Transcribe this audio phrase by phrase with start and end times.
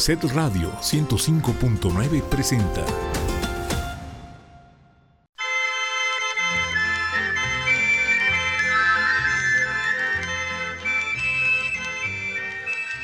[0.00, 2.82] Set Radio 105.9 presenta.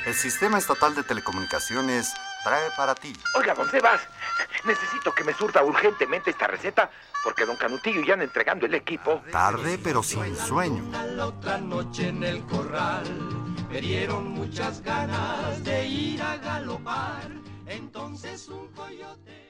[0.06, 3.12] El Sistema Estatal de Telecomunicaciones trae para ti.
[3.34, 4.00] Oiga, don Sebas,
[4.64, 6.90] necesito que me surta urgentemente esta receta
[7.22, 9.22] porque don Canutillo ya anda entregando el equipo.
[9.30, 10.82] Tarde pero sin sueño.
[11.14, 17.30] La otra noche en el corral me dieron muchas ganas de ir a galopar.
[17.66, 19.46] Entonces un coyote.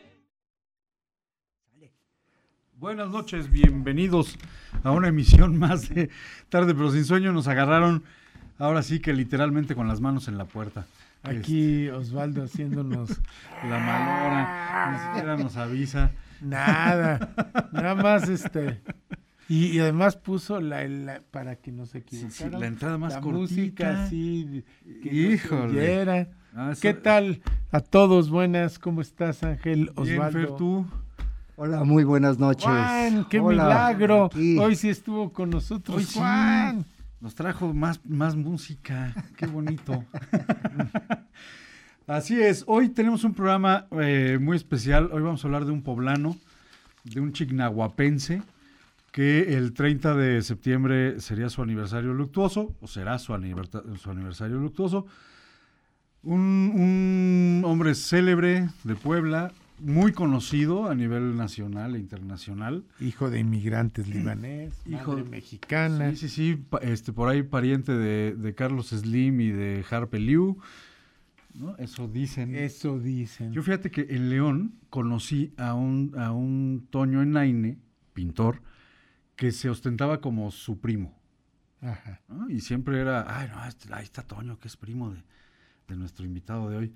[2.78, 4.37] Buenas noches, bienvenidos
[4.84, 6.10] a una emisión más de
[6.48, 7.32] Tarde pero sin sueño.
[7.32, 8.04] Nos agarraron
[8.59, 10.87] ahora sí que literalmente con las manos en la puerta.
[11.23, 13.10] Aquí Osvaldo haciéndonos
[13.68, 16.12] La malora, ni siquiera nos avisa.
[16.40, 17.34] nada,
[17.73, 18.80] nada más este.
[19.48, 22.50] Y, y además puso la, la- para que no se Sí, equivocara.
[22.50, 23.41] sí, la entrada más la cortita.
[23.41, 24.64] música así,
[25.02, 26.28] que Híjole.
[26.54, 28.28] Ah, eso- ¿Qué tal a todos?
[28.30, 30.38] Buenas, ¿cómo estás Ángel Bien, Osvaldo?
[30.38, 30.87] Fer, tú.
[31.57, 32.65] Hola, muy buenas noches.
[32.66, 34.24] Juan, qué Hola, milagro.
[34.26, 34.59] aquí.
[34.59, 36.18] Hoy sí estuvo con nosotros Hoy sí.
[36.18, 36.85] Juan.
[37.20, 39.15] Nos trajo más, más música.
[39.37, 40.04] Qué bonito.
[42.07, 42.63] Así es.
[42.66, 45.09] Hoy tenemos un programa eh, muy especial.
[45.13, 46.37] Hoy vamos a hablar de un poblano,
[47.04, 48.42] de un chignahuapense,
[49.16, 55.06] que el 30 de septiembre sería su aniversario luctuoso, o será su, aniversario luctuoso.
[56.23, 62.84] Un, un hombre célebre de Puebla, muy conocido a nivel nacional e internacional.
[63.00, 66.10] Hijo de inmigrantes libanés, Hijo- madre mexicana.
[66.10, 70.58] Sí, sí, sí, este, por ahí pariente de, de Carlos Slim y de Harpe Liu,
[71.54, 71.75] ¿no?
[71.78, 72.54] Eso dicen.
[72.54, 73.54] Eso dicen.
[73.54, 77.78] Yo fíjate que en León conocí a un, a un Toño Enaine,
[78.12, 78.60] pintor,
[79.37, 81.15] que se ostentaba como su primo,
[81.82, 82.20] Ajá.
[82.28, 82.48] ¿no?
[82.50, 85.22] Y siempre era, ay, no, este- ahí está Toño, que es primo de,
[85.88, 86.94] de nuestro invitado de hoy.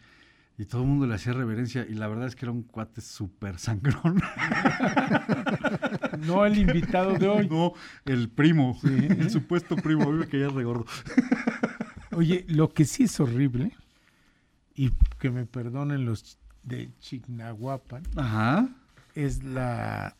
[0.59, 3.01] Y todo el mundo le hacía reverencia, y la verdad es que era un cuate
[3.01, 4.21] súper sangrón.
[6.27, 7.49] No el invitado de hoy.
[7.49, 7.73] No,
[8.05, 8.89] el primo, Sí.
[8.89, 10.85] el supuesto primo, a mí me caía regordo.
[12.13, 13.73] Oye, lo que sí es horrible,
[14.75, 18.69] y que me perdonen los de Chignahuapan, Ajá.
[19.15, 20.17] es la...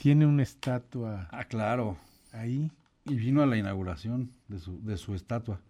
[0.00, 1.98] Tiene una estatua Ah, claro.
[2.32, 2.70] ahí,
[3.04, 5.60] Y vino a la inauguración de su, de su estatua.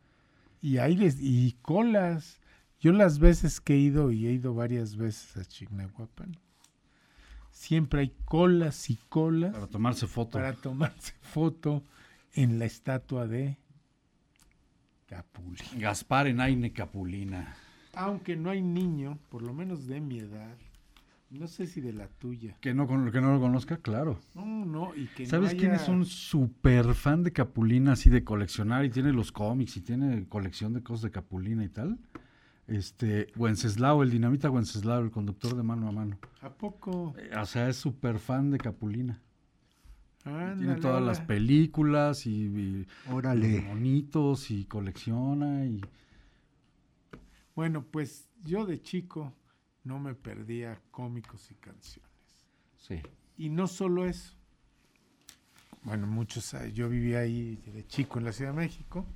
[0.63, 1.17] y ahí les...
[1.21, 2.39] y colas.
[2.81, 6.37] Yo las veces que he ido, y he ido varias veces a Chignahuapan,
[7.51, 10.31] siempre hay colas y colas Para tomarse foto.
[10.39, 11.83] para tomarse foto
[12.35, 13.59] en la estatua de
[15.07, 15.61] Capuli.
[15.77, 17.55] Gaspar Enaine Capulina.
[17.95, 20.57] Aunque no hay niño, por lo menos de mi edad,
[21.31, 22.57] no sé si de la tuya.
[22.61, 24.19] Que no, con- que no lo conozca, claro.
[24.35, 28.25] No, no, y que ¿Sabes no quién es un super fan de Capulina, así de
[28.25, 28.85] coleccionar?
[28.85, 31.99] Y tiene los cómics y tiene colección de cosas de Capulina y tal.
[32.67, 36.19] Este, Wenceslao, el dinamita Wenceslao, el conductor de mano a mano.
[36.41, 37.15] ¿A poco?
[37.19, 39.21] Eh, O sea, es súper fan de Capulina.
[40.23, 43.63] Tiene Ándale, todas las películas y, y Órale.
[43.63, 45.81] monitos y colecciona y
[47.55, 49.33] Bueno, pues yo de chico
[49.85, 52.11] no me perdía cómicos y canciones.
[52.79, 53.01] sí.
[53.39, 54.35] Y no solo eso.
[55.83, 59.07] Bueno, muchos, ah, yo vivía ahí de chico en la Ciudad de México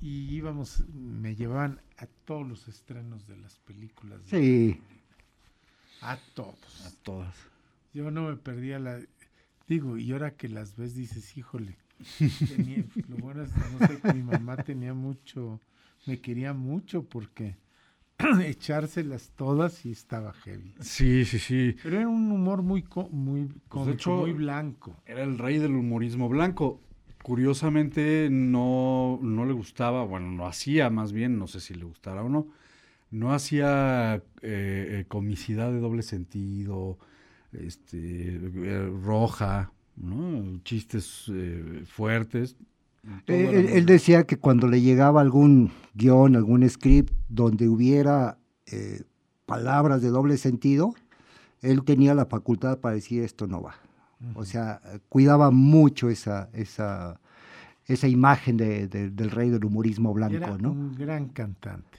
[0.00, 4.24] y íbamos, me llevaban a todos los estrenos de las películas.
[4.26, 4.80] de- Sí,
[6.00, 6.86] A todos.
[6.86, 7.34] A todas.
[7.92, 9.00] Yo no me perdía la...
[9.68, 11.76] Digo, y ahora que las ves dices, híjole,
[12.48, 15.60] tenía- lo bueno es, no sé, que mi mamá tenía mucho,
[16.06, 17.56] me quería mucho porque
[18.44, 20.74] echárselas todas y estaba heavy.
[20.80, 21.76] Sí, sí, sí.
[21.82, 24.96] Pero era un humor muy, muy cómico, hecho, muy blanco.
[25.06, 26.80] Era el rey del humorismo blanco.
[27.22, 32.24] Curiosamente no, no le gustaba, bueno, no hacía más bien, no sé si le gustara
[32.24, 32.48] o no,
[33.12, 36.98] no hacía eh, eh, comicidad de doble sentido,
[37.52, 40.60] este, eh, roja, ¿no?
[40.64, 42.56] chistes eh, fuertes.
[43.26, 49.02] Eh, él, decía que cuando le llegaba algún guion, algún script donde hubiera eh,
[49.46, 50.94] palabras de doble sentido,
[51.60, 53.74] él tenía la facultad para decir esto no va.
[54.34, 57.20] O sea, cuidaba mucho esa, esa,
[57.86, 60.70] esa imagen de- de- del rey del humorismo blanco, Era ¿no?
[60.70, 61.98] un gran cantante.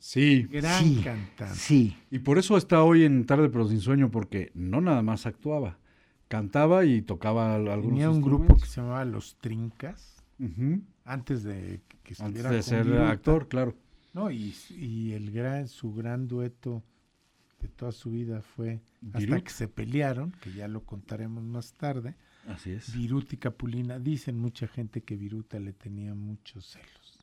[0.00, 1.54] Sí, Gran Sí, cantante.
[1.54, 5.26] Sí, y por eso está hoy en Tarde pero sin sueño, porque no nada más
[5.26, 5.78] actuaba,
[6.30, 10.22] cantaba y tocaba al- algunos Tenía un grupo que se llamaba Los Trincas,
[11.04, 13.10] antes de que Antes estuviera de con ser Viruta.
[13.10, 13.74] actor, claro.
[14.14, 16.82] No, y, y el gran, su gran dueto
[17.60, 19.42] de toda su vida fue hasta Virut.
[19.44, 22.14] que se pelearon, que ya lo contaremos más tarde,
[22.48, 22.94] Así es.
[22.96, 23.98] Virut y Capulina.
[23.98, 27.18] Dicen mucha gente que Viruta le tenía muchos celos.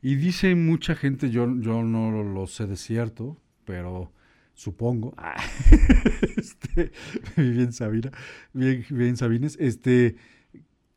[0.00, 4.12] Y dice mucha gente, yo, yo no lo sé de cierto, pero
[4.54, 5.42] supongo, ah,
[6.36, 6.92] este,
[7.36, 8.10] bien Sabina,
[8.52, 10.16] bien, bien Sabines, este,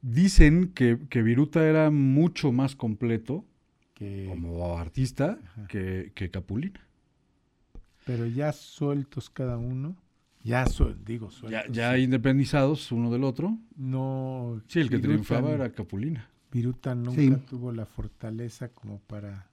[0.02, 3.46] dicen que, que Viruta era mucho más completo
[3.94, 6.80] Que, como artista que, que Capulina.
[8.06, 9.96] pero ya sueltos cada uno,
[10.44, 11.76] ya suel- digo Ya, sueltos.
[11.76, 12.02] ya sí.
[12.02, 13.58] independizados uno del otro.
[13.78, 14.62] no.
[14.68, 16.30] Sí, el que Viruta- triunfaba era Capulina.
[16.52, 17.32] Viruta nunca Sí.
[17.50, 19.50] tuvo la fortaleza como para.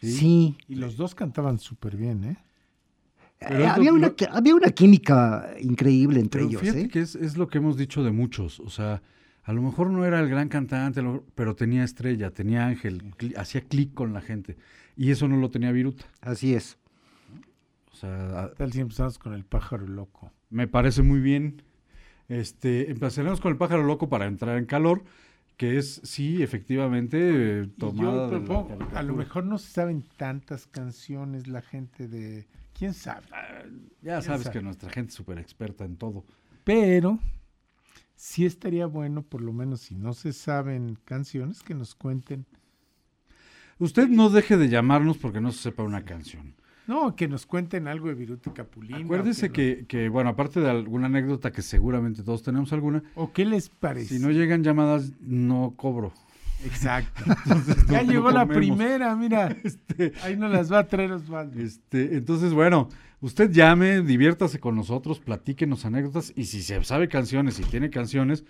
[0.00, 0.56] Sí.
[0.68, 2.36] Y los dos cantaban súper bien, ¿eh?
[3.48, 6.60] Pero Eh, lo- había, una, lo- había una química increíble entre Pero ellos.
[6.62, 6.88] fíjate ¿eh?
[6.88, 8.60] que es, es lo que hemos dicho de muchos.
[8.60, 9.02] O sea,
[9.44, 11.02] a lo mejor no era el gran cantante,
[11.34, 13.02] pero tenía estrella, tenía ángel,
[13.36, 14.56] hacía clic con la gente.
[14.96, 16.04] Y eso no lo tenía Viruta.
[16.20, 16.78] Así es.
[17.90, 20.32] O sea, Tal si empezamos con el pájaro loco.
[20.50, 21.62] me parece muy bien.
[22.28, 25.04] Este, empezaremos con el pájaro loco para entrar en calor,
[25.56, 29.70] que es, sí, efectivamente, eh, tomada yo de la propongo, a lo mejor no se
[29.70, 32.46] saben tantas canciones la gente de.
[32.78, 33.26] ¿Quién sabe?
[34.02, 34.52] Ya quién sabes sabe.
[34.58, 36.24] que nuestra gente es súper experta en todo.
[36.64, 37.18] Pero
[38.16, 42.46] sí estaría bueno, por lo menos si no se saben canciones, que nos cuenten.
[43.78, 46.54] Usted no deje de llamarnos porque no se sepa una canción.
[46.86, 48.98] No, que nos cuenten algo de Capulina.
[48.98, 53.32] o Acuérdese que, que, bueno, aparte de alguna anécdota que seguramente todos tenemos alguna, ¿O
[53.32, 54.16] qué les parece?
[54.16, 56.12] si no llegan llamadas, no cobro.
[56.64, 57.24] Exacto.
[57.46, 59.56] Entonces, ya no- llegó la primera, mira.
[59.64, 61.60] Este, Ahí nos las va a traer Osvaldo.
[61.60, 62.88] este, entonces, bueno,
[63.20, 68.44] usted llame, diviértase con nosotros, platíquenos anécdotas y si se sabe canciones, si tiene canciones,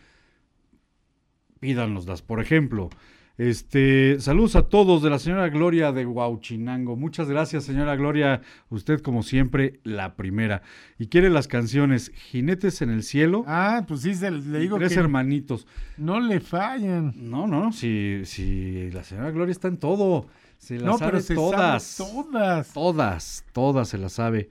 [1.60, 2.22] pídanoslas.
[2.22, 2.90] Por ejemplo,
[3.38, 6.96] este, saludos a todos de la señora Gloria de Huauchinango.
[6.96, 8.42] Muchas gracias, señora Gloria.
[8.70, 10.62] Usted, como siempre, la primera.
[10.98, 14.92] Y quiere las canciones Jinetes en el Cielo Ah, pues sí, se, le digo Tres
[14.94, 15.66] que Hermanitos.
[15.96, 17.14] no le fallan.
[17.16, 20.26] No, no, si, si la señora Gloria está en todo.
[20.58, 21.82] Se las No, sabe pero se todas.
[21.82, 22.72] sabe todas.
[22.72, 24.48] Todas, todas se las sabe.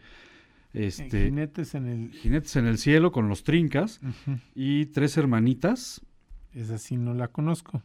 [0.74, 2.12] Este, Jinetes en el...
[2.12, 4.00] Jinetes en el cielo con los trincas
[4.56, 6.02] y tres hermanitas.
[6.54, 7.82] Esa sí no la conozco.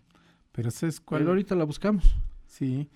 [0.57, 1.21] Pero ¿sabes cuál?
[1.21, 2.17] Pero ahorita la buscamos.
[2.47, 2.89] Sí.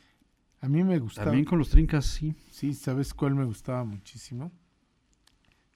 [0.63, 1.27] A mí me gustaba.
[1.27, 2.35] También con los trincas, sí.
[2.51, 4.51] Sí, ¿sabes cuál me gustaba muchísimo?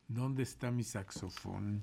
[0.08, 1.82] ¿Dónde está mi saxofón?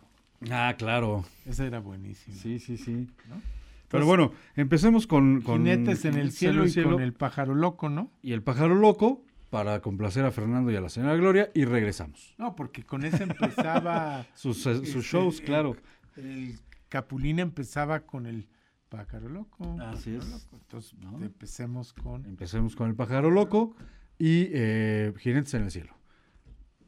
[0.50, 1.24] Ah, claro.
[1.46, 2.36] Esa era buenísima.
[2.36, 3.08] Sí, sí, sí.
[3.30, 3.42] ¿No?
[3.90, 8.10] Pero bueno, empecemos con, con Jinetes en el cielo y con el pájaro loco, ¿no?
[8.22, 12.34] y el pájaro loco para complacer a Fernando y a la señora Gloria y regresamos.
[12.38, 14.26] No, porque con ese empezaba...
[14.36, 15.76] Sus, eh, sus Este, shows, el- claro.
[16.16, 16.58] El
[16.88, 18.48] Capulina empezaba con el
[18.92, 19.64] pájaro loco.
[19.82, 20.30] Así pájaro es.
[20.44, 20.58] loco.
[20.62, 21.24] Entonces, ¿No?
[21.24, 22.26] empecemos con...
[22.26, 23.76] Empecemos con el pájaro loco
[24.20, 25.96] y eh, Jinetes en el cielo.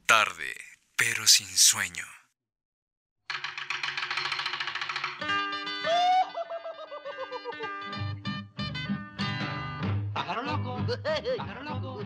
[0.06, 0.54] Tarde,
[0.98, 2.04] pero sin sueño.
[10.14, 10.78] Pájaro loco,
[11.38, 12.00] pájaro loco,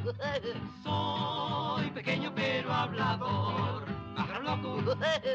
[0.83, 3.85] soy pequeño pero hablador.
[4.15, 4.83] Pájaro loco,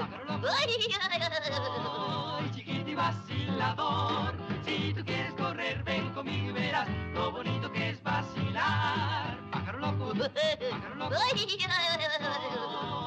[0.00, 0.46] pájaro loco,
[2.40, 4.41] soy chiquito y vacilador.
[4.64, 9.36] Si tú quieres correr, ven conmigo y verás lo bonito que es vacilar.
[9.50, 10.12] Pájaro loco,
[10.70, 11.14] pájaro loco,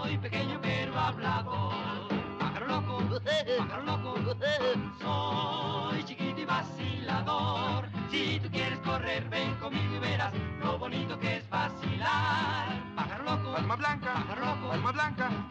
[0.03, 2.07] soy pequeño pero hablador.
[2.39, 3.19] Pájaro loco,
[3.57, 4.15] pájaro loco,
[4.99, 7.89] soy chiquito y vacilador.
[8.11, 12.83] Si tú quieres correr, ven conmigo y verás lo bonito que es vacilar.
[12.95, 15.44] Pájaro loco, palma blanca, pájaro loco, palma blanca.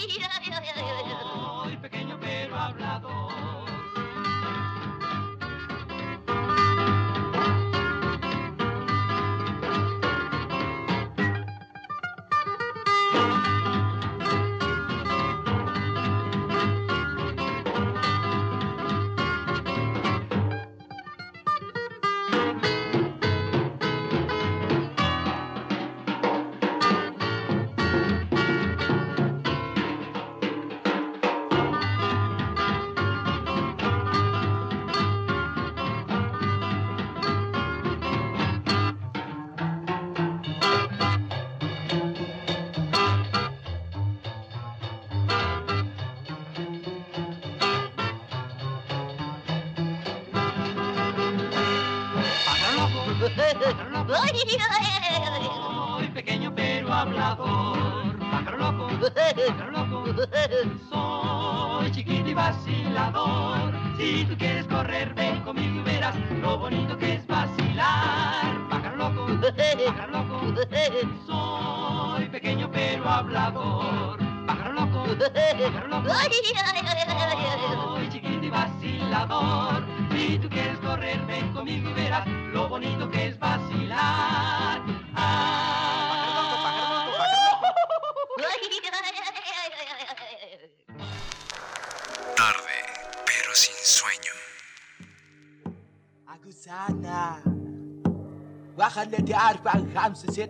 [0.08, 0.39] pájaro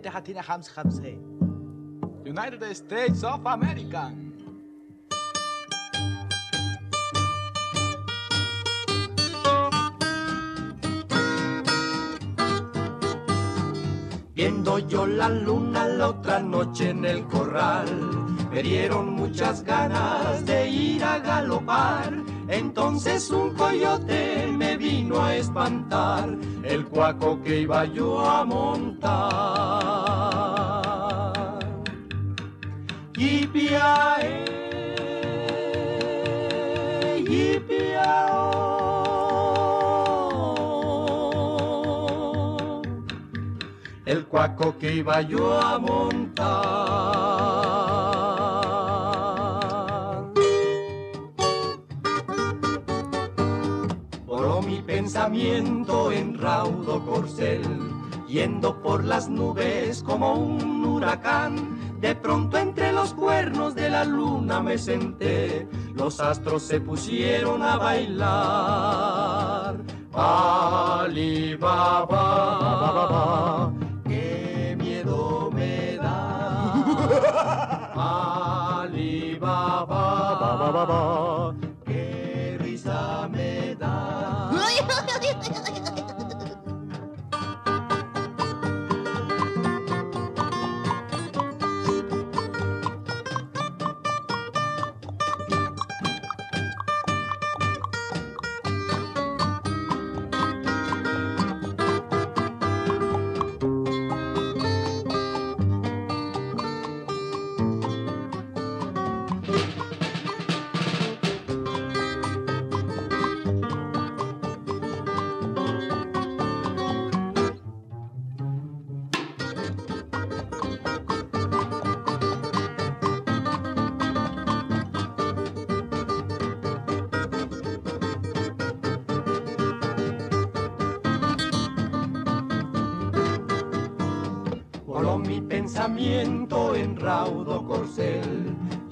[0.00, 1.18] ستة حتينا خمسة خمسة
[2.24, 4.10] United States of America
[14.34, 17.88] Viendo yo la luna la otra noche en el corral,
[18.50, 22.12] me dieron muchas ganas de ir a galopar.
[22.51, 29.21] Entonces un coyote me vino a espantar, el cuaco que iba yo a montar.
[33.13, 34.43] Yipiae,
[37.23, 38.61] yipiao
[44.05, 47.60] el cuaco que iba yo a montar.
[55.11, 57.63] Pensamiento en raudo corcel,
[58.29, 61.99] yendo por las nubes como un huracán.
[61.99, 67.75] De pronto entre los cuernos de la luna me senté, los astros se pusieron a
[67.75, 68.21] bailar.
[70.13, 71.43] Alibaba,
[74.07, 76.83] qué miedo me da.
[78.83, 80.31] Alibaba,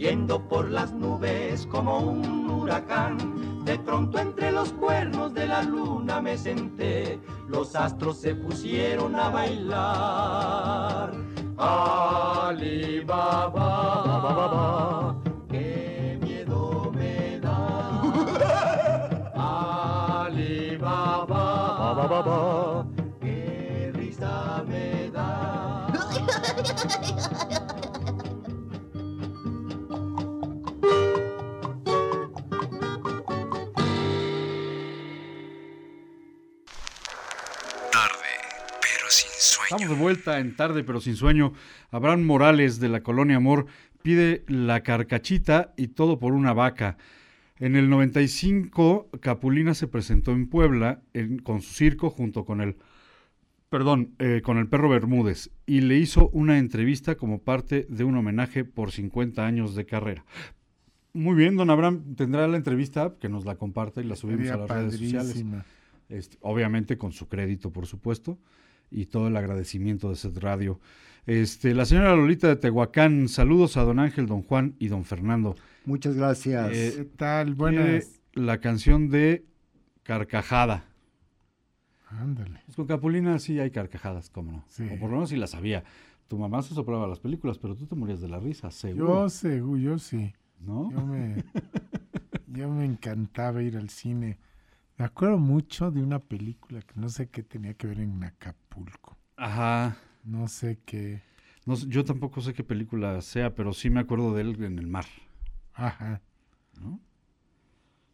[0.09, 3.63] yendo por las nubes como un huracán.
[3.63, 9.29] De pronto entre los cuernos de la luna me senté, los astros se pusieron a
[9.29, 11.11] bailar.
[11.57, 12.75] Alibaba,
[15.47, 18.01] qué miedo me da.
[20.25, 21.27] Alibaba,
[23.21, 25.87] qué risa me da.
[39.69, 39.83] sueño.
[39.83, 41.53] Estamos de vuelta en tarde pero sin sueño.
[41.91, 43.65] Abraham Morales de la Colonia Amor
[44.01, 46.97] pide la carcachita y todo por una vaca.
[47.59, 52.77] En el 95 Capulina se presentó en Puebla en- con su circo junto con el
[53.69, 58.15] perdón, eh, con el perro Bermúdez y le hizo una entrevista como parte de un
[58.15, 60.25] homenaje por 50 años de carrera.
[61.13, 64.53] Muy bien, don Abraham, tendrá la entrevista que nos la comparte y la subimos Sería
[64.55, 65.45] a las redes sociales.
[66.07, 68.39] Este, obviamente con su crédito, por supuesto,
[68.91, 70.79] y todo el agradecimiento de Set Radio.
[71.25, 75.55] Este, la señora Lolita de Tehuacán, saludos a don Ángel, don Juan y don Fernando.
[75.86, 76.72] Muchas gracias.
[76.74, 77.53] Eh, ¿Qué tal?
[77.53, 78.22] Buenas.
[78.34, 79.46] La canción de
[80.03, 80.86] Carcajada.
[82.10, 82.62] Ándale.
[82.65, 84.65] Pues con Capulina sí hay carcajadas, cómo no.
[84.67, 84.84] Sí.
[84.91, 85.84] O por lo menos sí las sabía.
[86.27, 89.24] Tu mamá se soplaba las películas, pero tú te morías de la risa, seguro.
[89.24, 90.34] Yo seguro, yo sí.
[90.60, 90.91] ¿No?
[90.91, 91.43] Yo me,
[92.48, 94.38] yo me encantaba ir al cine.
[95.00, 99.18] Me acuerdo mucho de una película que no sé qué tenía que ver en Acapulco.
[99.38, 99.98] Ajá.
[100.24, 101.22] No sé qué.
[101.65, 104.77] No sé, yo tampoco sé qué película sea, pero sí me acuerdo de él en
[104.77, 105.06] el mar.
[105.74, 106.22] Ajá.
[106.82, 107.00] ¿no?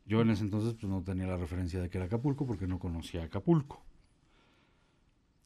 [0.06, 2.80] Yo en ese entonces pues, no tenía la referencia de que era Acapulco porque no
[2.80, 3.84] conocía Acapulco.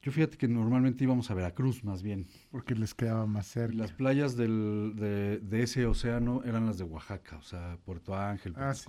[0.02, 2.28] Yo fíjate que normalmente íbamos a Veracruz más bien.
[2.52, 3.78] Porque les quedaba más Y cerca.
[3.78, 8.54] las playas del- de, de ese océano eran las de Oaxaca, o sea, Puerto Ángel,
[8.54, 8.86] Puerto Ah, sí.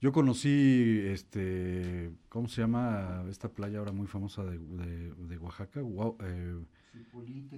[0.00, 5.80] Yo conocí, este, ¿cómo se llama esta playa ahora muy famosa de, de- de Oaxaca?
[5.80, 6.54] Guau- eh,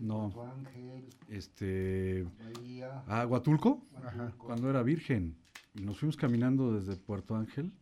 [0.00, 0.32] No.
[0.56, 2.26] Ángel, Este.
[2.54, 3.02] Bahía.
[3.06, 3.86] Ah, Huatulco.
[4.04, 4.32] Ajá.
[4.38, 5.36] Cuando era virgen.
[5.74, 7.72] Y nos fuimos caminando desde Puerto Ángel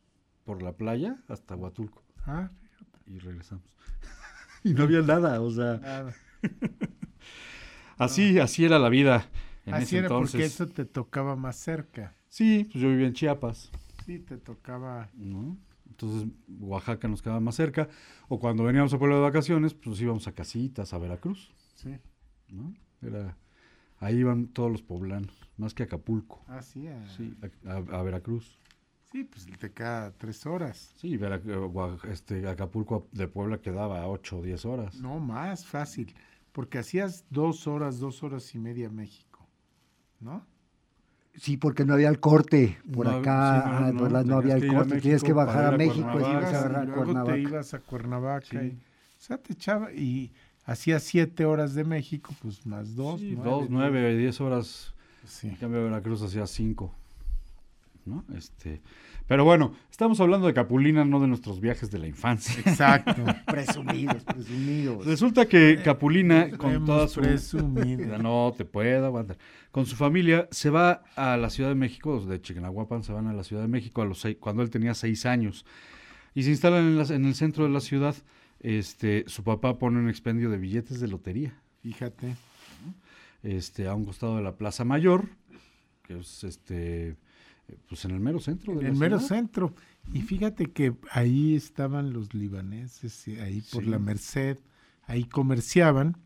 [0.45, 2.03] por la playa hasta Huatulco.
[2.27, 2.51] Ah,
[3.07, 3.65] Y regresamos.
[4.65, 5.77] y no había nada, o sea.
[5.79, 6.15] nada.
[7.97, 9.27] Así, así era la vida
[9.67, 12.15] en Así ese era porque eso te tocaba más cerca.
[12.29, 13.73] Sí, pues yo vivía en Chiapas,
[14.09, 15.11] Sí, te tocaba.
[15.15, 15.59] ¿no?
[15.87, 17.91] Entonces Oaxaca nos quedaba más cerca.
[18.29, 21.95] O cuando veníamos a pueblo de vacaciones, pues íbamos a Casitas, a Veracruz, Sí.
[22.49, 22.73] ¿no?
[23.03, 23.37] Era,
[23.99, 26.43] ahí iban todos los poblanos, más que Acapulco.
[26.49, 26.87] Ah, sí.
[26.89, 27.37] a- Sí,
[27.67, 28.59] a, a- a Veracruz.
[29.13, 30.95] Sí, pues te queda tres horas.
[30.97, 34.99] Sí, Vera- eh, este, Acapulco de Puebla quedaba 8 o 10 horas.
[35.03, 36.15] No, más fácil.
[36.53, 39.47] Porque hacías dos horas, dos horas y media a México.
[40.19, 40.47] ¿No?
[41.41, 44.25] Sí, porque no había el corte por No, acá, sí, no, no, ¿verdad?
[44.25, 46.73] no había el corte, tienes que México bajar a México y ibas a Ibas, agarrar
[46.73, 47.33] y a luego Cuernavaca.
[47.35, 48.47] te ibas a Cuernavaca.
[48.51, 48.57] Sí.
[48.57, 50.33] y- o sea, te echaba y
[50.65, 53.21] hacías siete horas de México, pues más dos.
[53.21, 53.71] Sí, nueve, dos, diez.
[53.71, 54.95] nueve, diez horas.
[55.27, 55.49] Sí.
[55.49, 56.95] En cambio, Veracruz hacía cinco.
[58.07, 58.25] ¿No?
[58.35, 58.81] Este,
[59.29, 62.55] pero bueno, estamos hablando de Capulina, no de nuestros viajes de la infancia.
[62.67, 63.23] Exacto.
[63.47, 65.07] Presumidos, presumidos.
[65.07, 67.21] Resulta que Capulina, con toda su.
[67.21, 68.19] presumido.
[68.19, 69.39] No te puedo aguantar.
[69.71, 73.33] Con su familia se va a la Ciudad de México, de Chiquinahuapan se van a
[73.35, 75.65] la Ciudad de México a los seis- cuando él tenía seis años.
[76.35, 78.15] Y se instalan en, en el centro de la ciudad.
[78.61, 81.55] Este, su papá pone un expendio de billetes de lotería.
[81.83, 82.35] Fíjate.
[83.43, 85.29] este, a un costado de la Plaza Mayor,
[86.03, 87.15] que es este, eh,
[87.89, 89.75] pues en el mero centro de En la el mero centro.
[90.13, 93.91] Y fíjate que ahí estaban los libaneses, y ahí por Sí.
[93.91, 94.59] la Merced,
[95.07, 96.17] ahí comerciaban,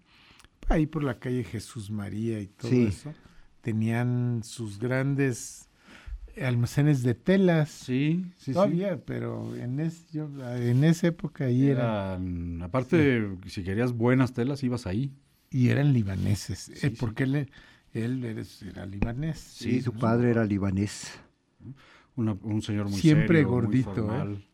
[0.69, 2.85] ahí por la calle Jesús María y todo Sí.
[2.85, 3.13] eso.
[3.61, 5.69] Tenían sus grandes
[6.41, 7.71] almacenes de telas.
[7.71, 8.53] Sí, sí, sí.
[8.53, 14.33] Todavía, pero en, es, yo, en esa época ahí era, Eran- aparte, si querías buenas
[14.33, 15.13] telas, ibas ahí.
[15.51, 17.51] y eran libaneses, eh, porque él,
[17.93, 19.39] él era, era libanés.
[19.39, 21.21] Sí, su padre era libanés.
[22.17, 24.45] Una- un señor muy Siempre serio, muy gordito, ¿eh?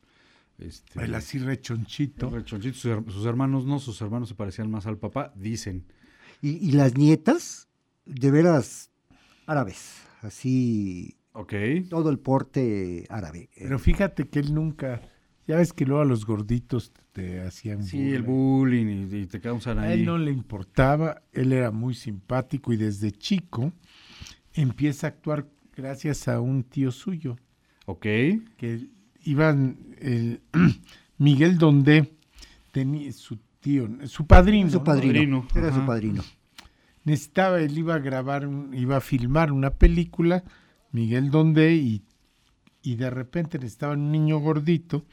[0.59, 2.31] este, Él así rechonchito.
[2.31, 2.75] rechonchito.
[2.77, 5.85] Sus, her- sus hermanos no, sus hermanos se parecían más al papá, dicen.
[6.41, 7.69] Y, y las nietas,
[8.07, 8.91] de veras,
[9.47, 10.03] árabes.
[10.23, 11.53] Así, Ok.
[11.89, 13.49] todo el porte árabe.
[13.57, 15.01] Pero fíjate que él nunca,
[15.47, 19.41] ya ves que luego a los gorditos te hacían Sí, el bullying y, y te
[19.41, 20.01] causan A ahí.
[20.01, 23.73] él no le importaba, él era muy simpático y desde chico
[24.55, 25.47] empieza a actuar
[25.79, 27.37] gracias a un tío suyo,
[27.87, 28.03] Ok.
[28.03, 28.89] que
[29.25, 30.41] iban, el,
[31.19, 32.13] Miguel Donde,
[32.73, 34.85] tenía su tío, su padrino, su ¿no?
[34.85, 35.13] padrino.
[35.43, 36.23] Padrino, Era su padrino.
[37.05, 40.45] necesitaba, él iba a grabar, un- iba a filmar una película,
[40.93, 42.03] Miguel Donde, y,
[42.83, 45.05] y de repente necesitaba un niño gordito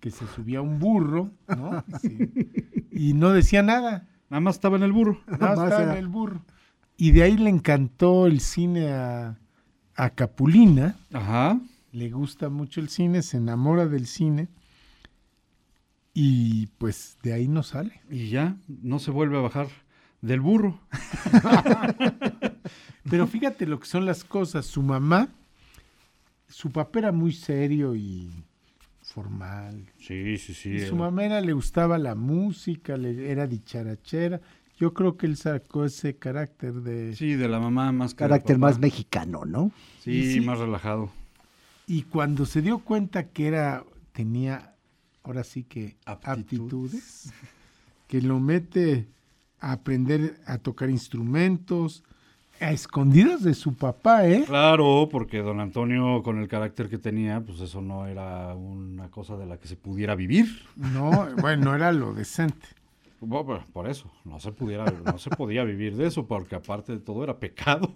[0.00, 1.84] que se subía a un burro, ¿no?
[2.00, 2.18] Sí.
[2.90, 5.20] Y no decía nada, Nada más estaba en el burro.
[5.26, 6.42] nada más Más estaba era- en el burro.
[6.96, 9.38] Y de ahí le encantó el cine a,
[9.96, 11.58] a Capulina, Ajá.
[11.92, 14.48] le gusta mucho el cine, se enamora del cine,
[16.14, 18.00] y pues de ahí no sale.
[18.10, 19.68] Y ya, no se vuelve a bajar
[20.22, 20.80] del burro.
[23.10, 24.66] Pero fíjate lo que son las cosas.
[24.66, 25.28] Su mamá,
[26.48, 28.30] su papá era muy serio y
[29.02, 29.86] formal.
[29.98, 30.70] Sí, sí, sí.
[30.70, 34.40] Y su mamá era- le gustaba la música, le, era dicharachera.
[34.78, 37.16] Yo creo que él sacó ese carácter de...
[37.16, 39.72] Sí, de la mamá más que Carácter más mexicano, ¿no?
[40.00, 41.10] Sí, más relajado.
[41.86, 44.74] Y cuando se dio cuenta que era, tenía,
[45.22, 46.26] ahora sí que Aptitudes.
[46.26, 47.32] aptitudes,
[48.06, 49.06] que lo mete
[49.60, 52.02] a aprender a tocar instrumentos,
[52.60, 54.44] a escondidas de su papá, ¿eh?
[54.46, 59.36] Claro, porque don Antonio, con el carácter que tenía, pues eso no era una cosa
[59.36, 60.46] de la que se pudiera vivir.
[60.76, 62.66] No, bueno, era lo decente.
[63.20, 66.98] Bo- Por eso, no se pudiera, no se podía vivir de eso, porque aparte de
[67.00, 67.92] todo era pecado.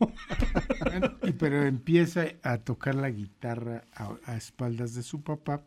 [1.39, 5.63] Pero empieza a tocar la guitarra a, a espaldas de su papá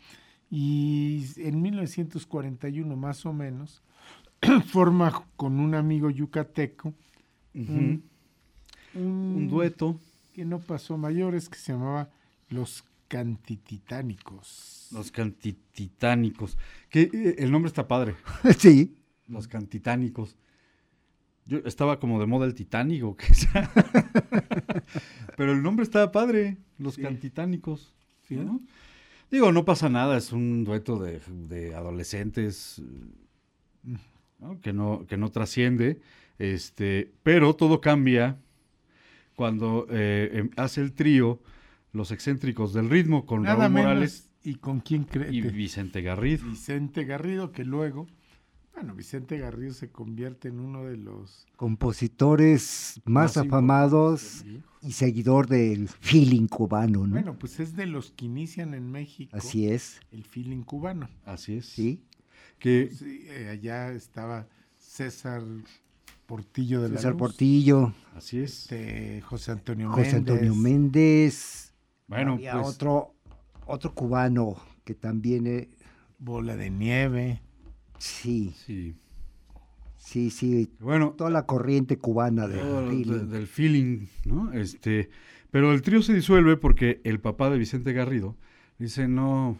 [0.49, 3.81] y en 1941 más o menos
[4.67, 6.93] forma con un amigo yucateco
[7.55, 8.03] un,
[8.95, 9.99] Un dueto.
[10.33, 12.09] que no pasó mayores que se llamaba
[12.49, 14.87] Los Cantititánicos.
[14.91, 16.57] Los cantititánicos.
[16.89, 18.15] Que eh, el nombre está padre.
[18.57, 18.95] sí.
[19.27, 20.36] Los cantitánicos.
[21.45, 23.69] Yo estaba como de moda el Titanic o qué sea.
[25.38, 26.57] Pero el nombre estaba padre.
[26.77, 27.01] Los Sí.
[27.01, 27.93] cantitánicos.
[28.27, 28.36] Sí.
[28.36, 28.62] ¿no?
[29.31, 32.81] Digo, no pasa nada, es un dueto de, de adolescentes
[34.39, 34.59] ¿no?
[34.62, 35.99] que no, que no trasciende.
[36.39, 38.38] Este, pero todo cambia
[39.36, 41.39] cuando eh, em- hace el trío
[41.91, 43.71] Los excéntricos del ritmo con Nada Raúl.
[43.73, 45.31] Morales ¿Y con quién cree?
[45.31, 46.45] y Vicente Garrido.
[46.45, 48.07] Vicente Garrido, que luego
[48.73, 54.43] Bueno, Vicente Garrido se convierte en uno de los Compositores más, Más afamados
[54.81, 57.13] y seguidor del feeling cubano, ¿no?
[57.13, 61.09] Bueno, pues es de los que inician en México Así es, el feeling cubano.
[61.25, 61.65] Así es.
[61.67, 62.03] sí.
[62.59, 65.43] Que eh, allá estaba César
[66.25, 68.33] Portillo de la César Luz, Así Portillo, es.
[68.33, 71.73] este, José Antonio José Méndez, Antonio Méndez.
[72.07, 73.13] Bueno, Había pues otro,
[73.65, 75.69] otro cubano que también, eh,
[76.19, 77.41] Bola de Nieve.
[78.03, 78.95] Sí, sí.
[79.97, 83.29] sí, sí, Bueno, toda la corriente cubana del todo feeling.
[83.29, 84.51] del feeling, ¿no?
[84.53, 85.09] Este,
[85.51, 88.35] pero el trío se disuelve porque el papá de Vicente Garrido
[88.79, 89.57] dice, no,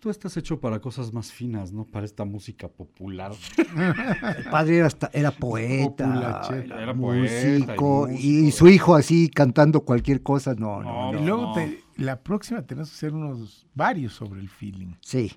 [0.00, 1.84] tú estás hecho para cosas más finas, ¿no?
[1.84, 3.32] Para esta música popular.
[3.56, 6.64] El padre era, hasta- era poeta, Populache.
[6.64, 11.12] era, Era poeta y músico, y, su hijo así cantando cualquier cosa, no, no, No,
[11.12, 11.20] no.
[11.20, 11.52] y luego no.
[11.52, 14.94] te- la próxima tenemos que hacer unos varios sobre el feeling.
[15.00, 15.32] Sí,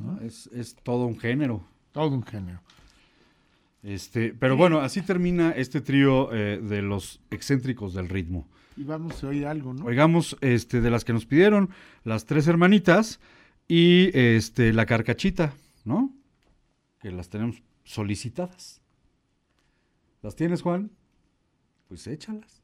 [0.00, 0.20] ¿no?
[0.20, 1.64] Es, es todo un género.
[1.92, 2.60] Todo un género.
[3.82, 8.46] Este, pero bueno, así termina este trío eh, de los excéntricos del ritmo.
[8.76, 9.84] Y vamos a oír algo, ¿no?
[9.84, 11.70] Oigamos este, de las que nos pidieron,
[12.04, 13.20] las tres hermanitas
[13.68, 15.52] y este, la carcachita,
[15.84, 16.14] ¿no?
[17.00, 18.80] Que las tenemos solicitadas.
[20.22, 20.90] ¿Las tienes, Juan?
[21.88, 22.61] Pues échalas.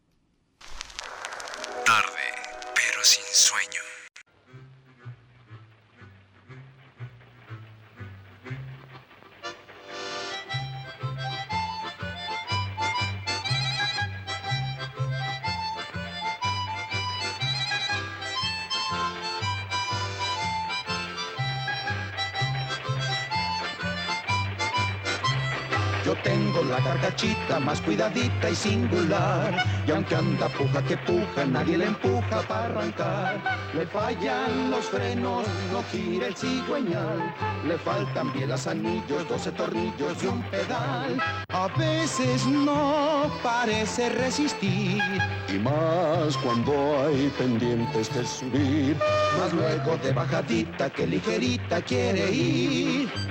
[26.09, 29.55] Yo tengo la carcachita más cuidadita y singular.
[29.87, 33.43] Y aunque anda puja que puja, nadie le empuja para arrancar.
[33.75, 37.35] Le fallan los frenos, no gira el cigüeñal.
[37.67, 41.21] Le faltan bielas, anillos, 12 tornillos y un pedal.
[41.51, 45.03] A veces no parece resistir.
[45.47, 48.97] Y más cuando hay pendientes de subir.
[49.39, 53.28] Más luego de bajadita que ligerita quiere ir.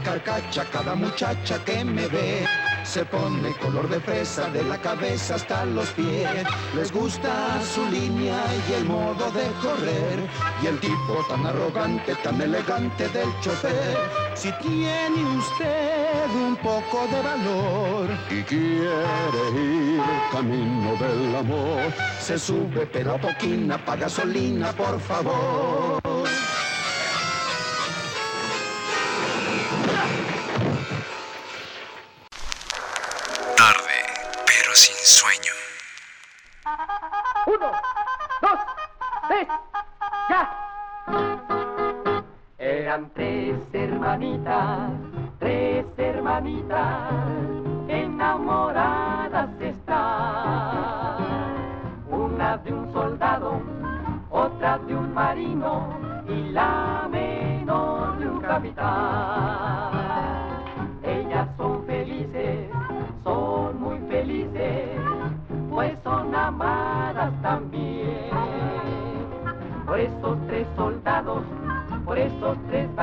[0.00, 2.46] Carcacha, cada muchacha que me ve
[2.84, 6.44] se pone color de fresa de la cabeza hasta los pies.
[6.74, 10.18] Les gusta su línea y el modo de correr
[10.62, 13.98] y el tipo tan arrogante, tan elegante del chofer.
[14.34, 22.86] Si tiene usted un poco de valor y quiere ir camino del amor, se sube
[22.86, 26.17] pero a poquina, pa' gasolina, por favor.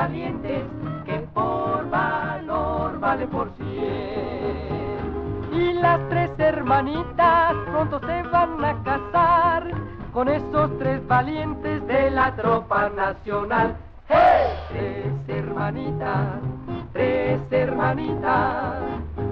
[0.06, 0.64] Valientes,
[1.04, 4.86] que por valor vale por cien.
[5.52, 9.64] Y las tres hermanitas pronto se van a casar
[10.14, 13.76] con esos tres valientes de la tropa nacional.
[14.08, 14.46] ¡Hey!
[14.70, 16.28] Tres hermanitas,
[16.94, 18.84] tres hermanitas,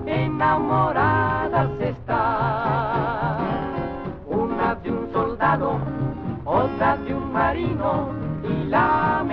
[0.08, 3.38] enamoradas están.
[4.26, 5.78] Una de un soldado,
[6.46, 8.10] otra de un marino
[8.44, 9.24] y la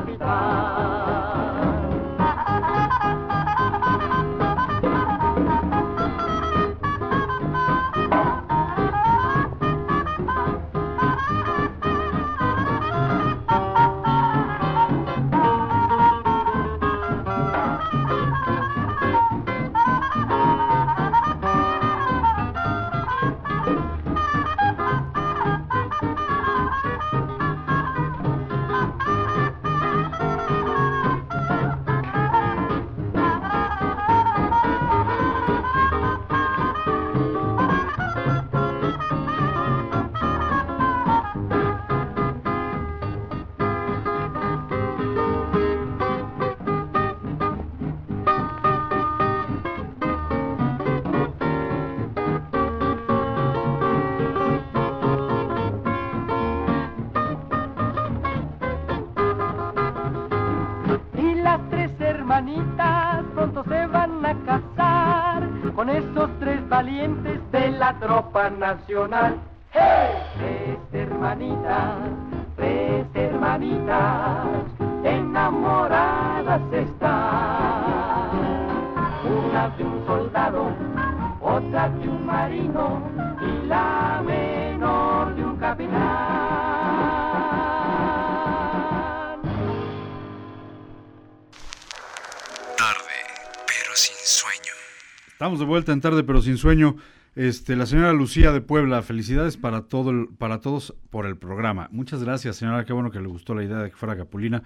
[0.00, 0.87] menor
[67.88, 69.40] la tropa nacional.
[69.72, 70.10] ¡Hey!
[70.36, 71.96] Tres hermanitas,
[72.56, 74.46] tres hermanitas,
[75.04, 78.28] enamoradas están.
[79.24, 80.70] Una de un soldado,
[81.40, 83.02] otra de un marino
[83.40, 85.98] y la menor de un capitán.
[92.76, 93.16] Tarde,
[93.66, 94.74] pero sin sueño.
[95.32, 96.96] Estamos de vuelta en tarde, pero sin sueño.
[97.38, 101.88] Este, la señora Lucía de Puebla, felicidades para todo el- para todos por el programa.
[101.92, 102.84] Muchas gracias, señora.
[102.84, 104.64] Qué bueno que le gustó la idea de que fuera Capulina.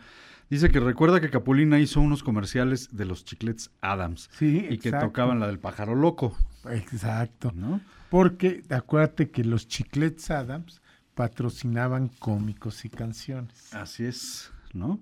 [0.49, 4.91] Dice que recuerda que Capulina hizo unos comerciales de los chiclets Adams Sí, y que
[4.91, 6.35] tocaban la del pájaro loco,
[6.71, 7.53] Exacto.
[7.55, 7.83] ¿no?
[8.09, 10.81] Porque acuérdate que los Chiclets Adams
[11.15, 13.75] patrocinaban cómicos y canciones.
[13.75, 14.99] Así es, ¿no?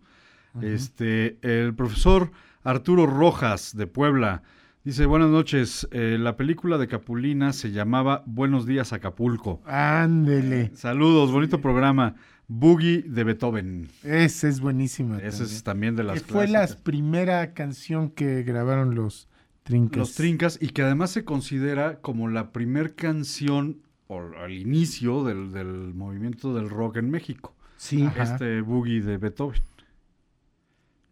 [0.61, 2.33] Este, el profesor
[2.65, 4.43] Arturo Rojas de Puebla
[4.85, 9.61] dice, buenas noches, eh, la película de Capulina se llamaba Buenos días Acapulco.
[9.65, 10.71] Ándele.
[10.75, 12.17] Saludos, bonito programa.
[12.49, 13.89] Boogie de Beethoven.
[14.03, 15.19] Esa es buenísima.
[15.19, 15.95] Esa es también.
[15.95, 19.29] de las Que fue la primera canción que grabaron los
[19.63, 19.99] Trincas.
[19.99, 25.53] Los Trincas y que además se considera como la primer canción o al inicio del,
[25.53, 27.55] del movimiento del rock en México.
[27.77, 28.05] Sí.
[28.05, 28.25] Ajá.
[28.25, 29.63] Este Boogie de Beethoven.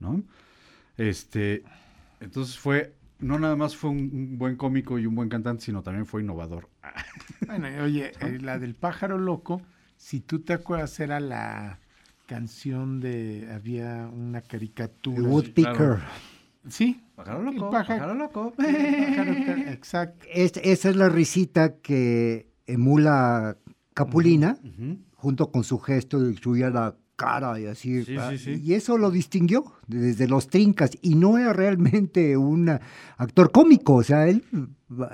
[0.01, 0.23] ¿No?
[0.97, 1.63] Este,
[2.21, 6.07] entonces fue, no nada más fue un, buen cómico y un buen cantante, sino también
[6.07, 6.69] fue innovador.
[7.47, 9.63] Bueno, oye, eh, la del pájaro loco,
[9.97, 11.79] si tú te acuerdas, era la
[12.27, 13.49] canción de.
[13.55, 15.23] Había una caricatura.
[15.23, 15.75] Woodpecker.
[15.77, 16.01] claro.
[16.69, 17.01] Sí.
[17.17, 18.53] Pájaro el loco, pájaro- pájaro loco.
[18.55, 19.33] pájaro
[19.71, 20.27] exacto.
[20.31, 23.57] Es- esa es la risita que emula
[23.95, 24.59] Capulina,
[25.17, 28.05] junto con su gesto de subir la cara y así.
[28.05, 28.63] Sí, ah, sí, sí.
[28.65, 30.93] Y eso lo distinguió desde los trincas.
[31.03, 32.71] Y no era realmente un
[33.17, 33.97] actor cómico.
[33.97, 34.45] O sea, él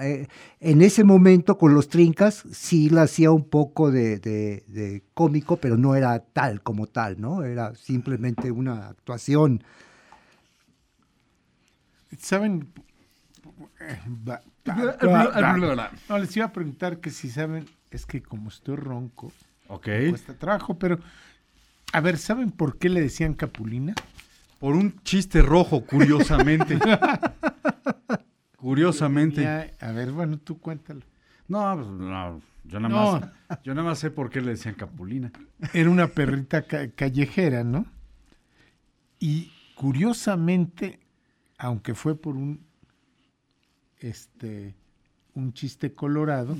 [0.01, 0.29] eh,
[0.61, 5.57] en ese momento con los trincas sí la hacía un poco de, de- de cómico,
[5.57, 7.43] pero no era tal como tal, ¿no?
[7.43, 9.65] Era simplemente una actuación.
[12.19, 12.69] ¿Saben?
[16.09, 19.33] No, les iba a preguntar que si saben, es que como estoy ronco,
[19.69, 19.87] Ok.
[19.89, 20.99] me cuesta trabajo, pero
[21.95, 23.95] a ver, ¿saben por qué le decían Capulina?
[24.59, 26.79] Por un chiste rojo, curiosamente.
[28.57, 29.37] curiosamente.
[29.37, 31.01] Tenía- a ver, bueno, tú cuéntalo.
[31.49, 33.21] No, pues, no, yo nada No.
[33.21, 35.31] más, yo nada más sé por qué le decían Capulina.
[35.73, 37.87] Era una perrita ca- callejera, ¿no?
[39.19, 41.01] Y curiosamente,
[41.59, 42.61] aunque fue por un
[43.99, 44.75] este
[45.35, 46.57] un chiste colorado,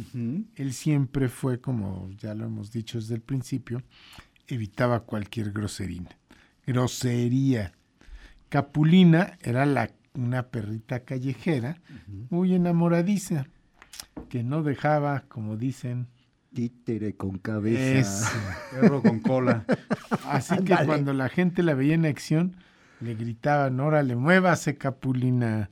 [0.57, 3.83] él siempre fue, como ya lo hemos dicho desde el principio,
[4.49, 6.09] evitaba cualquier grosería.
[6.67, 7.73] Grosería.
[8.49, 11.81] Capulina era la, una perrita callejera,
[12.31, 13.47] muy enamoradiza,
[14.29, 16.09] que no dejaba, como dicen,
[16.55, 17.99] Títere con cabeza.
[17.99, 18.39] eso.
[18.71, 19.65] Perro con cola.
[20.29, 22.57] Así que cuando la gente la veía en acción,
[23.01, 25.71] le gritaban, órale, muévase Capulina,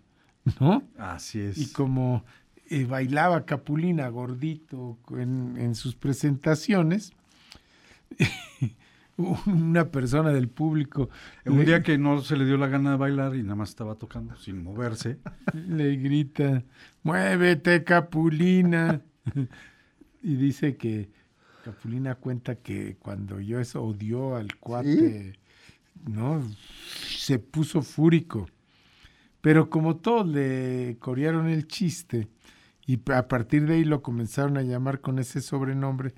[0.61, 0.83] ¿no?
[0.99, 1.57] Así es.
[1.59, 2.25] Y como
[2.69, 7.13] eh, bailaba Capulina gordito en, en sus presentaciones,
[9.47, 11.11] una persona del público
[11.45, 13.71] Un le, día que no se le dio la gana de bailar y nada más
[13.71, 15.19] estaba tocando sin moverse.
[15.69, 16.65] le grita,
[17.03, 19.03] muévete Capulina.
[20.23, 21.11] y dice que
[21.65, 25.39] Capulina cuenta que cuando yo eso odió al cuate,
[26.09, 26.43] ¿no?
[27.07, 28.49] Se puso fúrico.
[29.41, 32.29] Pero como todos le corearon el chiste
[32.87, 36.15] y a partir de ahí lo comenzaron a llamar con ese sobrenombre,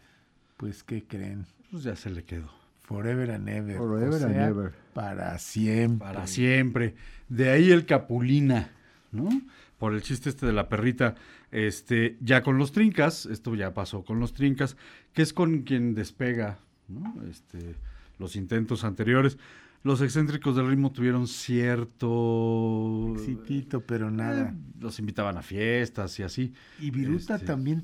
[0.56, 1.46] pues ¿qué creen?
[1.74, 2.48] Pues ya se le quedó.
[2.82, 3.76] Forever and ever.
[3.76, 4.72] Forever o and ever.
[4.92, 5.98] Para siempre.
[6.06, 6.94] Para siempre.
[7.28, 8.70] De ahí el Capulina,
[9.10, 9.28] ¿no?
[9.76, 11.16] Por el chiste este de la perrita.
[11.50, 14.76] Este, ya con los trincas, esto ya pasó con los trincas,
[15.12, 17.12] que es con quien despega, ¿no?
[17.28, 17.74] Este,
[18.20, 19.36] los intentos anteriores.
[19.82, 23.14] Los excéntricos del ritmo tuvieron cierto...
[23.16, 24.50] Exitito, pero nada.
[24.50, 26.54] Eh, los invitaban a fiestas y así.
[26.78, 27.82] Y Viruta Este- también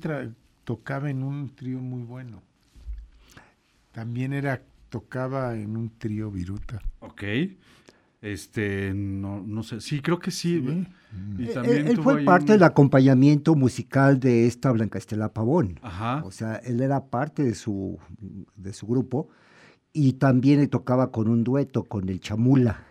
[0.63, 2.41] tocaba en un trío muy bueno.
[3.91, 6.81] También era tocaba en un trío Viruta.
[6.99, 7.23] Ok.
[8.21, 9.81] Este, no, no sé.
[9.81, 10.63] Sí, creo que sí.
[10.63, 10.87] Sí.
[11.39, 15.79] Y Eh, también él fue parte un- del acompañamiento musical de esta Blanca Estela Pavón.
[15.81, 16.23] Ajá.
[16.23, 17.97] O sea, él era parte de su,
[18.55, 19.29] de su grupo
[19.91, 22.83] y también le tocaba con un dueto con el Chamula.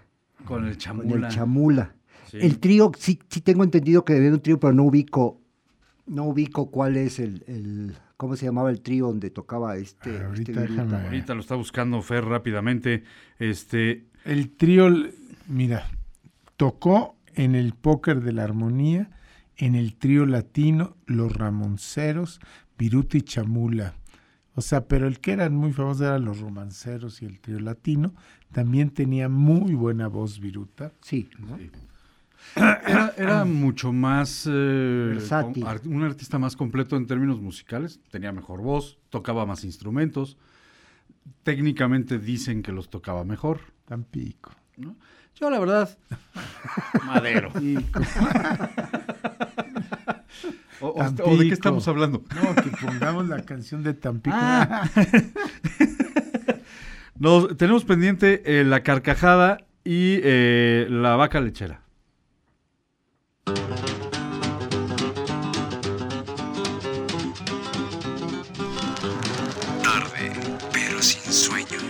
[0.45, 1.29] Con el Con chamula.
[1.29, 1.95] el Chamula.
[2.31, 2.39] Sí.
[2.41, 5.41] El trío, sí, sí tengo entendido que debía de un trío, pero no ubico,
[6.07, 10.19] no ubico cuál es el, el ¿cómo se llamaba el trío donde tocaba este?
[10.19, 13.03] Ah, ahorita este Ahorita lo está buscando Fer rápidamente.
[13.39, 14.91] Este, El trío,
[15.49, 15.91] mira,
[16.59, 19.11] tocó en el póker de la armonía
[19.57, 22.41] en el trío latino Los Ramonceros,
[22.77, 23.95] Viruta y Chamula.
[24.55, 28.13] O sea, pero el que eran muy famosos eran los romanceros y el trío latino.
[28.53, 30.93] También tenía muy buena voz Viruta.
[31.01, 31.31] Sí.
[31.39, 31.59] ¿no?
[32.57, 34.47] Era, era mucho más...
[34.51, 35.65] eh, Versátil.
[35.87, 38.01] un artista más completo en términos musicales.
[38.11, 40.37] Tenía mejor voz, tocaba más instrumentos.
[41.43, 43.61] Técnicamente dicen que los tocaba mejor.
[43.87, 44.53] Tampico.
[44.77, 44.97] ¿no?
[45.41, 45.97] Yo, la verdad,
[47.07, 47.51] madero.
[50.83, 52.23] O, o- o de qué estamos hablando?
[52.35, 54.35] No, que pongamos la canción de Tampico.
[54.39, 54.89] Ah.
[57.19, 61.83] Nos, tenemos pendiente eh, la carcajada y eh, la vaca lechera.
[69.83, 70.33] Tarde,
[70.73, 71.81] pero sin sueño.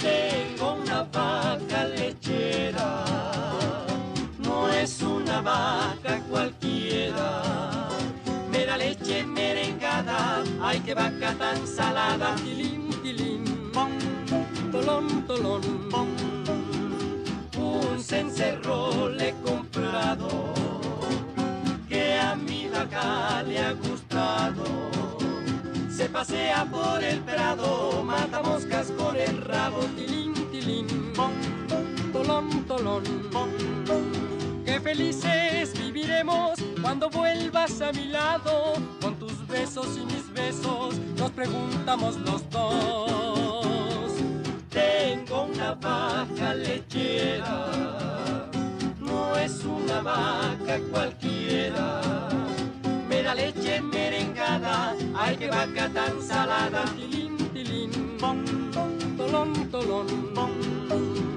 [0.00, 3.04] Tengo una vaca lechera,
[4.38, 7.42] no es una vaca cualquiera.
[8.50, 12.34] Me da leche merengada, ay que vaca tan salada.
[12.36, 13.90] Tilín, tilín, pom,
[14.72, 16.23] tolón, tolón, pom.
[18.06, 20.28] Cencerro le he comprado,
[21.88, 24.62] que a mi vaca le ha gustado.
[25.88, 30.86] Se pasea por el prado, mata moscas con el rabo, tilín, tilín,
[31.16, 31.32] pom,
[32.12, 33.48] tolón, tolón, pom.
[34.66, 41.30] Qué felices viviremos cuando vuelvas a mi lado, con tus besos y mis besos, nos
[41.30, 43.33] preguntamos los dos.
[44.96, 47.66] Tengo una vaca lechera,
[49.00, 52.00] no es una vaca cualquiera.
[53.08, 56.84] Me da leche merengada, ay que vaca tan salada.
[56.94, 58.44] Tilín, tilín, pom,
[59.16, 60.52] tolón, tolón, pom.
[60.90, 61.33] un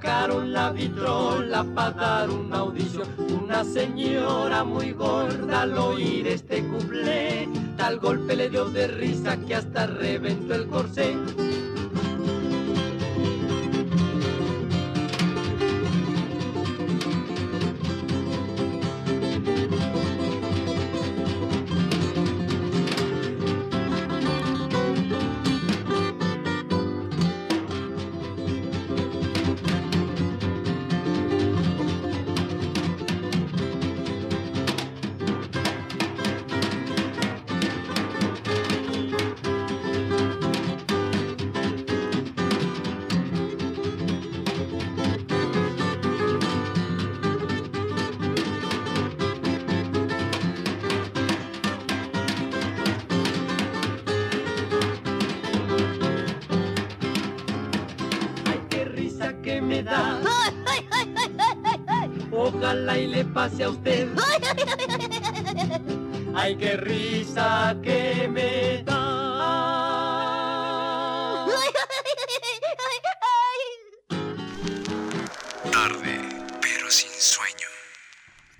[0.00, 3.08] Sacaron la vitrola para dar una audición.
[3.42, 7.48] Una señora muy gorda al oír este cuplé.
[7.76, 11.16] Tal golpe le dio de risa que hasta reventó el corsé.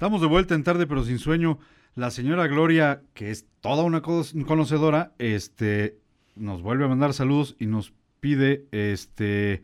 [0.09, 1.59] Estamos de vuelta en tarde, pero sin sueño.
[1.95, 5.99] La señora Gloria, que es toda una co- conocedora, este,
[6.35, 9.63] nos vuelve a mandar saludos y nos pide este,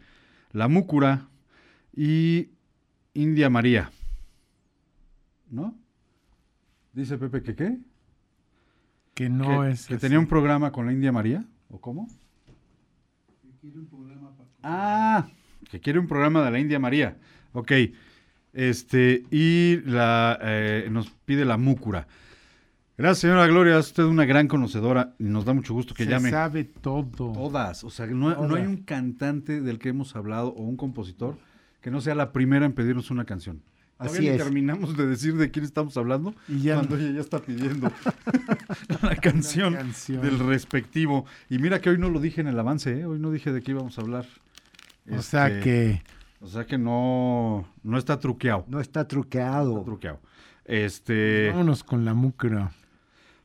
[0.52, 1.28] la Múcura
[1.96, 2.50] y
[3.14, 3.90] India María.
[5.50, 5.74] ¿No?
[6.92, 7.78] Dice Pepe que qué?
[9.14, 10.00] Que no que, es que así.
[10.02, 12.06] tenía un programa con la India María, ¿o cómo?
[14.62, 15.26] Ah,
[15.70, 17.16] que quiere un programa de la India María.
[17.54, 17.72] Ok.
[18.54, 22.06] Este, y la, eh, nos pide la múcura.
[22.96, 23.78] Gracias, señora Gloria.
[23.78, 26.30] Es usted una gran conocedora y nos da mucho gusto que Se llame.
[26.30, 27.32] sabe todo.
[27.32, 27.82] Todas.
[27.82, 31.36] O sea, no, hay un cantante del que hemos hablado o un compositor
[31.80, 33.62] que no sea la primera en pedirnos una canción.
[33.98, 34.36] Así es.
[34.38, 37.92] terminamos de decir de quién estamos hablando Y ya cuando ella ya está pidiendo
[39.02, 40.20] la canción, canción.
[40.22, 41.26] del respectivo.
[41.48, 43.06] Y mira que hoy no lo dije en el avance, ¿eh?
[43.06, 44.26] hoy no dije de qué íbamos a hablar.
[45.10, 46.02] O sea Este, que
[46.44, 48.66] O sea que no, no está truqueado.
[48.68, 49.72] No está truqueado.
[49.72, 50.20] Está truqueado.
[50.66, 52.70] Este, vámonos con la mucra.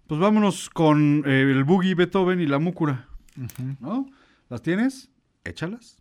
[0.05, 3.07] pues vámonos con eh, el boogie Beethoven y la múcura,
[3.79, 4.05] ¿no?
[4.49, 5.09] ¿Las tienes?
[5.45, 5.97] Échalas.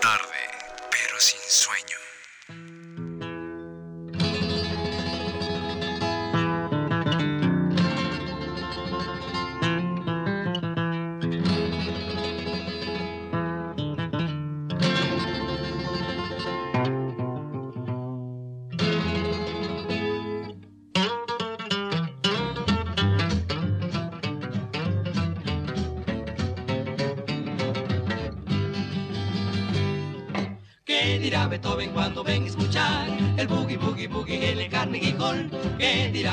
[0.00, 0.42] Tarde,
[0.90, 1.71] pero sin sueño.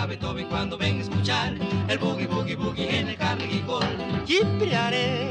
[0.09, 1.53] Beethoven cuando venga a escuchar
[1.87, 4.25] el boogie boogie boogie en el Carnegie Hall?
[4.25, 5.29] Yiprearé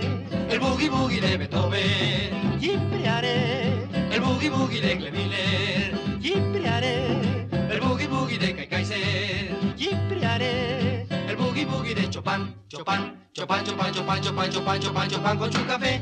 [0.48, 2.60] el boogie boogie de Beethoven.
[2.60, 3.72] Yiprearé
[4.12, 5.98] el boogie boogie de Clemiller.
[6.20, 7.08] Yiprearé
[7.52, 9.50] el boogie boogie de Kai Kaiser.
[9.76, 15.52] Yiprearé el boogie boogie de Chopin, Chopin, Chopin, Chopin, Chopin, Chopin, Chopin, Chopin, Chopin con
[15.52, 16.00] su café.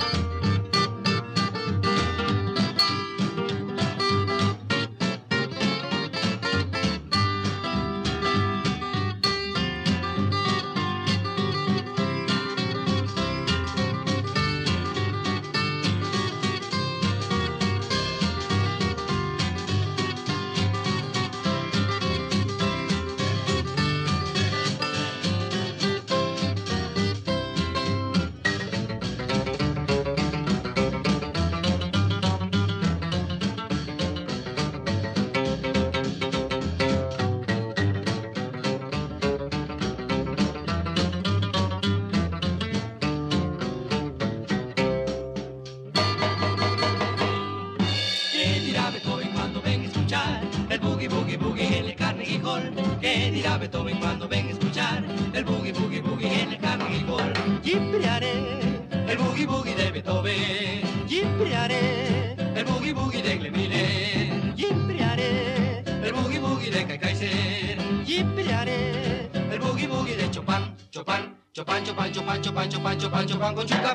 [73.57, 73.95] onde o cá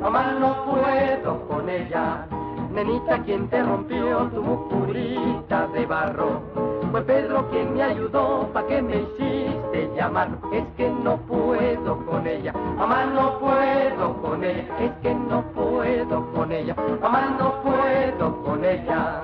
[0.00, 2.26] Mamá no puedo con ella.
[2.72, 6.42] Nenita, ¿quién te rompió tu mucurita de barro?
[6.90, 10.28] Fue Pedro quien me ayudó, ¿pa' qué me hiciste llamar?
[10.52, 16.32] Es que no puedo con ella, mamá no puedo con ella, es que no puedo
[16.32, 19.20] con ella, mamá no puedo con ella.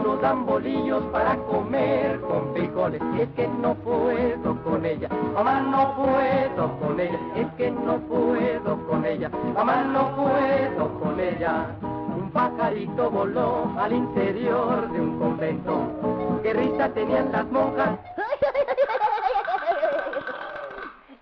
[0.00, 3.00] No nos dan bolillos para comer con frijoles?
[3.16, 7.98] Y es que no puedo con ella, mamá no puedo con ella, es que no
[8.00, 11.66] puedo con ella, mamá no puedo con ella.
[11.82, 17.98] Un pajarito voló al interior de un convento, qué risa tenían las monjas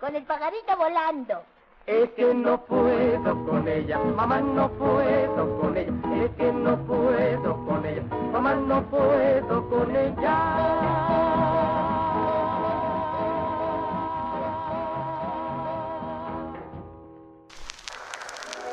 [0.00, 1.42] Con el pajarito volando.
[1.86, 5.90] Es que no puedo con ella, mamá no puedo con ella,
[6.22, 8.02] es que no puedo con ella,
[8.32, 11.48] no puedo con ella.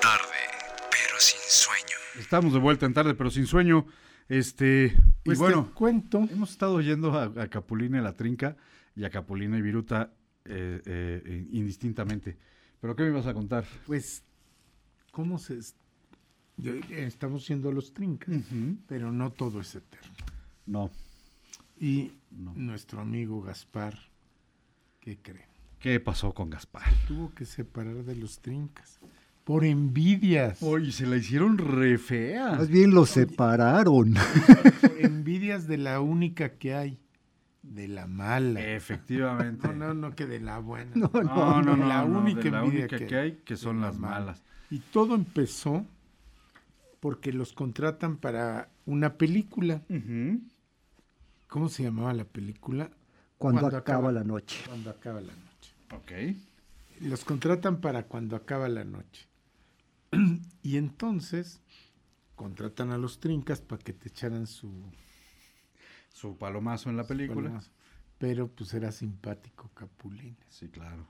[0.01, 0.41] Tarde,
[0.91, 1.97] pero sin sueño.
[2.19, 3.85] Estamos de vuelta en tarde, pero sin sueño.
[4.27, 6.27] Este, Pues y bueno, te cuento.
[6.31, 8.55] hemos estado yendo a, a Capulina y la Trinca
[8.95, 10.11] y a Capulina y Viruta
[10.45, 12.37] eh, eh, indistintamente.
[12.81, 13.65] ¿Pero qué me ibas a contar?
[13.85, 14.23] Pues,
[15.11, 15.59] ¿cómo se...?
[16.89, 18.35] Estamos siendo los trincas,
[18.87, 20.13] pero no todo es eterno.
[20.65, 20.89] No.
[21.79, 22.53] Y No.
[22.55, 23.97] nuestro amigo Gaspar,
[25.01, 25.49] ¿qué creen?
[25.79, 26.83] ¿Qué pasó con Gaspar?
[27.07, 28.99] Tuvo que separar de los trincas.
[29.43, 30.63] Por envidias.
[30.63, 32.53] Oye, se la hicieron re fea.
[32.55, 34.15] Más bien los separaron.
[34.81, 36.99] Por envidias de la única que hay.
[37.61, 38.61] De la mala.
[38.65, 39.67] Efectivamente.
[39.67, 40.91] No, no, no, que de la buena.
[40.95, 43.31] No, No, no, no, no, la no, única de la envidia única que- que, hay,
[43.45, 44.19] que son las la mala.
[44.19, 44.43] malas.
[44.71, 45.85] Y todo empezó
[47.05, 49.83] porque los contratan para una película.
[51.47, 52.89] ¿Cómo se llamaba la película?
[53.37, 54.63] Cuando, Cuando acaba, acaba- la noche.
[54.65, 55.75] Cuando acaba la noche.
[55.93, 57.01] Ok.
[57.01, 59.27] Los contratan para cuando acaba la noche.
[60.63, 61.61] y entonces
[62.35, 64.71] contratan a los trincas para que te echaran su
[66.09, 67.49] Su palomazo en la película.
[67.49, 67.69] palomazo.
[68.17, 70.43] Pero pues era simpático Capulina.
[70.49, 71.05] Sí, claro.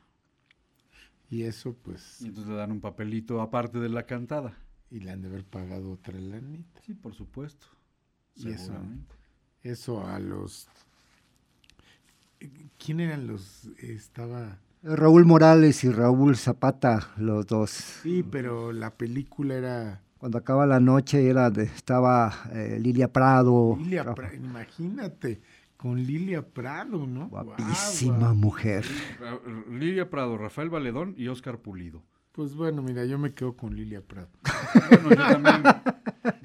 [1.29, 2.21] Y eso pues...
[2.21, 4.57] Y entonces le dan un papelito aparte de la cantada.
[4.95, 6.79] Y le han de haber pagado otra lanita.
[6.85, 7.67] Sí, por supuesto.
[8.35, 9.15] Y eso, Seguramente.
[9.61, 10.69] eso a los...
[12.77, 13.65] ¿Quién eran los...?
[13.79, 14.57] Estaba...
[14.83, 17.71] Raúl Morales y Raúl Zapata, los dos.
[17.71, 20.01] Sí, pero la película era...
[20.17, 23.75] Cuando acaba la noche era de- estaba eh, Lilia Prado.
[23.77, 25.41] Lilia Ra- Pra- imagínate,
[25.75, 27.27] con Lilia Prado, ¿no?
[27.27, 28.85] Guapísima mujer.
[29.69, 32.01] Lilia Prado, Rafael Valedón y Oscar Pulido.
[32.35, 34.29] Pues bueno, mira, yo me quedo con Lilia Prado.
[35.03, 35.63] Bueno, yo también.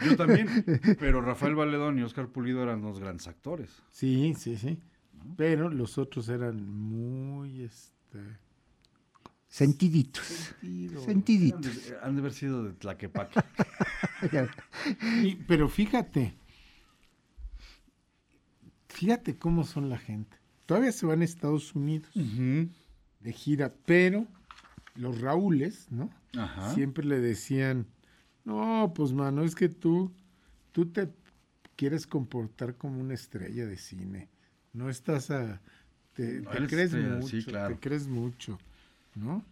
[0.04, 0.96] Yo también.
[1.00, 3.70] Pero Rafael Valedón y Oscar Pulido eran dos grandes actores.
[3.90, 4.78] Sí, sí, sí.
[5.36, 8.20] Pero los otros eran muy, este...
[9.48, 10.24] Sentiditos.
[10.60, 11.04] sentidos.
[11.04, 11.66] Sentiditos.
[11.66, 13.40] Han de, han de haber sido de Tlaquepaque.
[15.24, 16.34] Y- pero fíjate,
[18.88, 20.36] fíjate cómo son la gente.
[20.66, 24.26] Todavía se van a Estados Unidos de gira, pero
[24.94, 26.10] los Raúles, ¿no?
[26.36, 26.74] Ajá.
[26.74, 27.86] Siempre le decían,
[28.44, 30.12] no, pues mano, es que tú,
[30.72, 31.08] tú te
[31.76, 34.28] quieres comportar como una estrella de cine.
[34.72, 35.60] No estás a...
[36.14, 37.74] Te, No te eres crees estrella, mucho, sí, claro.
[37.74, 38.58] te crees mucho,
[39.14, 39.44] ¿no?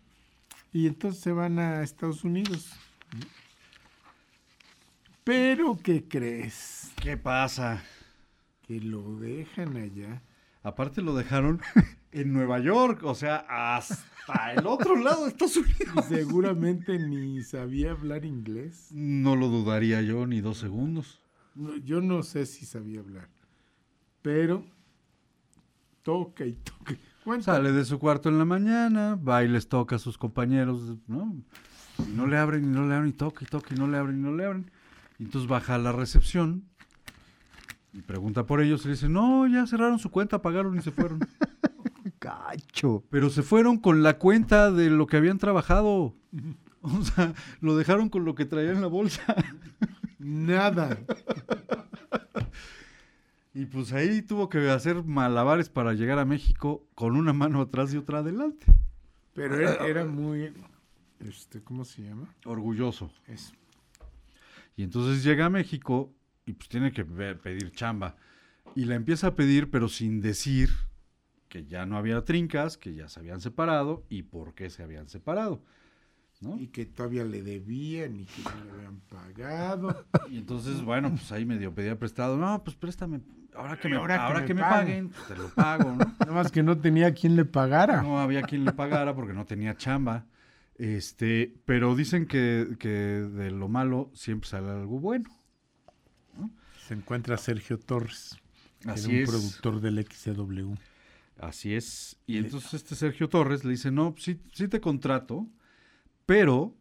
[0.73, 2.71] Y entonces se van a Estados Unidos.
[3.19, 3.27] ¿no?
[5.25, 6.91] Pero, ¿qué crees?
[7.03, 7.83] ¿Qué pasa?
[8.67, 10.23] Que lo dejan allá.
[10.63, 11.61] Aparte lo dejaron
[12.13, 16.05] en Nueva York, o sea, hasta el otro lado de Estados Y Unidos.
[16.09, 18.89] seguramente ni sabía hablar inglés.
[18.93, 21.21] No lo dudaría yo ni dos segundos.
[21.55, 23.29] No, yo no sé si sabía hablar.
[24.23, 24.65] Pero
[26.03, 26.95] toca y toca.
[27.25, 27.45] Cuenta.
[27.57, 31.37] Sale de su cuarto en la mañana, va y les toca a sus compañeros, ¿no?
[31.99, 33.99] Y no le abren, y no le abren, y toca, y toca, y no le
[33.99, 34.71] abren, y no le abren.
[35.19, 36.65] Y entonces baja a la recepción
[37.93, 40.91] y pregunta por ellos y le dice, no, ya cerraron su cuenta, pagaron y se
[40.91, 41.21] fueron.
[42.19, 43.05] Cacho.
[43.11, 46.15] Pero se fueron con la cuenta de lo que habían trabajado.
[46.81, 49.35] O sea, lo dejaron con lo que traía en la bolsa.
[50.21, 50.97] Nada.
[53.53, 57.93] Y pues ahí tuvo que hacer malabares para llegar a México con una mano atrás
[57.93, 58.65] y otra adelante.
[59.35, 60.53] Pero era, era muy.
[61.19, 62.33] Este, ¿Cómo se llama?
[62.45, 63.11] Orgulloso.
[63.27, 63.53] Eso.
[64.77, 66.13] Y entonces llega a México
[66.49, 68.17] y pues tiene que pedir chamba.
[68.75, 70.71] Y la empieza a pedir, pero sin decir
[71.49, 75.09] que ya no había trincas, que ya se habían separado y por qué se habían
[75.09, 75.63] separado.
[76.41, 76.59] ¿no?
[76.59, 80.07] Y que todavía le debían y que no le habían pagado.
[80.31, 82.37] Y entonces, bueno, pues ahí medio pedía prestado.
[82.37, 83.21] No, pues préstame.
[83.55, 85.09] Ahora que me, Ahora ahora que que me me paguen.
[85.11, 85.97] paguen, te lo pago, ¿no?
[86.21, 88.03] Nada más que no tenía quien le pagara.
[88.03, 90.27] No había quien le pagara porque no tenía chamba.
[90.77, 95.29] Este, pero dicen que, que de lo malo siempre sale algo bueno.
[96.89, 98.37] Se encuentra Sergio Torres.
[98.81, 99.29] que Así era un es.
[99.31, 100.75] productor del XCW.
[101.41, 102.17] Así es.
[102.27, 105.47] Y entonces este Sergio Torres le dice, no, sí, sí te contrato,
[106.27, 106.75] pero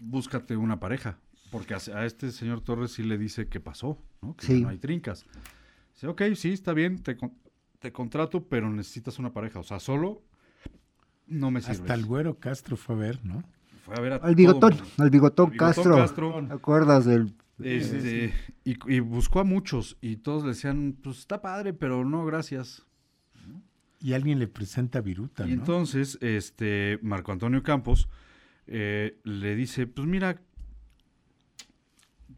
[0.00, 1.18] búscate una pareja.
[1.50, 4.36] Porque a, a este señor Torres sí le dice qué pasó, ¿no?
[4.36, 4.60] Que Sí.
[4.60, 5.24] no hay trincas.
[5.94, 7.32] Dice, ok, sí, está bien, te, con-
[7.78, 9.58] te contrato, pero necesitas una pareja.
[9.60, 10.22] O sea, solo
[11.26, 11.80] no me sirves.
[11.80, 13.42] Hasta el güero Castro fue a ver, ¿no?
[13.84, 14.84] Fue a ver a Al todo bigotón, mundo.
[14.98, 15.96] al bigotón, Al bigotón Castro.
[15.96, 16.46] Castro.
[16.46, 18.32] ¿Te acuerdas del Este,
[18.64, 22.84] y, y buscó a muchos y todos le decían, pues está padre, pero no, gracias.
[24.00, 25.54] Y alguien le presenta a Viruta, Y ¿no?
[25.54, 28.08] entonces, este, Marco Antonio Campos
[28.68, 30.40] eh, le dice, pues mira,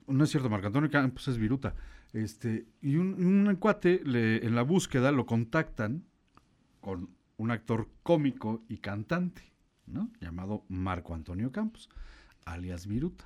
[0.07, 1.75] no es cierto, Marco Antonio Campos es viruta.
[2.13, 6.05] Este, y un, un cuate le- en la búsqueda lo contactan
[6.81, 9.43] con un actor cómico y cantante,
[9.87, 10.11] ¿no?
[10.21, 11.89] Llamado Marco Antonio Campos,
[12.45, 13.25] alias Viruta.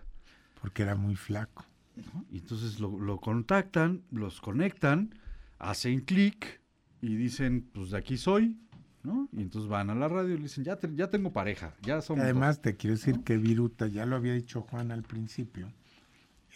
[0.60, 1.64] Porque era muy flaco.
[1.96, 2.24] ¿No?
[2.30, 5.14] Y entonces lo, lo contactan, los conectan,
[5.58, 6.60] hacen clic
[7.00, 8.56] y dicen, pues de aquí soy,
[9.02, 9.28] ¿no?
[9.32, 12.00] Y entonces van a la radio y le dicen, ya, te- ya tengo pareja, ya
[12.00, 12.30] somos dos".
[12.30, 15.70] Además, te quiero decir que Viruta, ya lo había dicho Juan al principio,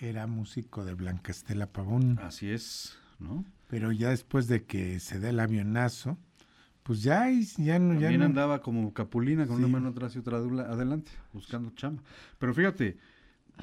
[0.00, 2.18] era músico de Blanca Estela Pavón.
[2.20, 3.44] Así es, ¿no?
[3.68, 6.16] Pero ya después de que se da el avionazo,
[6.84, 7.26] pues ya,
[7.58, 7.94] ya no...
[7.94, 9.62] Ya También no andaba como capulina con Sí.
[9.64, 12.02] una mano atrás y otra adelante, buscando chamba.
[12.38, 12.96] Pero fíjate,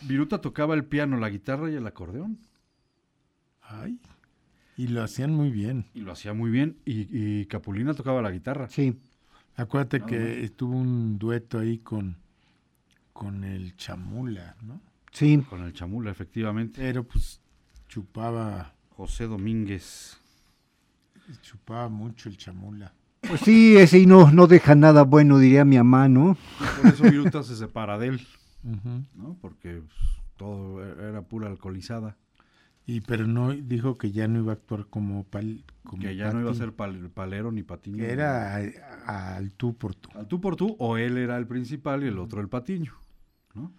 [0.04, 2.40] Viruta tocaba el piano, la guitarra y el acordeón.
[3.62, 4.00] Ay,
[4.78, 5.86] y lo hacían muy bien.
[5.94, 6.78] Y lo hacía muy bien.
[6.86, 8.68] Y, y Capulina tocaba la guitarra.
[8.70, 9.00] Sí.
[9.56, 12.18] Acuérdate que tuvo un dueto ahí con,
[13.14, 14.82] con el Chamula, ¿no?
[15.12, 15.42] Sí.
[15.50, 16.82] Con el chamula, efectivamente.
[16.82, 17.40] Pero pues
[17.88, 20.18] chupaba, José Domínguez.
[21.42, 22.94] chupaba mucho el Chamula.
[23.22, 26.38] Pues sí, ese y no, no deja nada bueno, diría mi mamá, ¿no?
[26.82, 28.28] Por eso Viruta se separa de él,
[29.16, 29.38] ¿no?
[29.42, 30.00] Porque pues,
[30.38, 32.18] todo e- era pura alcoholizada.
[32.88, 36.32] Y pero no dijo que ya no iba a actuar como pal, como que ya
[36.32, 37.98] no iba a ser pal- palero ni patiño.
[37.98, 38.56] que era
[39.08, 40.10] al tú por tú.
[40.14, 42.94] Al tú por tú, o él era el principal y el otro el patiño,
[43.56, 43.72] ¿no?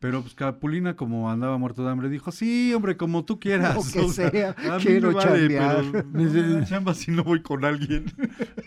[0.00, 3.74] Pero pues Capulina, como andaba muerto de hambre, dijo, sí, hombre, como tú quieras.
[3.74, 5.84] Lo que sea, a mí quiero me vale, chambear".
[6.12, 8.06] pero chamba si no voy con alguien.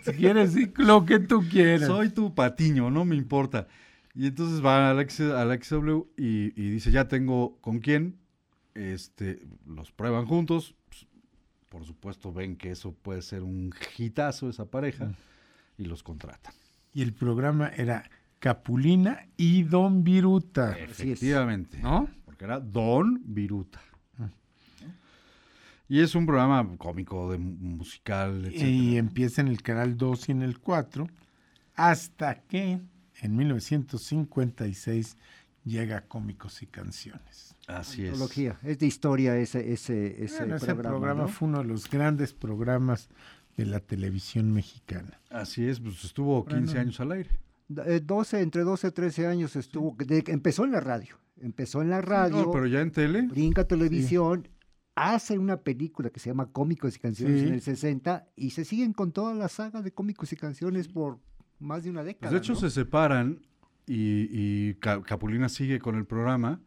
[0.04, 1.88] Si quieres, sí, lo que tú quieras.
[1.88, 3.68] Soy tu patiño, no me importa.
[4.14, 8.18] Y entonces va al, XW y, y dice, ya tengo con quién.
[8.74, 10.76] Este, los prueban juntos.
[10.90, 11.08] Pues,
[11.70, 15.14] por supuesto, ven que eso puede ser un hitazo esa pareja
[15.78, 16.54] y los contratan.
[16.94, 18.10] Y el programa era
[18.40, 20.78] Capulina y Don Viruta.
[20.78, 21.80] Efectivamente.
[21.82, 22.10] ¿No?
[22.26, 23.80] Porque era Don Viruta.
[25.88, 28.62] Y es un programa cómico, de mu- musical, etc.
[28.62, 31.06] Y empieza en el canal 2 y en el 4,
[31.76, 32.80] hasta que
[33.22, 35.18] en 1956
[35.64, 37.56] llega Cómicos y Canciones.
[37.68, 38.10] Así es.
[38.14, 38.58] Antología.
[38.64, 40.90] Es de historia ese, ese, ese Bueno, ese programa.
[40.98, 41.28] programa ¿no?
[41.30, 43.10] fue uno de los grandes programas
[43.58, 45.20] de la televisión mexicana.
[45.30, 46.80] Así es, pues estuvo 15 Bueno.
[46.82, 47.30] años al aire.
[47.86, 49.96] Eh, 12, entre 12 y 13 años estuvo.
[49.98, 51.18] de- empezó en la radio.
[51.40, 52.38] Empezó en la radio.
[52.46, 53.22] No, pero ya en tele.
[53.24, 54.48] Brinca televisión.
[54.96, 57.48] Hace una película que se llama Cómicos y Canciones Sí.
[57.48, 61.20] en el 60 y se siguen con toda la saga de cómicos y canciones por
[61.62, 62.22] más de una década.
[62.30, 62.60] Pues de hecho ¿no?
[62.60, 63.40] se separan
[63.88, 66.60] y, y Ca- Capulina sigue con el programa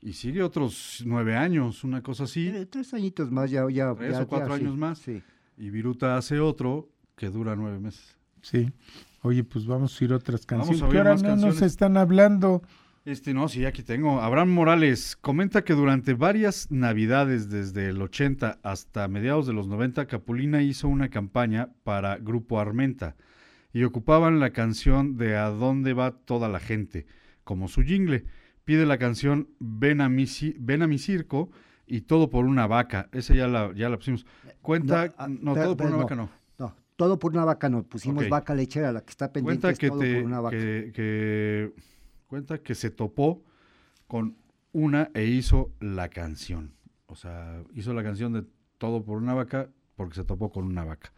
[0.00, 2.48] y sigue otros nueve años, una cosa así.
[2.48, 3.68] Eh, Tres añitos más, ya.
[3.70, 4.98] ya Tres ya- o cuatro ya, sí, años más.
[4.98, 5.22] Sí.
[5.56, 8.16] Y Viruta hace otro que dura nueve meses.
[8.42, 8.70] Sí.
[9.22, 10.82] Oye, pues vamos a ir a otras Vamos canciones.
[10.82, 12.62] a oír que ahora más no nos están hablando.
[13.04, 14.20] Este, no, sí, aquí tengo.
[14.20, 20.06] Abraham Morales comenta que durante varias navidades, desde el 80 hasta mediados de los 90,
[20.06, 23.16] Capulina hizo una campaña para Grupo Armenta
[23.72, 27.06] y ocupaban la canción de A dónde va toda la gente,
[27.44, 28.24] como su jingle.
[28.64, 30.26] Pide la canción Ven a mi,
[30.58, 31.50] Ven a mi circo
[31.86, 33.08] y Todo por una vaca.
[33.12, 34.26] Esa ya la, ya la pusimos.
[34.60, 36.30] Cuenta, ah, no, per- Todo por una vaca no.
[36.58, 37.82] No, todo por una vaca no.
[37.84, 40.56] Pusimos vaca lechera, la que está pendiente Cuenta es que, todo te- por una vaca.
[40.56, 41.72] que- que-
[42.26, 43.42] cuenta que se topó
[44.06, 44.36] con
[44.72, 46.74] una e hizo la canción.
[47.06, 48.44] O sea, hizo la canción de
[48.76, 51.12] Todo por una vaca porque se topó con una vaca.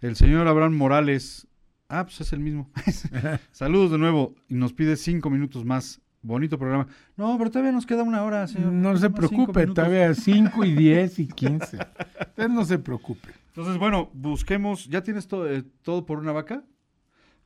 [0.00, 1.46] El señor Abraham Morales,
[1.90, 2.70] ah, pues es el mismo.
[3.52, 6.00] Saludos de nuevo y nos pide cinco minutos más.
[6.22, 6.86] Bonito programa.
[7.16, 8.72] No, pero todavía nos queda una hora, señor.
[8.72, 11.78] No se cinco preocupe, todavía 5 y 10 y 15.
[11.78, 13.30] Usted no se preocupe.
[13.48, 14.86] Entonces, bueno, busquemos.
[14.86, 16.62] ¿Ya tienes todo, eh, todo por una vaca?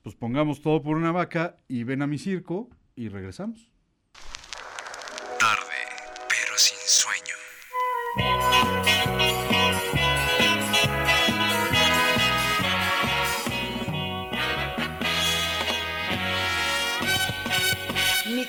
[0.03, 3.74] Pues pongamos todo por una vaca y ven a mi circo y regresamos.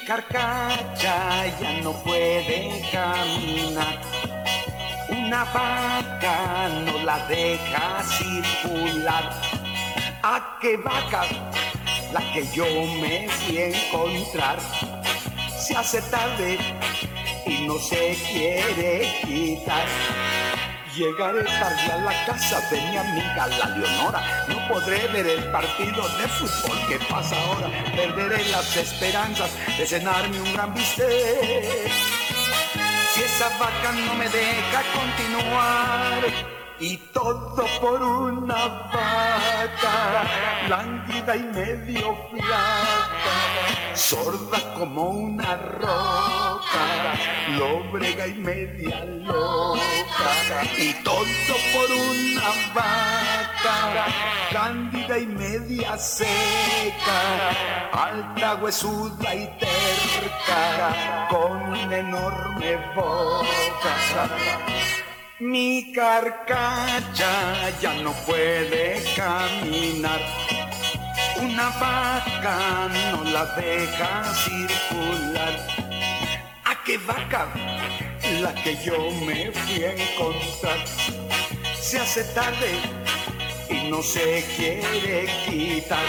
[0.06, 4.00] Carcacha ya no puede caminar.
[5.10, 9.32] Una vaca no la deja circular.
[10.22, 11.24] ¿A qué vaca?
[12.14, 12.66] La que yo
[13.02, 14.60] me fui a encontrar.
[15.58, 16.60] Se hace tarde
[17.48, 20.15] y no se quiere quitar.
[20.96, 24.46] Llegaré tarde a la casa de mi amiga la Leonora.
[24.48, 27.70] No podré ver el partido de fútbol que pasa ahora.
[27.94, 31.92] Perderé las esperanzas de cenarme un gran bistec.
[33.12, 36.56] Si esa vaca no me deja continuar.
[36.80, 40.24] Y todo por una vaca,
[40.70, 45.56] lánguida y medio flaca, sorda como una
[46.76, 47.18] roca,
[47.58, 50.64] lóbrega y media loca.
[50.78, 51.26] Y todo
[51.74, 54.06] por una vaca,
[54.52, 57.52] cándida y media seca,
[57.92, 64.30] alta, huesuda y terca, con enorme boca.
[65.40, 70.22] Mi carcacha ya no puede caminar.
[71.42, 75.75] Una vaca no la deja circular.
[76.86, 77.48] ¿A qué vaca?
[78.42, 80.78] La que yo me fui a encontrar.
[81.82, 82.80] Se hace tarde
[83.72, 86.06] y no se quiere quitar.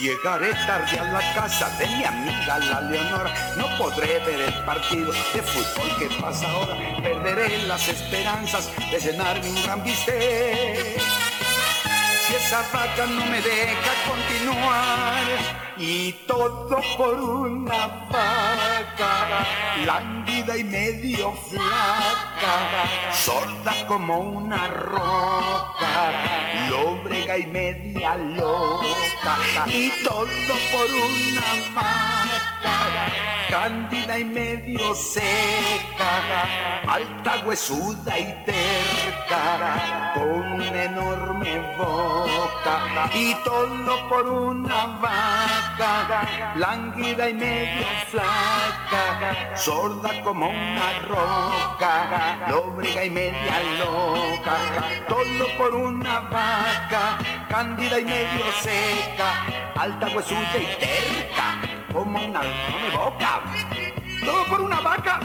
[0.00, 3.34] Llegaré tarde a la casa de mi amiga la Leonora.
[3.56, 6.76] No podré ver el partido de fútbol que pasa ahora.
[7.02, 11.15] Perderé las esperanzas de cenarme un gran bistec.
[12.26, 15.66] Si esa vaca no me deja continuar.
[15.78, 19.46] Y todo por una vaca,
[19.84, 26.12] lánguida y medio flaca, sorda como una roca,
[26.70, 30.26] lóbrega y media loca, y todo
[30.72, 32.55] por una vaca,
[33.50, 36.12] cándida y medio seca,
[36.86, 47.34] alta, huesuda y terca, con una enorme boca, y todo por una vaca, lánguida y
[47.34, 54.56] medio flaca, sorda como una roca, lóbrega y media loca,
[55.08, 59.46] todo por una vaca, cándida y medio seca,
[59.76, 61.65] alta, huesuda y terca,
[61.96, 63.40] como una enorme boca,
[64.22, 65.18] todo por una vaca,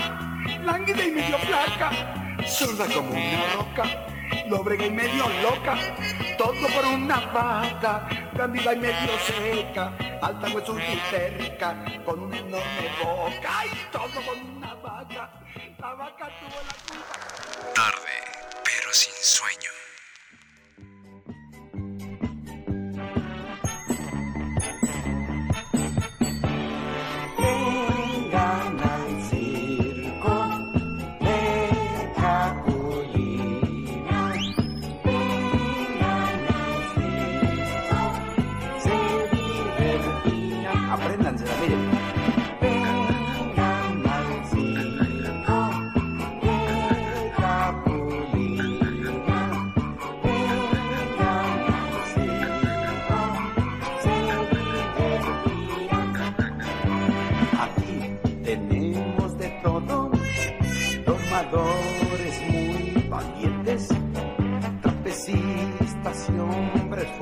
[0.63, 1.91] lánguida y medio flaca,
[2.47, 4.05] sorda como una roca,
[4.47, 5.75] lóbrega y medio loca,
[6.37, 8.07] todo por una vaca,
[8.37, 9.91] cándida y medio seca,
[10.21, 15.29] alta huesuda y cerca, con una enorme boca, y todo por una vaca,
[15.77, 17.73] la vaca tuvo la culpa.
[17.75, 18.15] Tarde,
[18.63, 19.71] pero sin sueño.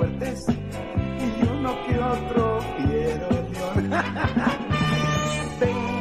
[0.02, 3.74] y uno que otro quiero yo.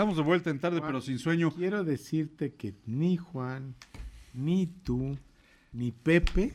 [0.00, 1.50] Estamos de vuelta en tarde, pero sin sueño.
[1.50, 3.74] Quiero decirte que ni Juan,
[4.32, 5.18] ni tú,
[5.74, 6.54] ni Pepe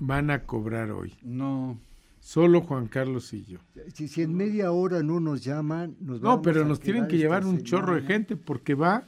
[0.00, 1.14] van a cobrar hoy.
[1.22, 1.78] No.
[2.18, 3.60] Solo Juan Carlos y yo.
[3.94, 7.06] Si, si en media hora no nos llaman, nos No, vamos pero a nos tienen
[7.06, 9.04] que llevar un chorro de gente porque va,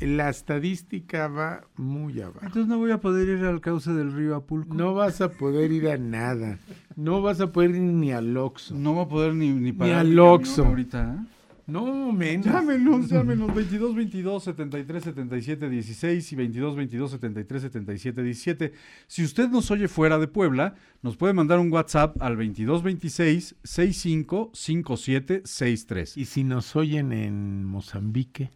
[0.00, 2.40] la estadística va muy abajo.
[2.46, 4.72] Entonces no voy a poder ir al cauce del río Apulco.
[4.74, 6.58] No vas a poder ir a nada.
[6.96, 8.74] No vas a poder ir ni al Oxxo.
[8.74, 10.64] No va a poder ni, ni Ni pagar al Oxxo.
[10.64, 11.14] ahorita.
[11.14, 11.35] ¿eh?
[11.66, 12.46] No, menos.
[12.46, 18.72] Llámenos, llámenos 22 22 73 77 16 y 22 22 73 77 17.
[19.08, 23.56] Si usted nos oye fuera de Puebla, nos puede mandar un WhatsApp al 22 26
[23.64, 26.16] 65 57 63.
[26.16, 28.50] Y si nos oyen en Mozambique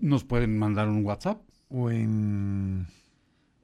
[0.00, 2.88] Nos pueden mandar un WhatsApp o en...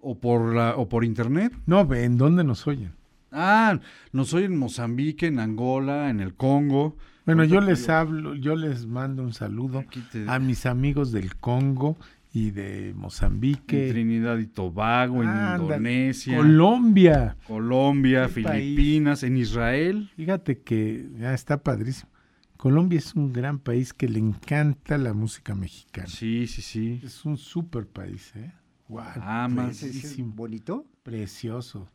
[0.00, 1.52] o por la o por internet.
[1.66, 2.92] No, ¿en dónde nos oyen?
[3.32, 3.80] Ah,
[4.12, 6.96] nos oyen en Mozambique, en Angola, en el Congo.
[7.35, 11.97] Bueno, yo les hablo, yo les mando un saludo te- a mis amigos del Congo
[12.33, 15.31] y de en Mozambique, Trinidad y Tobago, en
[15.62, 17.37] Indonesia, Colombia.
[17.45, 18.35] Colombia, país.
[18.35, 20.11] Filipinas, en Israel.
[20.16, 22.11] Fíjate que ya está padrísimo.
[22.57, 26.09] Colombia es un gran país que le encanta la música mexicana.
[26.09, 27.01] Sí, sí, sí.
[27.03, 28.53] Es un super país, ¿eh?
[28.87, 29.76] Guau, Amas.
[29.83, 30.85] ¿Ese es bellísimo, bonito?
[31.03, 31.89] precioso.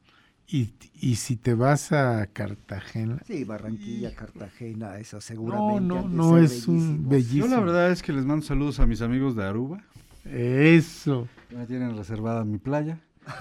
[0.47, 0.69] Y,
[1.01, 5.81] y si te vas a Cartagena, Sí, Barranquilla, Cartagena, eso no, seguramente.
[5.81, 7.45] no, no ser es un bellísimo.
[7.47, 9.81] Yo la verdad es que les mando saludos a mis amigos de Aruba.
[10.23, 11.27] Eso.
[11.51, 12.99] Ya tienen reservada mi playa.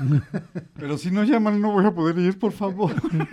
[0.79, 2.95] Pero si no llaman no voy a poder ir, por favor.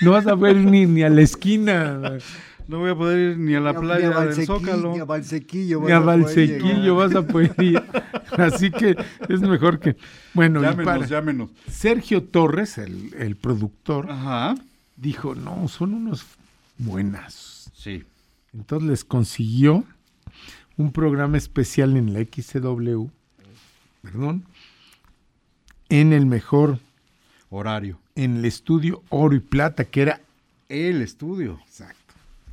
[0.00, 2.00] No vas a ver ni, ni a la esquina.
[2.68, 4.58] No voy a poder ir ni a la Ni a- playa ni a del Valsequillo,
[4.58, 4.92] Zócalo.
[4.94, 5.80] Ni a Valsequillo.
[5.80, 7.82] Ni a vas a poder Valsequillo vas a poder ir.
[8.38, 8.96] Así que
[9.28, 9.96] es mejor que.
[10.34, 11.50] Bueno, y Llámenos, para- llámenos.
[11.70, 14.54] Sergio Torres, el, el productor, Ajá.
[14.96, 16.24] dijo: No, son unos
[16.78, 17.70] buenas.
[17.74, 18.04] Sí.
[18.54, 19.84] Entonces les consiguió
[20.76, 23.06] un programa especial en la XCW,
[24.02, 24.44] perdón,
[25.88, 26.78] en el mejor,
[27.50, 27.98] Horario.
[28.14, 30.20] en el estudio Oro y Plata, que era
[30.68, 31.58] El estudio.
[31.66, 32.01] exacto.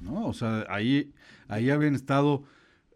[0.01, 0.25] ¿No?
[0.27, 1.13] O sea, ahí,
[1.47, 2.43] ahí habían estado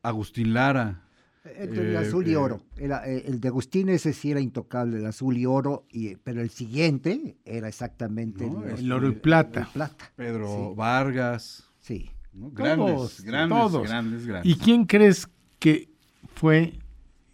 [0.01, 0.99] Agustín Lara,
[1.45, 2.61] Entre el Eh, azul y eh, oro.
[2.77, 6.41] Era, eh, el de Agustín ese sí era intocable, el azul y oro, y, pero
[6.41, 9.61] el siguiente era exactamente El oro y plata.
[9.61, 10.11] el plata.
[10.15, 10.73] Pedro Sí.
[10.77, 11.63] Vargas.
[11.81, 12.09] Sí.
[12.31, 12.49] ¿no?
[12.51, 13.87] Grandes, Todos, grandes, todos.
[13.87, 14.51] grandes, grandes.
[14.51, 15.27] ¿Y quién crees
[15.59, 15.89] que
[16.33, 16.79] fue,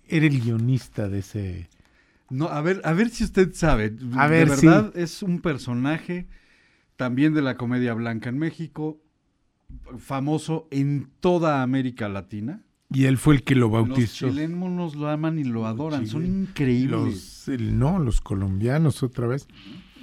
[0.07, 1.69] era el guionista de ese?
[2.31, 3.95] No, a ver, a ver si usted sabe.
[4.17, 4.65] A ver, de sí.
[4.67, 6.27] verdad es un personaje
[6.95, 8.99] también de la comedia blanca en México,
[9.97, 12.63] famoso en toda América Latina.
[12.91, 14.27] Y él fue el que lo Los bautizó.
[14.29, 16.89] chilenos lo aman y lo adoran, son increíbles.
[16.89, 19.47] Los, el- no, los colombianos otra vez.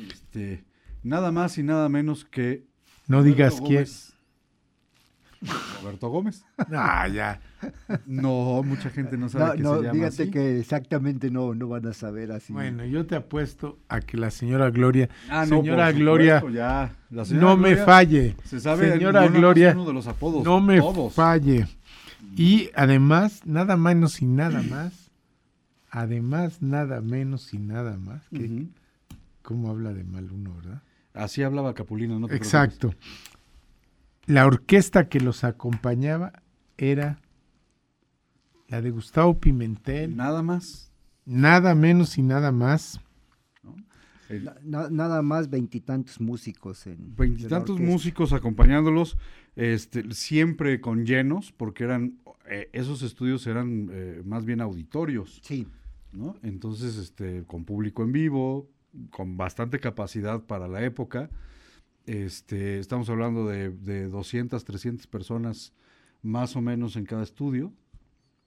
[0.09, 0.64] Este,
[1.03, 2.64] nada más y nada menos que
[3.09, 3.75] No Roberto digas quién.
[3.75, 4.16] Gómez.
[5.82, 6.44] Roberto Gómez.
[6.72, 7.40] Ah, ya.
[8.07, 10.30] No, mucha gente no sabe No, que no, se llama fíjate así.
[10.30, 12.53] que exactamente no, no van a saber así.
[12.53, 16.57] Bueno, yo te apuesto a que la señora Gloria, Ah, no, señora por Gloria, supuesto,
[16.59, 16.97] ya.
[17.11, 18.36] La señora no me falle.
[18.44, 21.12] Se sabe señora no nada más Gloria, uno de los apodos, no me todos.
[21.14, 21.66] falle.
[22.36, 25.11] Y además, nada menos y nada más,
[25.90, 28.68] además, nada menos y nada más, que, Ujú.
[29.42, 30.82] ¿cómo habla de mal uno, verdad?
[31.14, 32.94] Así hablaba Capulina, no te Exacto.
[34.27, 36.33] La orquesta que los acompañaba
[36.77, 37.20] era
[38.68, 40.16] la de Gustavo Pimentel.
[40.16, 40.93] Nada más.
[41.24, 43.01] nada menos y nada más.
[44.29, 47.14] El- Na- na- nada más veintitantos músicos en.
[47.16, 49.16] Veintitantos músicos acompañándolos,
[49.55, 52.18] este, siempre con llenos, porque eran
[52.49, 55.66] eh, esos estudios eran eh, más bien auditorios, Sí.
[56.12, 56.37] ¿no?
[56.43, 58.68] Entonces, este, con público en vivo,
[59.11, 61.31] con bastante capacidad para la época.
[62.07, 65.73] Este, estamos hablando de, de 200, 300 personas
[66.23, 67.73] más o menos en cada estudio,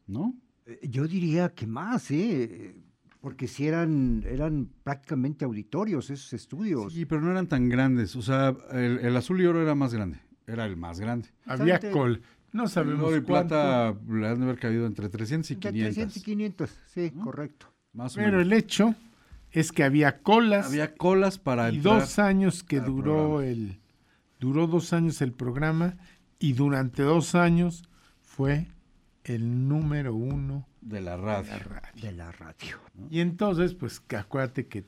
[0.08, 0.34] ¿no?
[0.66, 2.76] Eh, Yo diría que más, ¿eh?
[3.22, 6.94] Porque si eran, eran prácticamente auditorios esos estudios.
[6.94, 8.16] Sí, pero no eran tan grandes.
[8.16, 10.20] O sea, el, el azul y oro era más grande.
[10.48, 11.28] Era el más grande.
[11.46, 12.22] Había col.
[12.54, 15.54] No El sabemos oro y cuánto, plata le han de haber caído entre 300 y
[15.56, 15.96] Entre 500.
[15.96, 17.68] 300 y 500, sí, correcto.
[17.92, 18.42] Más o pero menos.
[18.48, 18.96] el hecho
[19.52, 22.00] es que había colas Había colas para y entrar.
[22.02, 23.46] dos años que duró programa.
[23.46, 23.80] el
[24.40, 25.98] duró dos años el programa
[26.40, 27.84] y durante dos años
[28.22, 28.68] fue
[29.26, 31.52] el número uno de la de radio.
[31.52, 32.02] la radio.
[32.02, 32.78] De la radio.
[33.10, 34.86] Y entonces, pues que acuérdate que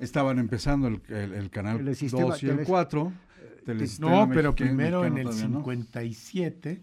[0.00, 3.12] Estaban empezando el, el- el canal Telesistema- 2 y el teles- 4.
[4.00, 6.82] no, pero primero en el 57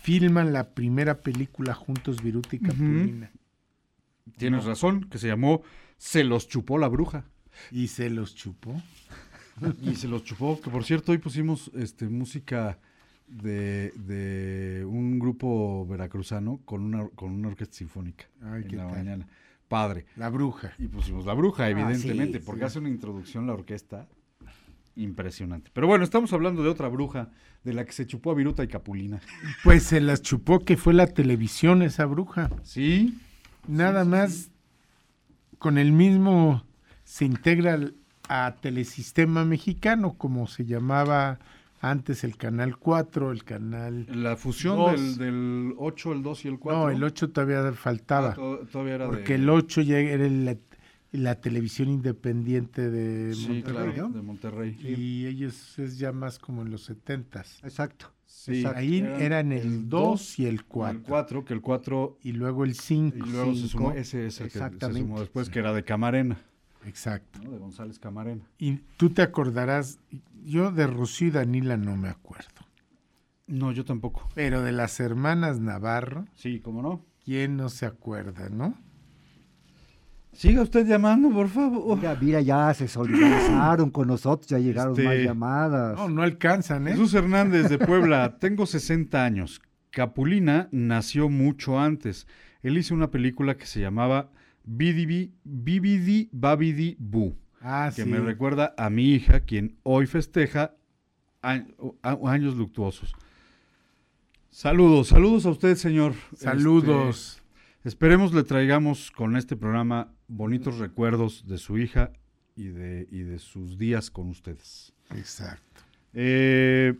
[0.00, 3.30] filman la primera película juntos Viruta y Capulina
[4.36, 5.62] Tienes razón, que se llamó
[6.04, 7.24] Se los chupó la bruja.
[7.70, 8.74] y se los chupó.
[9.82, 12.78] Y se los chupó, que por cierto, hoy pusimos este, música
[13.28, 18.86] de, de un grupo veracruzano con una, con una orquesta sinfónica Ay, en ¿qué la
[18.88, 18.96] tal?
[18.96, 19.28] mañana.
[19.68, 20.06] Padre.
[20.16, 20.72] La bruja.
[20.78, 22.66] Y pusimos la bruja, evidentemente, sí, porque sí.
[22.66, 24.08] hace una introducción la orquesta
[24.96, 25.70] impresionante.
[25.72, 27.30] Pero bueno, estamos hablando de otra bruja,
[27.62, 29.20] de la que se chupó a Viruta y Capulina.
[29.62, 32.50] Pues se las chupó que fue la televisión esa bruja.
[32.62, 33.18] Sí,
[33.66, 34.50] Nada más
[35.64, 36.62] con el mismo
[37.04, 37.94] se integra al-
[38.28, 41.38] a Telesistema Mexicano, como se llamaba
[41.80, 44.06] antes el canal 4, el canal...
[44.10, 46.82] la fusión del, del 8, el 2 y el 4.
[46.82, 49.42] No, el 8 todavía faltaba, Ah, to- todavía era porque de...
[49.42, 50.54] el 8 ya era la,
[51.12, 54.14] la televisión independiente de Sí, Monterrey, claro, ¿no?
[54.16, 54.76] de Monterrey.
[54.82, 57.64] Y ellos es ya más como en los 70s.
[57.64, 58.10] Exacto.
[58.26, 58.78] Sí, Exacto.
[58.78, 61.02] Ahí eran el 2 y el El 4.
[61.06, 63.16] 4, que el 4 Y luego el 5.
[63.16, 63.68] y luego se cinco.
[63.68, 66.38] sumó, ese es el que se sumó después, que era de Camarena,
[66.86, 67.38] Exacto.
[67.42, 67.50] ¿no?
[67.52, 68.42] de González Camarena.
[68.58, 69.98] Y tú te acordarás,
[70.44, 72.48] yo de Rocío y Danila no me acuerdo.
[73.46, 74.28] No, yo tampoco.
[74.34, 77.04] Pero de las hermanas Navarro, Sí, ¿cómo no?
[77.24, 78.74] ¿quién no se acuerda, no?
[80.34, 81.96] Siga usted llamando, por favor.
[81.96, 85.96] Mira, mira, ya se solidarizaron con nosotros, ya llegaron Este, más llamadas.
[85.96, 86.92] No, no alcanzan, ¿eh?
[86.92, 89.62] Jesús Hernández de Puebla, tengo 60 años.
[89.90, 92.26] Capulina nació mucho antes.
[92.62, 94.30] Él hizo una película que se llamaba
[94.64, 98.08] Bididi Bibidi Babidi Bu, Ah, que sí.
[98.08, 100.74] me recuerda a mi hija, quien hoy festeja
[101.42, 103.14] años luctuosos.
[104.50, 106.14] Saludos, saludos a usted, señor.
[106.36, 107.42] Saludos.
[107.78, 112.12] Este, esperemos le traigamos con este programa bonitos recuerdos de su hija
[112.56, 114.92] y de, y de sus días con ustedes.
[115.10, 115.82] Exacto.
[116.14, 116.94] Eh,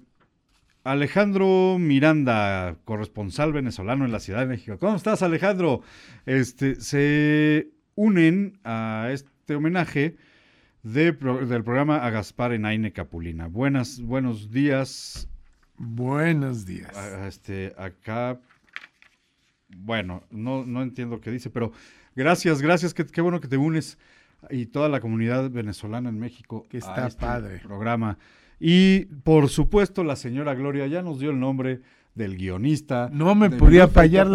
[0.84, 4.76] Alejandro Miranda, corresponsal venezolano en la Ciudad de México.
[4.78, 5.80] ¿Cómo estás, Alejandro?
[6.26, 10.16] Este, se unen a este homenaje
[10.82, 13.46] de del programa a Gaspar Enaine Capulina.
[13.46, 15.26] Buenas, buenos días.
[15.78, 16.94] Buenos días.
[17.26, 18.38] Este, acá,
[19.74, 21.72] bueno, no, no entiendo qué dice, pero
[22.16, 23.98] gracias, gracias, qué, qué bueno que te unes
[24.50, 27.58] y toda la comunidad venezolana en México Que a está este padre.
[27.60, 28.18] programa.
[28.60, 31.80] Y por supuesto, la señora Gloria ya nos dio el nombre
[32.14, 33.10] del guionista.
[33.12, 34.26] No me podía fallar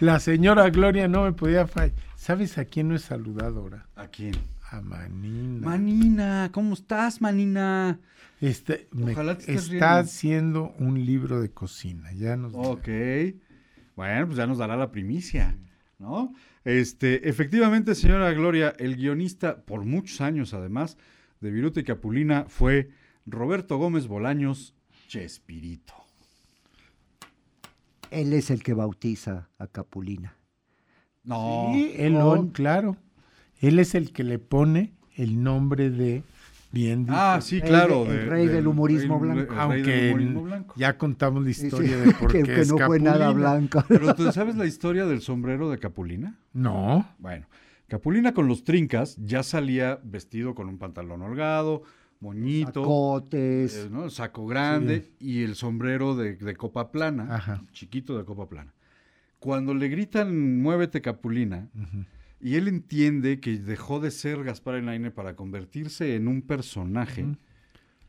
[0.00, 1.94] la, señora Gloria, no me podía fallar.
[2.16, 3.86] ¿Sabes a quién no he saludado ahora?
[3.96, 4.34] ¿A quién?
[4.70, 5.66] A Manina.
[5.66, 7.98] Manina, ¿cómo estás, Manina?
[8.40, 9.86] Este, me- Ojalá te estés está riendo.
[10.00, 12.12] haciendo un libro de cocina.
[12.12, 12.88] Ya nos Ok.
[13.96, 15.56] Bueno, pues ya nos dará la primicia,
[15.98, 16.32] ¿no?
[16.64, 20.96] Este, efectivamente, señora Gloria, el guionista, por muchos años además,
[21.40, 22.90] de Viruta y Capulina fue
[23.26, 24.74] Roberto Gómez Bolaños
[25.08, 25.94] Chespirito.
[28.10, 30.36] Él es el que bautiza a Capulina.
[31.24, 31.70] No.
[31.72, 32.96] Sí, él, con- claro.
[33.60, 36.22] Él es el que le pone el nombre de
[36.72, 38.06] bien Ah, dices, sí, claro.
[38.10, 39.52] el rey del humorismo rey- blanco.
[39.52, 40.74] del Aunque humorismo blanco.
[40.76, 43.50] ya contamos la historia sí, de por qué que es no fue nada Capulina.
[43.50, 43.84] blanco.
[43.88, 46.38] Pero ¿tú sabes la historia del sombrero de Capulina?
[46.52, 47.06] No.
[47.18, 47.46] Bueno,
[47.88, 51.82] Capulina con los trincas ya salía vestido con un pantalón holgado,
[52.20, 53.74] moñito, Cotes.
[53.76, 54.08] eh, ¿no?
[54.10, 57.62] saco grande y el sombrero de, de copa plana, Ajá.
[57.72, 58.72] chiquito de copa plana.
[59.38, 62.04] Cuando le gritan muévete Capulina, Ujú.
[62.42, 67.24] Y él entiende que dejó de ser Gaspar Elaine para convertirse en un personaje,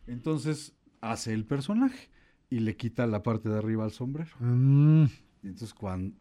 [0.07, 2.09] entonces hace el personaje
[2.49, 4.31] y le quita la parte de arriba al sombrero.
[4.39, 5.05] Mm,
[5.43, 6.15] Y entonces cuando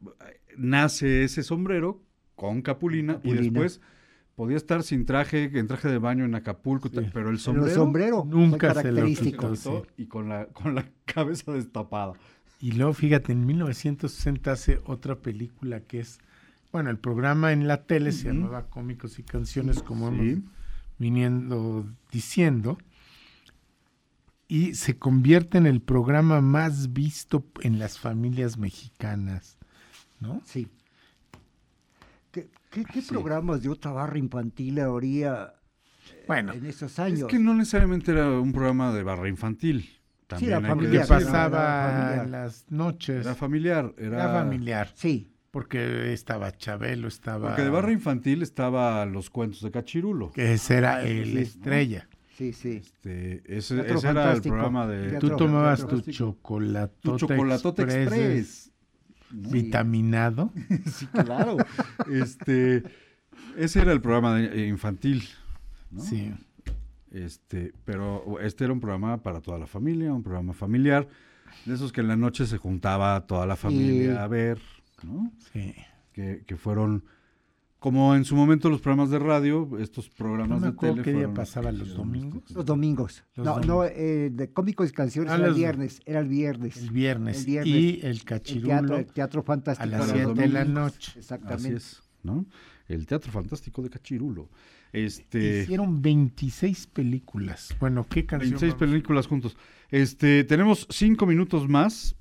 [0.57, 2.03] nace ese sombrero
[2.35, 3.81] con Capulina, y después
[4.35, 6.97] podía estar sin traje, en traje de baño en Acapulco, Sí.
[7.13, 9.87] pero el Pero sombrero, el sombrero Nunca fue se lo característico.
[9.97, 12.15] y con la, con la cabeza destapada.
[12.61, 16.19] Y luego, fíjate, en 1960 hace otra película que es,
[16.73, 20.17] bueno, el programa en la tele se llamaba Cómicos y Canciones, como Sí.
[20.31, 20.45] hemos
[20.99, 22.79] viniendo diciendo,
[24.49, 29.57] y se convierte en el programa más visto en las familias mexicanas,
[30.21, 30.43] ¿no?
[30.45, 30.69] Sí.
[32.31, 33.09] ¿Qué, qué- qué Sí.
[33.09, 35.55] programas de otra barra infantil habría
[36.11, 37.29] eh, Bueno, en esos Es años?
[37.29, 39.89] que no necesariamente era un programa de barra infantil.
[40.27, 41.27] También que que familiar, decirlo.
[41.27, 42.25] pasaba familiar.
[42.25, 43.95] en las noches, Era familiar.
[43.99, 47.49] Era, era familiar, Sí, porque estaba Chabelo, estaba...
[47.49, 50.33] Porque de barra infantil estaba los cuentos de Cachirulo.
[50.33, 51.41] que ese era el Sí, ¿no?
[51.41, 52.09] estrella.
[52.37, 52.81] sí, sí.
[52.83, 55.11] Este, ese, era el programa de...
[55.11, 58.73] Teatro- Tú tomabas teatro tu chocolatota, Tu chocolatote express, express.
[59.31, 59.51] ¿no?
[59.51, 60.51] vitaminado.
[60.91, 61.59] Sí, claro.
[62.11, 62.83] este,
[63.59, 65.23] ese era el programa de- eh, infantil.
[65.91, 66.01] ¿no?
[66.01, 66.33] Sí.
[67.11, 71.07] Este, pero este era un programa para toda la familia, un programa familiar,
[71.67, 74.19] de esos que en la noche se juntaba toda la familia Sí.
[74.19, 74.59] a ver,
[75.05, 75.33] ¿no?
[75.53, 75.75] Sí.
[76.13, 77.05] Que, que fueron,
[77.79, 81.11] como en su momento los programas de radio, estos No programas me de tele qué
[81.11, 82.43] día fueron- pasaba los domingos.
[82.51, 83.25] Los domingos.
[83.35, 83.77] Los no, domingos.
[83.77, 86.77] no, eh, de cómicos y canciones Ah, era el viernes, era el viernes.
[86.77, 87.39] El viernes.
[87.41, 87.75] El viernes.
[87.75, 89.83] Y el El cachirulo teatro, el teatro fantástico.
[89.85, 91.13] a las Para 7 los de la noche.
[91.19, 91.69] Exactamente.
[91.69, 92.47] Así es, ¿no?
[92.89, 94.51] El Teatro Fantástico de Cachirulo.
[94.93, 97.75] Este, Hicieron 26 películas.
[97.81, 98.51] Bueno, ¿qué canción?
[98.51, 98.91] 26 vamos?
[98.91, 99.57] películas juntos.
[99.91, 102.15] Este, tenemos cinco minutos más,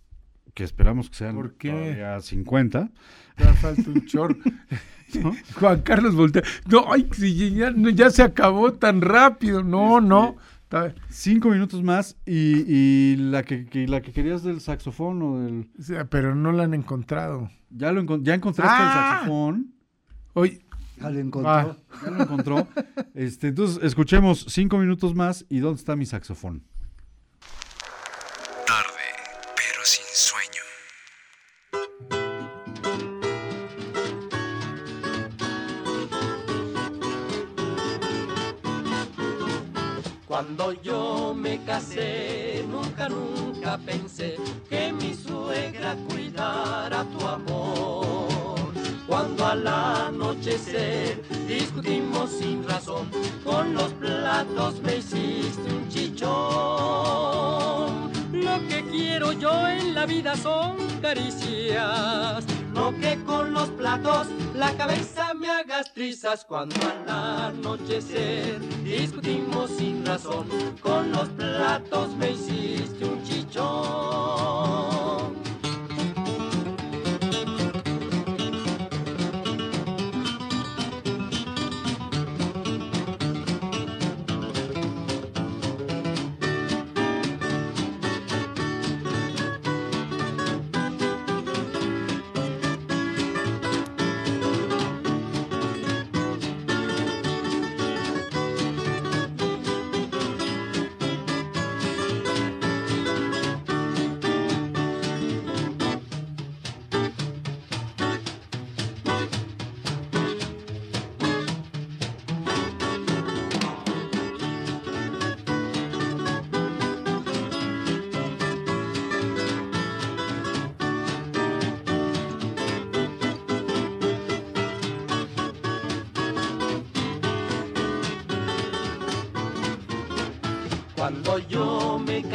[0.54, 1.70] que esperamos que sean ¿Por qué?
[1.72, 2.90] todavía 50.
[3.38, 4.36] Ya falta un chorro.
[5.22, 5.34] ¿no?
[5.60, 6.44] Juan Carlos voltea.
[6.70, 7.56] No, ay, si
[7.96, 9.64] ya, se acabó tan rápido.
[9.64, 10.36] No, Este, no.
[11.10, 15.68] Cinco minutos más y, y la que, que- la que querías del saxofón o del...
[15.78, 17.50] o sea, pero no la han encontrado.
[17.70, 18.88] Ya, lo encon- ya encontraste Ah.
[18.88, 19.74] el saxofón.
[20.34, 20.62] Hoy,
[21.02, 21.50] Ya lo encontró.
[21.52, 21.76] Ah.
[22.06, 22.68] Ya lo encontró.
[23.14, 26.64] Este, entonces, escuchemos cinco minutos más y ¿dónde está mi saxofón?
[40.42, 44.38] Cuando yo me casé, nunca, nunca pensé
[44.68, 48.74] que mi suegra cuidara tu amor.
[49.06, 53.08] Cuando al anochecer discutimos sin razón,
[53.44, 56.32] con los platos me hiciste un chichón.
[58.34, 62.44] Lo que quiero yo en la vida son caricias,
[62.74, 66.46] no que con los platos la cabeza me hagas trizas.
[66.46, 66.76] Cuando
[67.08, 70.48] al anochecer discutimos sin razón,
[70.82, 75.01] con los platos me hiciste un chichón.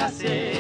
[0.06, 0.55] Yo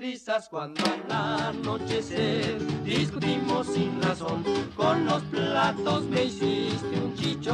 [0.00, 4.42] trizas cuando al anochecer discutimos sin razón.
[4.74, 7.50] Con los platos me hiciste un chichón.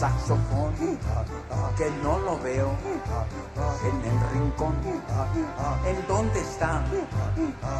[0.00, 0.72] Saxofón?
[1.76, 2.70] Que no lo veo
[3.88, 4.74] en el rincón.
[5.86, 6.82] ¿En dónde está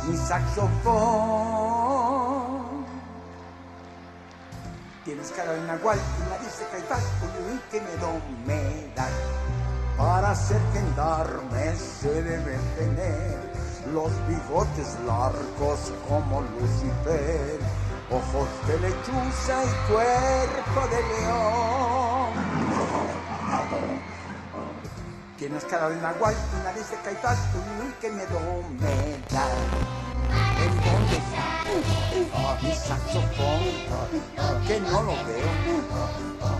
[0.06, 0.90] mi saxofón?
[5.04, 8.10] Tienes cara de nahual y nariz de caifás, uy, miedo
[8.46, 8.62] me
[8.94, 9.08] da.
[9.96, 13.38] Para ser gendarme se deben tener
[13.94, 17.60] los bigotes largos como Lucifer
[18.10, 22.09] ojos de lechuza y cuerpo de león.
[25.40, 28.38] Tienes cara de nahual y nariz de caifás, uy, qué miedo
[28.78, 29.46] me da.
[30.60, 31.44] ¿En dónde está
[32.34, 33.62] ah, mi saxofón?
[34.66, 35.50] Que no lo veo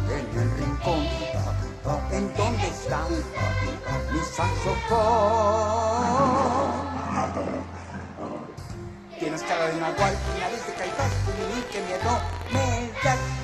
[0.09, 1.05] en el rincón.
[2.11, 3.01] ¿En dónde está
[4.11, 5.51] mi saxofón?
[9.19, 11.13] Tienes cara de nahual y nariz de caifás,
[11.55, 12.19] uy, qué miedo
[12.51, 13.40] me da.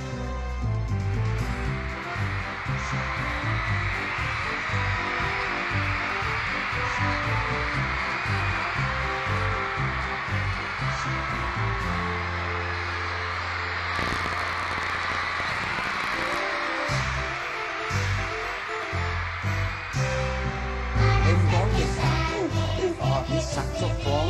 [23.28, 24.28] Mi saxofón?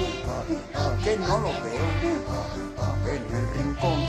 [1.05, 1.87] Que no lo veo
[3.07, 4.01] en el rincón.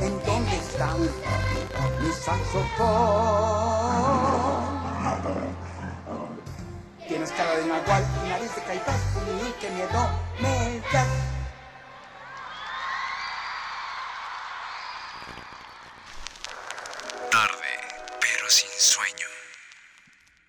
[0.00, 2.78] ¿En dónde está mi saxofón?
[7.08, 9.00] Tienes cara de nahual y nariz de caifás,
[9.42, 10.08] uy, qué miedo
[10.40, 11.37] me da.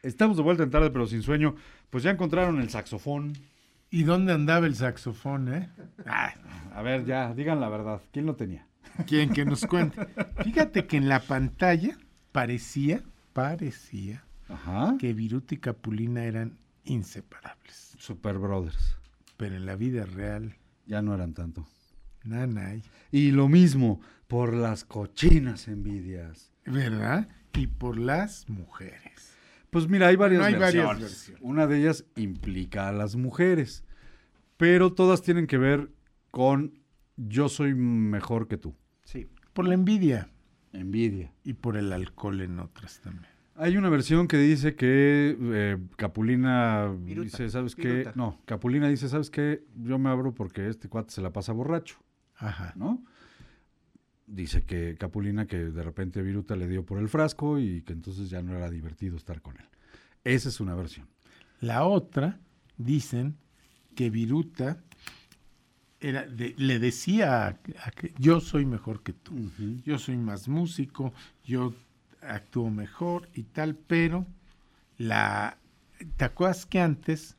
[0.03, 1.55] Estamos de vuelta en tarde, pero sin sueño.
[1.89, 3.33] Pues ya encontraron el saxofón.
[3.91, 5.69] ¿Y dónde andaba el saxofón, eh?
[6.73, 8.01] A ver, ya, digan la verdad.
[8.11, 8.67] ¿Quién lo tenía?
[9.07, 10.07] ¿Quién que nos cuente?
[10.43, 11.97] Fíjate que en la pantalla
[12.31, 13.01] parecía,
[13.33, 14.95] parecía Ajá.
[14.99, 17.95] que Viruta y Capulina eran inseparables.
[17.97, 18.97] Super Brothers.
[19.37, 20.55] Pero en la vida real,
[20.85, 21.65] Ya no eran tanto.
[22.23, 22.83] nanay.
[23.11, 26.51] Y lo mismo por las cochinas envidias.
[26.65, 27.27] ¿Verdad?
[27.53, 29.28] Y por las mujeres.
[29.69, 31.33] Pues mira, hay varias, No, hay varias versiones.
[31.41, 33.83] Una de ellas implica a las mujeres,
[34.57, 35.91] pero todas tienen que ver
[36.31, 36.79] con
[37.17, 38.75] yo soy mejor que tú.
[39.03, 39.27] Sí.
[39.53, 40.29] Por la envidia.
[40.73, 41.31] Envidia.
[41.43, 43.27] Y por el alcohol en otras también.
[43.55, 48.09] Hay una versión que dice que eh, Capulina Viruta, dice, ¿sabes qué?
[48.15, 49.65] No, Capulina dice, ¿sabes qué?
[49.75, 51.97] Yo me abro porque este cuate se la pasa borracho,
[52.37, 52.71] Ajá.
[52.77, 53.03] ¿no?
[54.31, 58.29] Dice que Capulina que de repente Viruta le dio por el frasco y que entonces
[58.29, 59.65] ya no era divertido estar con él.
[60.23, 61.07] Esa es una versión.
[61.61, 62.39] La otra,
[62.77, 63.35] dicen
[63.95, 64.83] que Viruta
[65.99, 69.33] era de- le decía a, a que yo soy mejor que tú,
[69.83, 71.11] yo soy más músico,
[71.43, 71.73] yo
[72.21, 74.25] actúo mejor y tal, pero
[74.97, 75.57] la
[76.17, 77.35] ¿te acuerdas que antes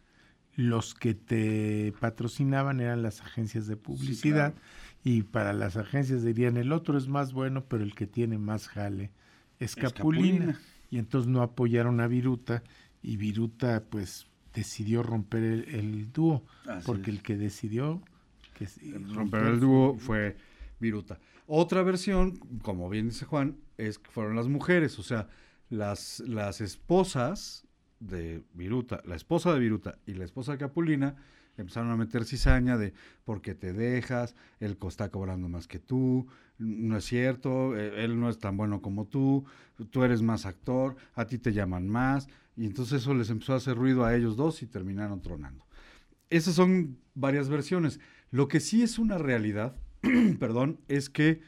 [0.57, 4.53] los que te patrocinaban eran las agencias de publicidad
[5.03, 8.69] y para las agencias dirían el otro es más bueno, pero el que tiene más
[8.69, 9.13] jale
[9.59, 10.47] es Capulina.
[10.47, 10.61] Capulina.
[10.91, 12.63] Y entonces no apoyaron a Viruta
[13.03, 17.17] y Viruta pues decidió romper el, el dúo, Así porque es.
[17.17, 18.03] el que decidió
[18.55, 20.37] que sí, romper el dúo fue
[20.81, 21.19] Viruta.
[21.47, 25.29] Otra versión, como bien dice Juan, es que fueron las mujeres, o sea,
[25.69, 27.67] las, las esposas
[28.01, 31.17] de Viruta, la esposa de Viruta y la esposa de Capulina
[31.61, 32.93] empezaron a meter cizaña de
[33.25, 36.27] porque te dejas, él está cobrando más que tú,
[36.59, 39.45] no es cierto, eh, él no es tan bueno como tú,
[39.91, 43.57] tú eres más actor, a ti te llaman más, y entonces eso les empezó a
[43.57, 45.65] hacer ruido a ellos dos y terminaron tronando.
[46.29, 48.01] Esas son varias versiones.
[48.31, 49.77] Lo que sí es una realidad,
[50.39, 51.41] perdón, es que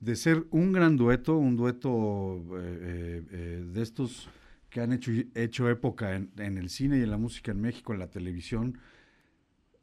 [0.00, 4.28] de ser un gran dueto, un dueto eh, eh, eh, de estos
[4.70, 8.00] que han hecho, hecho época en el cine y en la música en México, en
[8.00, 8.78] la televisión,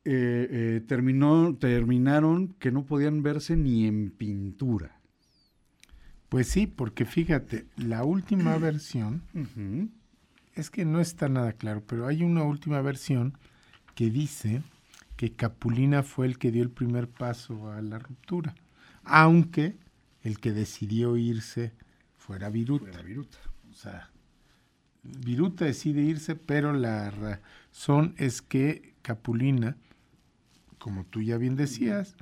[0.03, 4.99] eh, eh, terminó, terminaron que no podían verse ni en pintura.
[6.29, 9.21] Pues sí, porque fíjate, la última versión
[10.55, 13.37] es que no está nada claro, pero hay una última versión
[13.95, 14.63] que dice
[15.17, 18.55] que Capulina fue el que dio el primer paso a la ruptura,
[19.03, 19.75] aunque
[20.23, 21.73] el que decidió irse
[22.17, 22.99] fuera Viruta.
[23.69, 24.09] O sea,
[25.03, 29.77] Viruta decide irse, pero la razón es que Capulina,
[30.81, 32.15] como tú ya bien decías,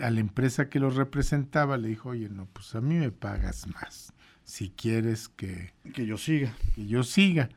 [0.00, 3.66] a la empresa que los representaba le dijo, oye, no, pues a mí me pagas
[3.68, 4.12] más,
[4.44, 5.74] si quieres que...
[5.92, 6.52] Que yo siga.
[6.74, 7.50] Que yo siga,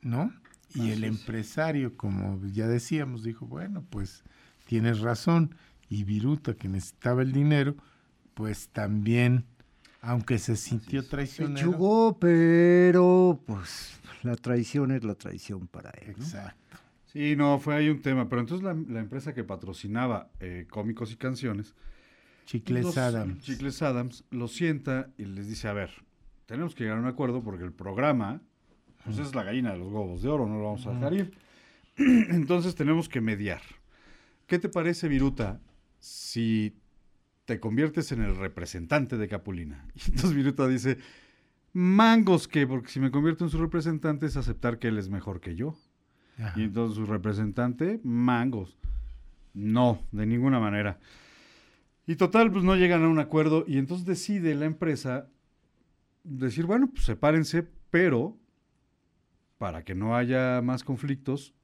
[0.00, 0.32] ¿no?
[0.74, 1.10] Y Así el es.
[1.10, 4.22] empresario, como ya decíamos, dijo, bueno, pues
[4.66, 5.56] tienes razón.
[5.88, 7.74] Y Viruta, que necesitaba el dinero,
[8.34, 9.44] pues también,
[10.02, 11.72] aunque se sintió traicionero.
[11.72, 16.14] Chugó, pero pues la traición es la traición para él.
[16.16, 16.24] ¿no?
[16.24, 16.76] Exacto.
[17.12, 18.28] Sí, no, fue ahí un tema.
[18.28, 21.74] Pero entonces la, la empresa que patrocinaba eh, cómicos y canciones,
[22.46, 23.42] Chicles los- Adams.
[23.42, 25.90] Chicles Adams, lo sienta y les dice, a ver,
[26.46, 28.40] tenemos que llegar a un acuerdo porque el programa,
[29.04, 31.32] pues es la gallina de los huevos de oro, no lo vamos a dejar ir.
[31.96, 33.60] Entonces tenemos que mediar.
[34.46, 35.60] ¿Qué te parece, Viruta,
[36.00, 36.76] si
[37.44, 39.86] te conviertes en el representante de Capulina?
[39.94, 40.98] Y entonces Viruta dice,
[41.72, 45.40] mangos que, porque si me convierto en su representante es aceptar que él es mejor
[45.40, 45.76] que yo.
[46.56, 48.78] Y entonces su representante, mangos.
[49.52, 50.98] No, de ninguna manera.
[52.06, 55.28] Y total, pues no llegan a un acuerdo y entonces decide la empresa
[56.24, 58.36] decir, bueno, pues sepárense, pero
[59.58, 61.54] para que no haya más conflictos,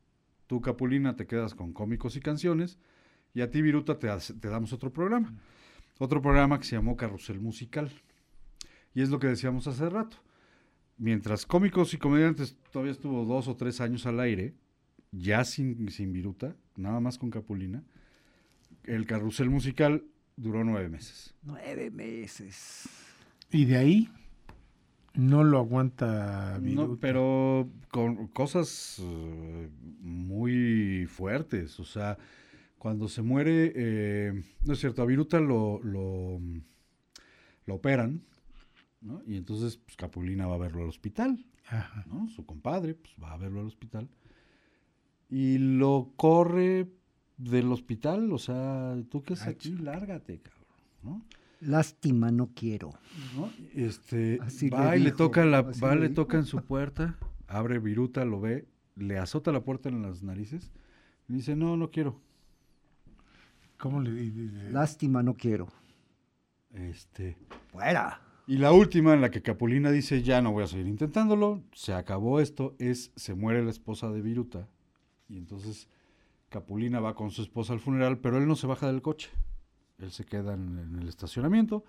[0.47, 2.79] tú Capulina te quedas con cómicos y canciones
[3.35, 5.35] y a ti Viruta te, te damos otro programa.
[5.99, 7.91] Otro programa que se llamó Carrusel Musical.
[8.95, 10.19] Y es lo que decíamos hace rato.
[10.99, 14.55] Mientras cómicos y comediantes todavía estuvo dos o tres años al aire,
[15.19, 17.83] ya sin, sin Viruta, nada más con Capulina,
[18.85, 20.05] el Carrusel Musical
[20.37, 21.35] duró nueve meses.
[21.43, 22.89] Nueve meses.
[23.51, 24.11] Y de ahí
[25.15, 26.89] no lo aguanta Viruta.
[26.89, 29.69] No, pero con cosas eh,
[30.01, 31.81] muy fuertes.
[31.81, 32.19] O sea,
[32.79, 36.41] cuando se muere, eh, no es cierto, a Viruta lo, lo,
[37.65, 38.23] lo operan,
[39.01, 39.23] ¿no?
[39.27, 42.05] Y entonces pues, Capulina va a verlo al hospital, Ajá.
[42.07, 42.29] ¿no?
[42.29, 44.09] Su compadre pues, va a verlo al hospital.
[45.29, 46.89] Y lo corre
[47.37, 50.67] del hospital, o sea, tú que es aquí, lárgate, cabrón,
[51.03, 51.23] ¿no?
[51.61, 52.93] Lástima, no quiero.
[53.35, 53.51] ¿no?
[53.75, 56.63] Este, Así le va y le toca la, así va, le le toca en su
[56.63, 60.71] puerta, abre Viruta, lo ve, le azota la puerta en las narices,
[61.29, 62.21] y dice, no, no quiero.
[63.79, 64.71] ¿Cómo le dice?
[64.71, 65.69] Lástima, no quiero.
[66.73, 67.37] Este.
[67.73, 68.21] Fuera.
[68.47, 71.93] Y la última en la que Capulina dice, ya no voy a seguir intentándolo, se
[71.93, 74.69] acabó esto, es, se muere la esposa de Viruta,
[75.29, 75.89] y entonces
[76.49, 79.31] Capulina va con su esposa al funeral, pero él no se baja del coche.
[79.99, 81.85] Él se queda en, en el estacionamiento,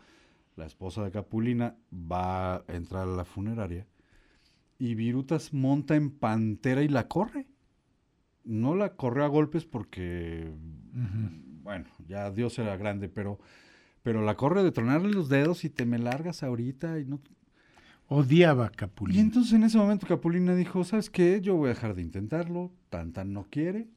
[0.56, 3.86] la esposa de Capulina va a entrar a la funeraria,
[4.80, 7.48] y Virutas monta en pantera y la corre.
[8.44, 10.52] No la corrió a golpes porque,
[11.64, 13.40] bueno, ya Dios era grande, pero,
[14.04, 17.20] pero la corre de tronarle los dedos y te me largas ahorita y no...
[18.10, 19.18] Odiaba a Capulina.
[19.18, 21.42] Y entonces en ese momento Capulina dijo, ¿sabes qué?
[21.42, 23.88] Yo voy a dejar de intentarlo, tan tan no quiere,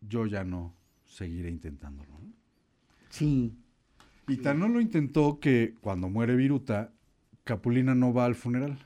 [0.00, 2.10] yo ya no seguiré intentándolo.
[2.10, 2.32] ¿no?
[3.10, 3.54] Sí.
[4.28, 6.92] Y tan no lo intentó que cuando muere Viruta,
[7.44, 8.78] Capulina no va al funeral.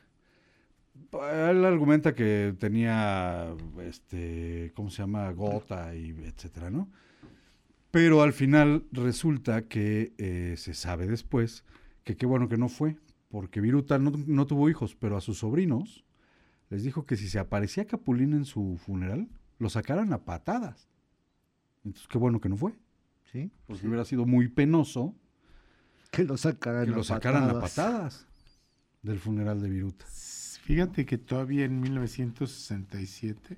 [1.12, 5.30] Él argumenta que tenía, este, ¿cómo se llama?
[5.32, 6.88] Gota y etcétera, ¿no?
[7.90, 11.64] Pero al final resulta que eh, se sabe después
[12.04, 12.96] que qué bueno que no fue,
[13.28, 16.04] porque Viruta no, no tuvo hijos, pero a sus sobrinos
[16.70, 19.28] les dijo que si se aparecía Capulina en su funeral,
[19.58, 20.88] lo sacaran a patadas.
[21.84, 22.72] Entonces qué bueno que no fue.
[23.32, 23.50] Sí.
[23.66, 25.14] Porque hubiera sido muy penoso
[26.10, 27.74] Que lo sacaran que a lo sacaran a patadas.
[27.74, 28.26] patadas
[29.02, 30.04] del funeral de Viruta.
[30.06, 33.56] Fíjate que todavía en 1967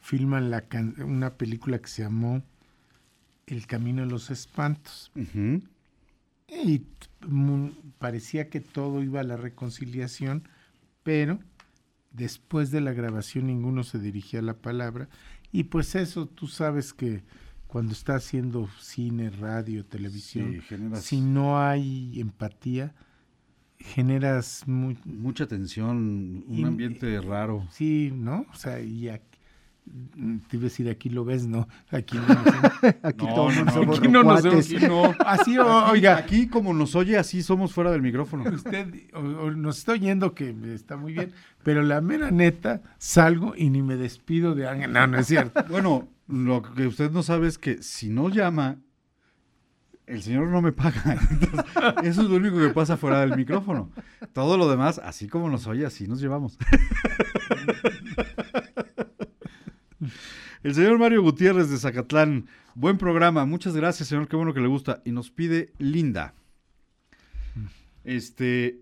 [0.00, 2.42] filman la can- una película que se llamó
[3.46, 5.10] El Camino de los Espantos.
[5.14, 5.62] T-
[7.26, 10.48] mu- parecía que todo iba a la reconciliación,
[11.02, 11.38] pero
[12.12, 15.08] después de la grabación ninguno se dirigía la palabra
[15.52, 17.22] Y pues eso, tú sabes que
[17.68, 22.92] cuando está haciendo cine, radio, televisión, Sí, si no hay empatía,
[23.78, 27.66] generas mu- Mucha tensión, un Y- ambiente raro.
[27.70, 28.46] Sí, ¿no?
[28.52, 29.33] O sea, y aquí,
[30.48, 31.68] te iba a decir, aquí lo ves, ¿no?
[31.90, 35.14] Aquí no nos Aquí No, todos no, somos aquí no nos vemos, no.
[35.26, 38.44] Así, o- oiga, Aquí como nos oye, así somos fuera del micrófono.
[38.50, 41.32] usted o- o nos está oyendo que está muy bien,
[41.62, 44.92] pero la mera neta, salgo y ni me despido de Ángel.
[44.92, 45.64] No, no es cierto.
[45.68, 48.76] Bueno, lo que usted no sabe es que si no llama,
[50.06, 51.18] el señor no me paga.
[51.30, 51.64] Entonces,
[52.02, 53.90] eso es lo único que pasa fuera del micrófono.
[54.32, 56.58] Todo lo demás, así como nos oye, así nos llevamos.
[60.62, 64.68] El señor Mario Gutiérrez de Zacatlán, buen programa, muchas gracias, señor, qué bueno que le
[64.68, 65.02] gusta.
[65.04, 66.34] Y nos pide Linda.
[68.04, 68.80] Este,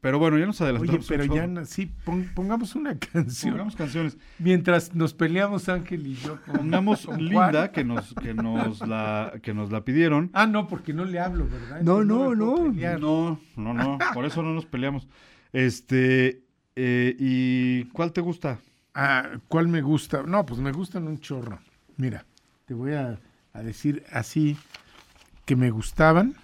[0.00, 1.06] pero bueno, ya nos Oye, adelantamos.
[1.08, 3.52] pero un ya, no- sí, pon- pongamos una canción.
[3.52, 4.16] Pongamos canciones.
[4.38, 9.34] Mientras nos peleamos Ángel y yo con, Pongamos con Linda, que nos, que nos la,
[9.42, 10.30] que nos la pidieron.
[10.32, 11.80] Ah, no, porque no le hablo, ¿verdad?
[11.82, 12.72] No, Entonces no, no.
[12.72, 13.00] pelear.
[13.00, 15.08] No, no, no, por eso no nos peleamos.
[15.52, 16.42] Este,
[16.76, 18.58] eh, ¿y cuál te gusta?
[18.98, 20.22] Ah, ¿cuál me gusta?
[20.22, 21.58] No, pues me gustan un chorro.
[21.98, 22.24] Mira,
[22.64, 23.20] te voy a,
[23.52, 24.56] a decir así
[25.44, 26.34] que me gustaban.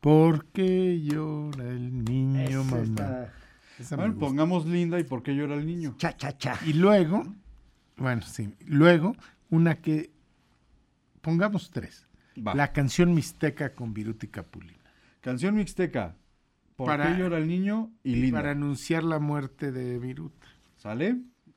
[0.00, 2.82] Porque llora el niño, mamá.
[2.82, 3.32] está-
[3.78, 5.94] Esa me Bueno, pongamos Linda y por qué llora el niño.
[5.98, 6.58] Cha, cha, cha.
[6.66, 7.24] Y luego,
[7.96, 9.16] bueno, sí, luego
[9.50, 10.10] una que
[11.22, 12.06] pongamos tres.
[12.36, 12.54] Va.
[12.54, 14.78] La canción mixteca con Viruti Capulina.
[15.20, 16.16] Canción mixteca.
[16.76, 17.90] ¿Por Para- qué llora el niño?
[18.02, 18.38] Y Linda.
[18.40, 20.46] Para anunciar la muerte de Viruta.
[20.84, 21.16] ¿Sale?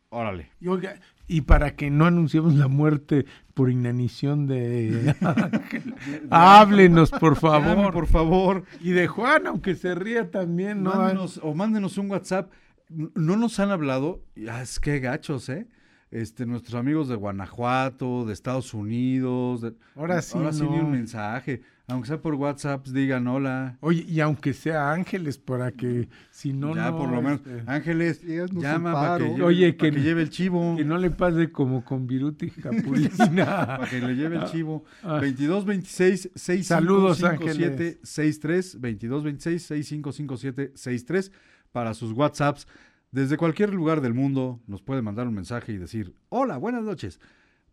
[0.10, 0.50] Órale.
[0.62, 0.96] Y, oiga,
[1.28, 5.94] y para que no anunciemos la muerte por inanición de Ángel,
[6.32, 7.92] háblenos, por favor.
[7.92, 8.64] por favor.
[8.80, 10.94] Y de Juan, aunque se ría también, ¿no?
[10.96, 12.50] Mándenos, o mándenos un WhatsApp.
[12.90, 15.68] No nos han hablado, ah, es que gachos, ¿eh?
[16.10, 19.60] Este, nuestros amigos de Guanajuato, de Estados Unidos.
[19.60, 20.72] de- Ahora sí, Ahora sí no.
[20.72, 21.64] ni un mensaje.
[21.90, 23.78] Aunque sea por WhatsApp, digan hola.
[23.80, 27.40] Oye, y aunque sea Ángeles, para que si no, ya, no, por lo menos.
[27.46, 30.76] este, Ángeles, llama para que, lleve, Oye, para que- que lleve el chivo.
[30.76, 33.10] que no le pase como con Viruti Capulina.
[33.78, 34.84] Para que le lleve el chivo.
[35.02, 35.20] Ah.
[35.22, 38.00] 22 26 65 Saludos, 57 Ángeles.
[38.04, 41.32] 63 22 26 65 57 63
[41.72, 42.68] para sus WhatsApps.
[43.12, 47.22] Desde cualquier lugar del mundo nos puede mandar un mensaje y decir, hola, buenas noches.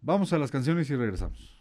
[0.00, 1.53] Vamos a las canciones y regresamos.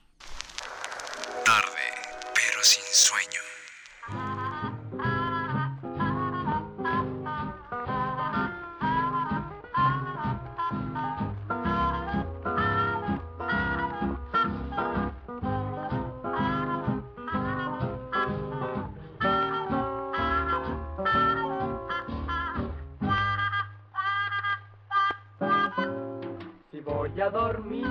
[27.23, 27.87] A dormir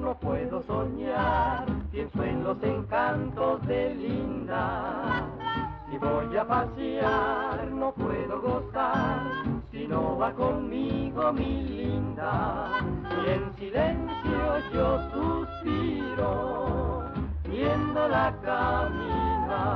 [0.00, 5.26] no puedo soñar, pienso en los encantos de Linda.
[5.90, 9.20] Si voy a pasear no puedo gozar,
[9.72, 12.68] si no va conmigo mi Linda.
[13.24, 17.02] Y en silencio yo suspiro,
[17.48, 19.72] viéndola caminar,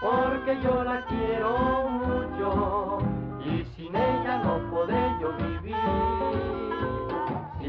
[0.00, 2.95] porque yo la quiero mucho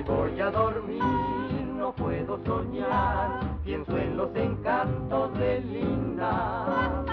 [0.07, 7.05] voy a dormir no puedo soñar, pienso en los encantos de Linda.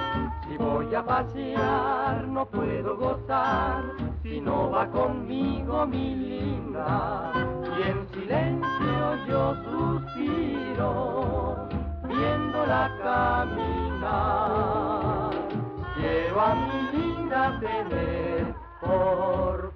[0.49, 3.83] Si voy a pasear no puedo gozar,
[4.23, 7.31] si no va conmigo mi linda.
[7.79, 11.69] Y en silencio yo suspiro,
[12.09, 14.15] viéndola caminar.
[15.95, 19.74] Quiero a mi linda tener por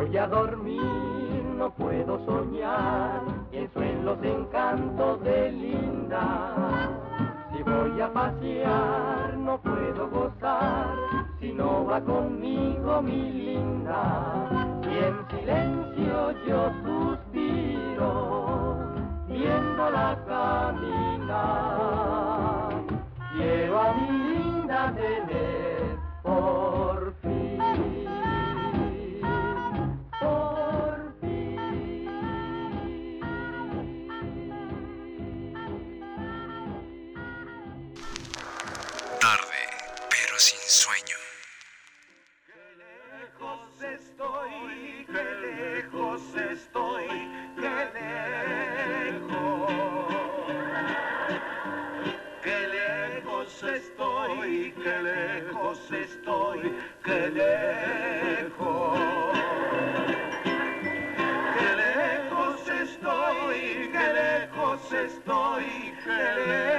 [0.00, 3.20] voy a dormir no puedo soñar,
[3.50, 6.88] pienso en los encantos de Linda.
[7.52, 10.96] Si voy a pasear no puedo gozar,
[11.38, 14.48] si no va conmigo mi linda.
[14.84, 18.78] Y en silencio yo suspiro,
[19.28, 21.50] viéndola caminar.
[23.34, 26.99] Quiero a mi linda tener por
[62.82, 66.69] estoy, qué lejos estoy, qué lejos.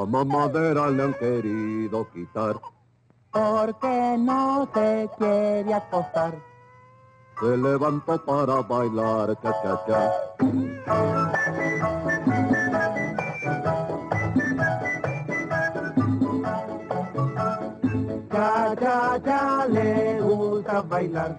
[0.00, 2.56] La mamadera le han querido quitar.
[3.32, 6.32] porque no te quiere acostar.
[7.38, 10.12] Se levantó para bailar cha cha cha.
[18.32, 21.36] Ya, ya, ya le gusta bailar.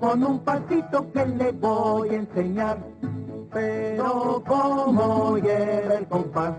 [0.00, 2.78] Con un pasito que le voy a enseñar.
[3.52, 6.54] Pero como hiera el compás,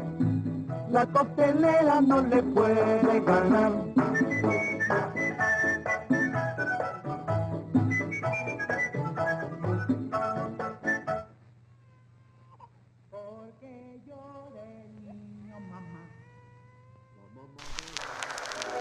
[0.91, 3.71] la costelera no le puede ganar.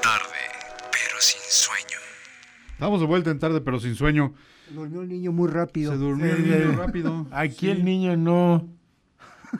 [0.03, 0.43] Tarde,
[0.91, 1.99] pero sin sueño.
[2.73, 4.35] Estamos de vuelta en tarde, pero sin sueño.
[4.71, 5.93] Durmió el niño muy rápido.
[5.93, 7.27] Se durmió el niño rápido.
[7.31, 7.71] Aquí Sí.
[7.71, 8.69] el niño no.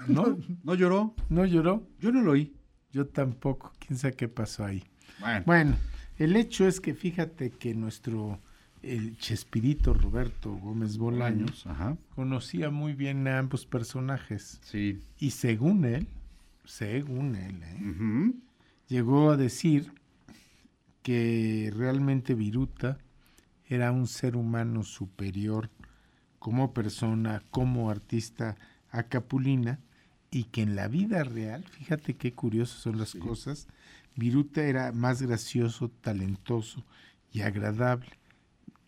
[0.07, 0.39] ¿No?
[0.65, 1.15] ¿No lloró?
[1.29, 1.87] ¿No lloró?
[2.01, 2.55] Yo no lo oí.
[2.93, 3.73] Yo tampoco.
[3.79, 4.85] ¿Quién sabe qué pasó ahí?
[5.21, 5.43] Bueno.
[5.47, 5.77] Bueno,
[6.17, 8.41] el hecho es que fíjate que nuestro
[8.83, 11.97] el Chespirito Roberto Gómez Bolaños Ajá.
[12.15, 14.61] conocía muy bien a ambos personajes.
[14.63, 15.01] Sí.
[15.19, 16.07] Y según él,
[16.65, 18.33] según él, ¿eh?
[18.89, 19.93] llegó a decir
[21.03, 22.99] que realmente Viruta
[23.67, 25.71] era un ser humano superior
[26.39, 28.57] como persona, como artista
[28.91, 29.81] a Capulina
[30.31, 33.67] y que en la vida real, fíjate qué curiosas son las cosas,
[34.17, 36.85] Viruta era más gracioso, talentoso
[37.33, 38.19] y agradable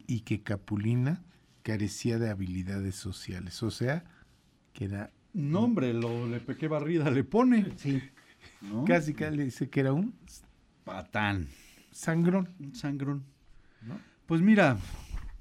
[0.06, 1.22] y que Capulina
[1.62, 4.04] carecía de habilidades sociales, o sea,
[4.72, 7.66] que era No, hombre, lo le qué barrida le pone.
[7.76, 8.02] Sí.
[8.62, 8.84] ¿No?
[8.84, 10.14] casi que le dice que era un
[10.84, 11.46] Patán.
[11.92, 12.48] sangrón.
[12.58, 13.24] Un sangrón.
[13.82, 13.98] ¿No?
[14.26, 14.78] Pues mira,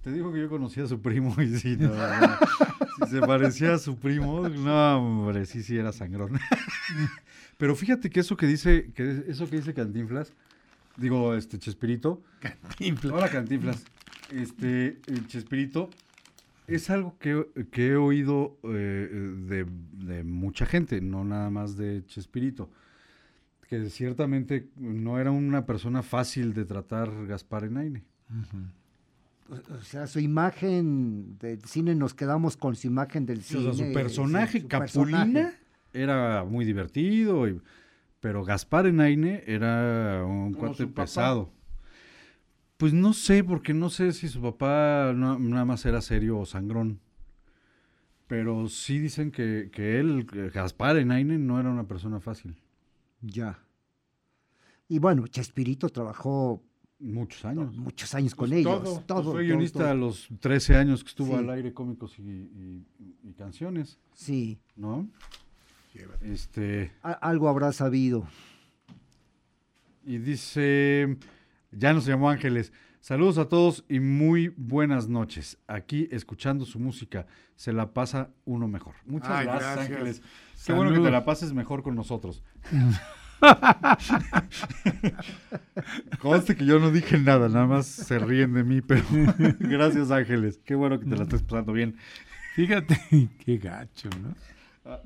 [0.03, 1.91] te digo que yo conocía a su primo y sí, no,
[3.09, 6.39] se parecía a su primo, no, hombre, sí, sí era sangrón.
[7.57, 10.33] Pero fíjate que eso que dice, que eso que dice Cantinflas,
[10.97, 13.13] digo, este Chespirito, Cantinflas.
[13.13, 13.83] ahora Cantinflas,
[14.31, 15.89] este el Chespirito
[16.67, 19.09] es algo que, que he oído eh,
[19.47, 19.65] de,
[20.05, 22.69] de mucha gente, no nada más de Chespirito,
[23.67, 28.03] que ciertamente no era una persona fácil de tratar Gaspar Enaine.
[28.29, 28.78] O
[29.49, 33.73] o sea, su imagen del cine, nos quedamos con su imagen del O cine.
[33.73, 35.57] sea, su personaje, sí, su Capulina, personaje.
[35.93, 37.61] era muy divertido, y-
[38.19, 41.03] pero Gaspar Enaine era un cuate papá.
[41.03, 41.51] pesado.
[42.77, 46.45] Pues no sé, porque no sé si su papá no- nada más era serio o
[46.45, 46.99] sangrón.
[48.27, 52.55] Pero sí dicen que, que él, que Gaspar Enaine, no era una persona fácil.
[53.21, 53.59] Ya.
[54.87, 56.63] Y bueno, Chespirito trabajó
[56.99, 57.77] Muchos años.
[57.77, 58.83] muchos años con Pues ellos.
[58.83, 59.89] todo, Todo, pues fue guionista todo.
[59.89, 61.33] a los 13 años que estuvo Sí.
[61.35, 62.85] al aire cómicos y, y-
[63.23, 65.07] y canciones, Sí, ¿no?
[66.21, 68.27] Este, a- algo habrá sabido.
[70.05, 71.17] y dice,
[71.71, 72.71] ya nos llamó Ángeles.
[73.01, 75.57] Saludos a todos y muy buenas noches.
[75.67, 78.95] Aquí escuchando su música, se la pasa uno mejor.
[79.05, 79.91] Muchas Ay, gracias, gracias.
[79.91, 80.21] Ángeles.
[80.65, 82.43] Qué bueno que te la pases mejor con nosotros.
[86.21, 89.03] Conste que yo no dije nada, nada más se ríen de mí, pero
[89.59, 90.59] gracias Ángeles.
[90.65, 91.95] Qué bueno que te la estés pasando bien.
[92.55, 92.99] Fíjate,
[93.45, 94.35] qué gacho, ¿no?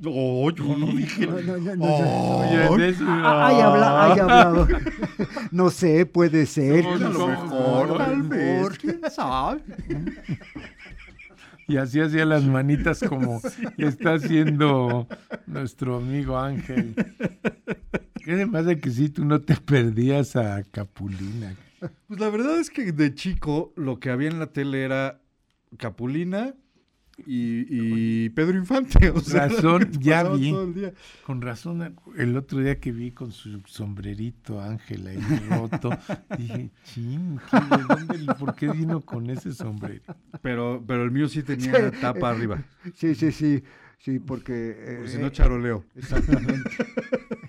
[0.05, 1.27] Oh, yo no dije.
[1.27, 4.67] No, no, no, no, Oye, de eso- hay, habla- hay hablado.
[5.51, 6.85] no sé, puede ser.
[6.85, 9.61] No, no, a lo no, mejor, no, tal vez, quién sabe.
[11.67, 13.41] Y así hacía las manitas como
[13.77, 15.07] está haciendo
[15.47, 16.95] nuestro amigo Ángel.
[18.23, 21.55] ¿Qué además de que sí, tú no te perdías a Capulina?
[22.07, 25.21] Pues la verdad es que de chico lo que había en la tele era
[25.77, 26.53] Capulina
[27.27, 29.09] y, y Pedro Infante.
[29.15, 30.51] O sea, razón, que ya vi.
[30.51, 30.93] todo el día.
[31.25, 35.19] Con razón, el otro día que vi con su sombrerito Ángela ahí
[35.49, 35.89] roto,
[36.37, 40.01] dije, ching, ¿qué- de dónde- ¿por qué vino con ese sombrero?
[40.41, 42.63] Pero, pero el mío sí tenía Sí, tapa eh, arriba.
[42.95, 43.63] Sí, sí, sí,
[43.99, 44.53] sí, porque...
[44.77, 45.83] eh, Porque si no, eh, charoleo.
[45.95, 46.69] Exactamente.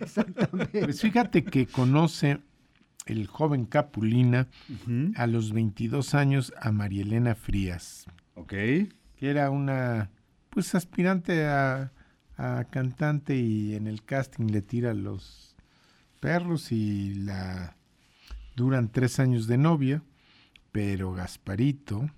[0.05, 0.85] Exactamente.
[0.85, 2.41] Pues fíjate que conoce
[3.07, 4.49] el joven Capulina
[5.17, 8.07] a los 22 años a María Elena Frías.
[8.35, 8.51] Ok.
[8.51, 8.91] Que
[9.21, 10.11] era una,
[10.51, 11.93] pues, aspirante a,
[12.37, 15.55] a cantante y en el casting le tira los
[16.21, 17.77] perros y la
[18.57, 20.03] duran tres años de novia,
[20.73, 22.09] pero Gasparito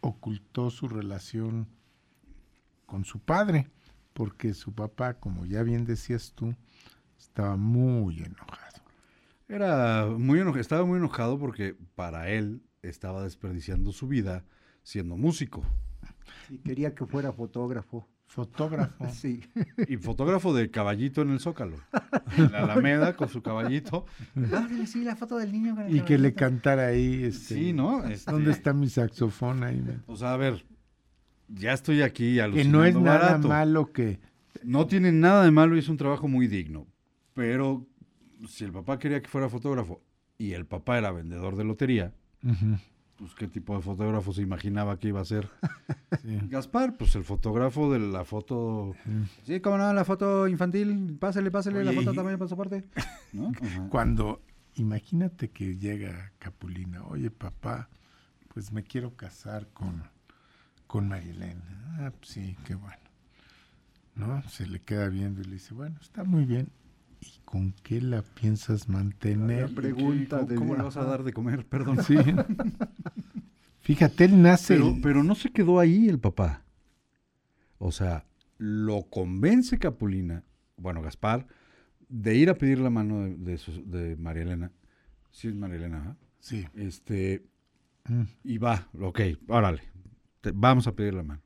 [0.00, 1.68] ocultó su relación
[2.86, 3.68] con su padre,
[4.12, 6.54] porque su papá, como ya bien decías tú,
[7.18, 8.82] estaba muy enojado.
[9.48, 14.44] Era muy enojado, estaba muy enojado porque para él estaba desperdiciando su vida
[14.82, 15.64] siendo músico.
[16.48, 18.08] Sí, quería que fuera fotógrafo.
[18.26, 19.06] Fotógrafo.
[19.10, 19.40] Sí.
[19.88, 21.76] Y fotógrafo de caballito en el Zócalo.
[22.36, 24.04] En la Alameda con su caballito.
[24.54, 25.74] Ábrele, sí, la foto del niño.
[25.74, 27.24] con el Y que le cantara ahí.
[27.24, 28.04] Este, Sí, ¿no?
[28.04, 29.82] Este- ¿Dónde está mi saxofón ahí?
[30.06, 30.66] O sea, a ver,
[31.48, 33.48] ya estoy aquí Que alucinando no es nada barato.
[33.48, 34.20] malo que...
[34.62, 36.86] No tiene nada de malo y es un trabajo muy digno.
[37.38, 37.86] Pero
[38.48, 40.02] si el papá quería que fuera fotógrafo
[40.38, 42.12] y el papá era vendedor de lotería,
[43.16, 45.48] pues qué tipo de fotógrafo se imaginaba que iba a ser.
[46.22, 46.36] Sí.
[46.48, 48.94] Gaspar, pues el fotógrafo de la foto.
[49.44, 52.84] Sí, cómo no, la foto infantil, pásale, pásale la foto y- también pasaporte.
[53.32, 53.52] ¿No?
[53.90, 54.42] Cuando,
[54.74, 57.88] imagínate que llega Capulina, oye papá,
[58.52, 60.02] pues me quiero casar con,
[60.88, 61.96] con María Elena.
[62.00, 62.96] Ah, pues sí, qué bueno.
[64.16, 64.42] ¿No?
[64.48, 66.68] Se le queda viendo y le dice, bueno, está muy bien.
[67.20, 69.70] ¿Y con qué la piensas mantener?
[69.70, 71.64] La pregunta ¿Cómo, del- cómo le vas a dar de comer?
[71.68, 72.02] Perdón.
[72.04, 72.16] Sí.
[73.80, 74.74] Fíjate, él nace...
[74.74, 76.62] Pero, el- pero no se quedó ahí el papá.
[77.78, 78.24] O sea,
[78.58, 80.42] lo convence Capulina,
[80.76, 81.46] bueno, Gaspar,
[82.08, 84.72] de ir a pedir la mano de, de, su- de María Elena.
[85.30, 86.16] Sí, es María Elena, ¿ah?
[86.40, 86.66] Sí.
[86.74, 87.44] Este,
[88.08, 88.22] Mm.
[88.42, 89.82] y va, ok, órale,
[90.40, 91.42] te- vamos a pedir la mano.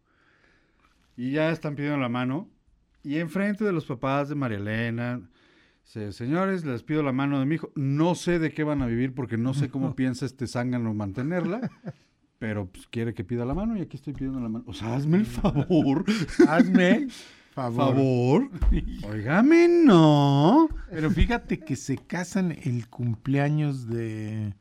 [1.16, 2.49] Y ya están pidiendo la mano,
[3.03, 5.20] y enfrente de los papás de María Elena,
[5.85, 7.71] se- señores, les pido la mano de mi hijo.
[7.75, 11.71] No sé de qué van a vivir porque no sé cómo piensa este zángano mantenerla,
[12.39, 14.65] pero pues, quiere que pida la mano y aquí estoy pidiendo la mano.
[14.67, 16.05] O sea, hazme el favor.
[16.49, 17.09] Hazme
[17.53, 17.95] favor.
[17.95, 18.51] favor.
[19.11, 20.69] Óigame, no.
[20.91, 24.55] Pero fíjate que se casan el cumpleaños de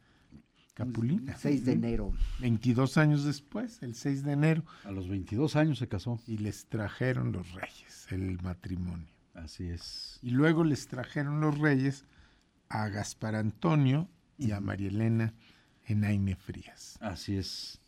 [0.73, 1.35] Capulina.
[1.37, 2.13] 6 de enero.
[2.39, 4.63] 22 años después, el 6 de enero.
[4.83, 6.19] A los 22 años se casó.
[6.27, 9.07] Y les trajeron los reyes el matrimonio.
[9.33, 10.19] Así es.
[10.21, 12.05] Y luego les trajeron los reyes
[12.69, 15.33] a Gaspar Antonio y a María Elena
[15.85, 16.97] Enaine Frías.
[17.01, 17.79] Así es.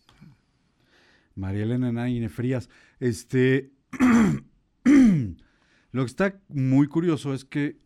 [1.35, 2.69] María Elena Naine Frías.
[2.99, 3.71] Este.
[5.91, 7.77] Lo que está muy curioso es que.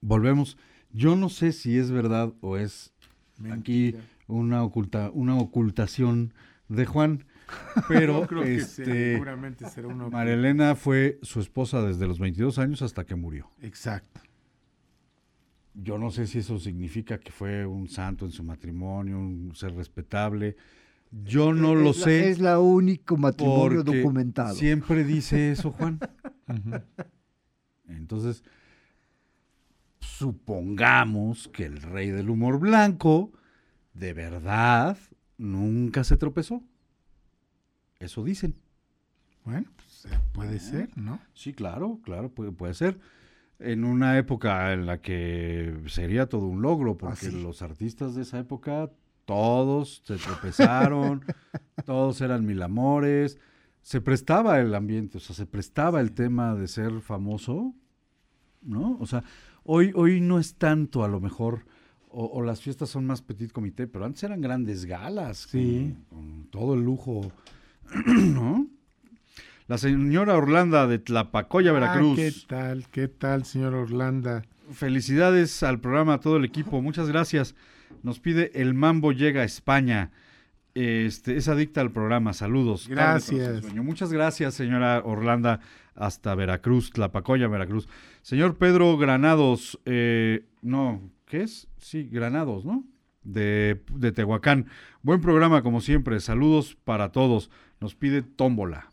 [0.00, 0.56] Volvemos.
[0.92, 2.92] Yo no sé si es verdad o es
[3.50, 3.94] aquí
[4.26, 6.34] una oculta, una ocultación
[6.68, 7.24] de Juan.
[7.88, 12.58] Pero creo que este, seguramente será una María Elena fue su esposa desde los 22
[12.58, 13.50] años hasta que murió.
[13.60, 14.20] Exacto.
[15.74, 19.74] Yo no sé si eso significa que fue un santo en su matrimonio, un ser
[19.74, 20.56] respetable.
[21.10, 22.30] Yo no Es lo la- sé.
[22.30, 24.54] Es la único matrimonio documentado.
[24.54, 25.98] Siempre dice eso, Juan.
[27.88, 28.44] Entonces,
[30.00, 33.32] supongamos que el rey del humor blanco,
[33.94, 34.96] de verdad,
[35.38, 36.62] nunca se tropezó.
[38.02, 38.54] Eso dicen.
[39.44, 41.18] Bueno, pues eh, puede ser, ¿no?
[41.34, 42.98] Sí, claro, claro, puede, puede ser.
[43.58, 48.38] En una época en la que sería todo un logro, porque los artistas de esa
[48.40, 48.90] época,
[49.24, 51.24] todos se tropezaron,
[51.86, 53.38] todos eran mil amores,
[53.80, 57.74] se prestaba el ambiente, o sea, se prestaba el tema de ser famoso,
[58.62, 58.96] ¿no?
[59.00, 59.22] O sea,
[59.64, 61.64] hoy, hoy no es tanto a lo mejor,
[62.08, 65.94] o, o las fiestas son más petit comité, pero antes eran grandes galas, Sí.
[66.10, 67.32] con, con todo el lujo,
[68.06, 68.66] ¿no?
[69.68, 72.16] La señora Orlanda de Tlapacoya, Ah, Veracruz.
[72.16, 72.86] ¿Qué tal?
[72.90, 74.42] ¿Qué tal, señor Orlanda?
[74.72, 76.82] Felicidades al programa, a todo el equipo.
[76.82, 77.54] Muchas gracias.
[78.02, 80.10] Nos pide El Mambo llega a España.
[80.74, 82.32] Este, es adicta al programa.
[82.32, 82.88] Saludos.
[82.88, 83.72] Gracias.
[83.74, 85.60] Muchas gracias, señora Orlanda,
[85.94, 87.88] hasta Veracruz, Tlapacoya, Veracruz.
[88.22, 91.68] Señor Pedro Granados, eh, no, ¿qué es?
[91.78, 92.84] Sí, Granados, ¿no?
[93.22, 94.66] De, de Tehuacán.
[95.02, 96.18] Buen programa, como siempre.
[96.20, 97.50] Saludos para todos.
[97.82, 98.92] Nos pide tómbola.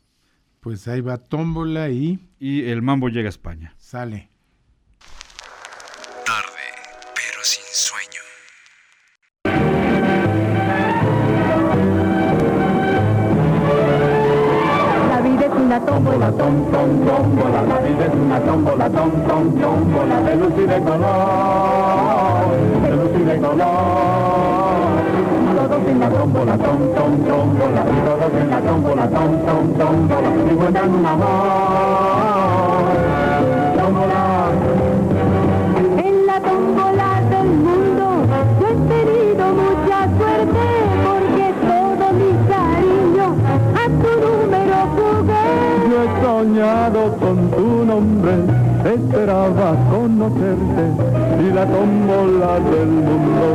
[0.61, 2.27] Pues ahí va tómbola y...
[2.39, 3.75] Y el mambo llega a España.
[3.77, 4.31] Sale.
[6.25, 6.65] Tarde,
[7.13, 8.21] pero sin sueño.
[15.07, 17.61] La vida es una tómbola, tom, tom, tómbola.
[17.61, 20.21] La vida es una tómbola, tom, tom, tómbola.
[20.23, 24.68] De luz y de color, de luz y de color.
[25.59, 30.49] En la tómbola, tom, tom, tómbola, y todos en la tómbola, tom, tom, tómbola, y
[30.51, 31.27] encuentran un amor.
[35.97, 38.05] En la tómbola del mundo
[38.61, 40.63] yo he tenido mucha suerte
[41.03, 43.27] porque todo mi cariño
[43.75, 45.45] a tu número jugué.
[45.91, 48.33] Yo he soñado con tu nombre,
[48.85, 50.85] esperaba conocerte
[51.39, 53.47] y la tómbola del mundo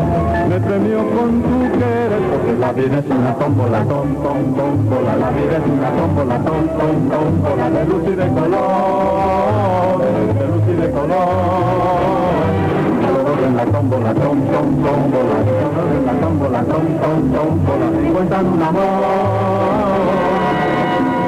[0.48, 2.20] me premió con tu querer.
[2.30, 6.68] Porque la vida es una tómbola, tom, tom, tómbola, la vida es una tómbola, tom,
[6.78, 10.02] tom, tómbola, de luz y de color,
[10.38, 11.64] de luz y de color.
[13.04, 18.46] Todos en la tómbola, tom, tom, tómbola, todos en la tómbola, tom, tom, tómbola, encuentran
[18.46, 18.84] un amor.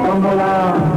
[0.07, 0.96] Tómbola.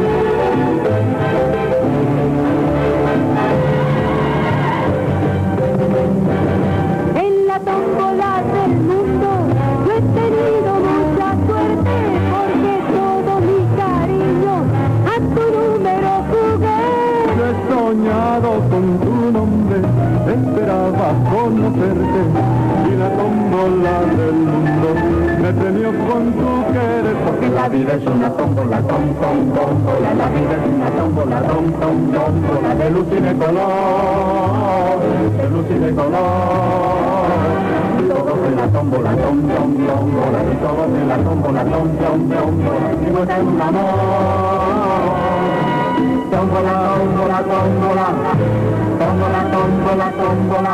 [23.01, 24.89] la tómbola del mundo.
[25.41, 27.15] Me premió con tu querer.
[27.25, 31.65] Porque la vida es una tómbola, tom, tom, tómbola, la vida es una tómbola, tom,
[31.81, 34.99] tom, tómbola, de luz y de color,
[35.37, 37.31] de luz y de color.
[38.09, 42.87] Todos en la tómbola, tom, tom, tómbola, y todos en la tómbola, tom, tom, tómbola,
[42.93, 44.71] y muestran un amor.
[46.31, 48.07] Tómbola, tómbola, tómbola,
[48.99, 50.73] tómbola, tómbola, tómbola,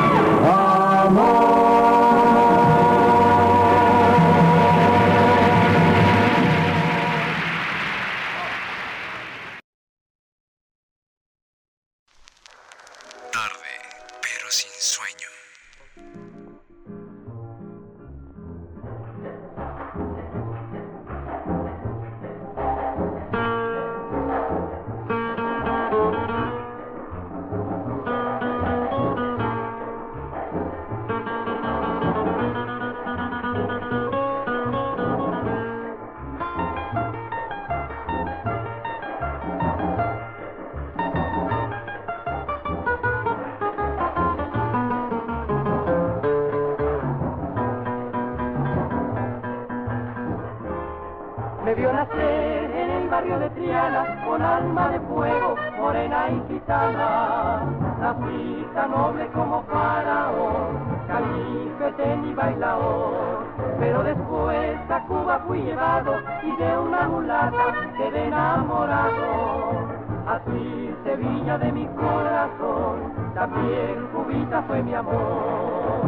[62.49, 63.43] y.
[63.79, 70.01] Pero después a Cuba fui llevado y de una mulata quedé enamorado.
[70.27, 76.01] Así Sevilla de mi corazón, también Cubita fue mi amor.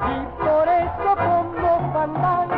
[0.00, 2.51] Y por eso como fandango,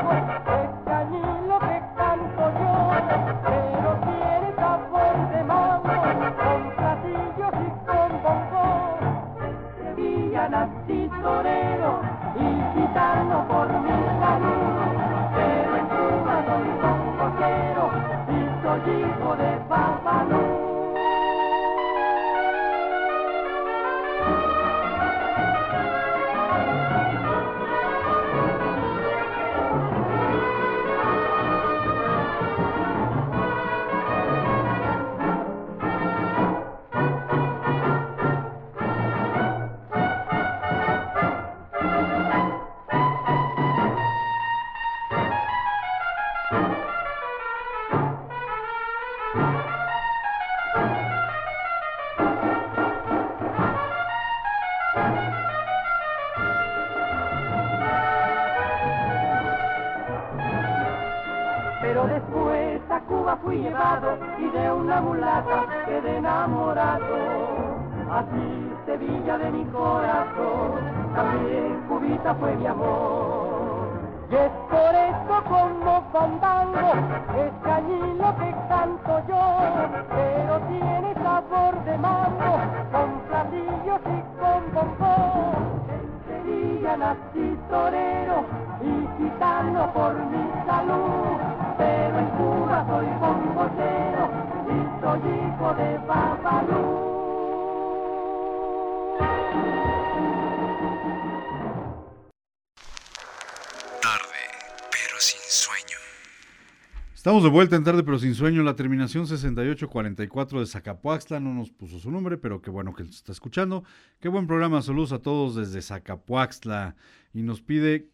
[107.34, 108.62] Estamos de vuelta en tarde, pero sin sueño.
[108.62, 113.16] La terminación 6844 de Zacapuaxtla no nos puso su nombre, pero qué bueno que nos
[113.16, 113.82] está escuchando.
[114.20, 114.80] Qué buen programa.
[114.82, 116.94] Saludos a todos desde Zacapuaxtla.
[117.32, 118.08] Y nos pide,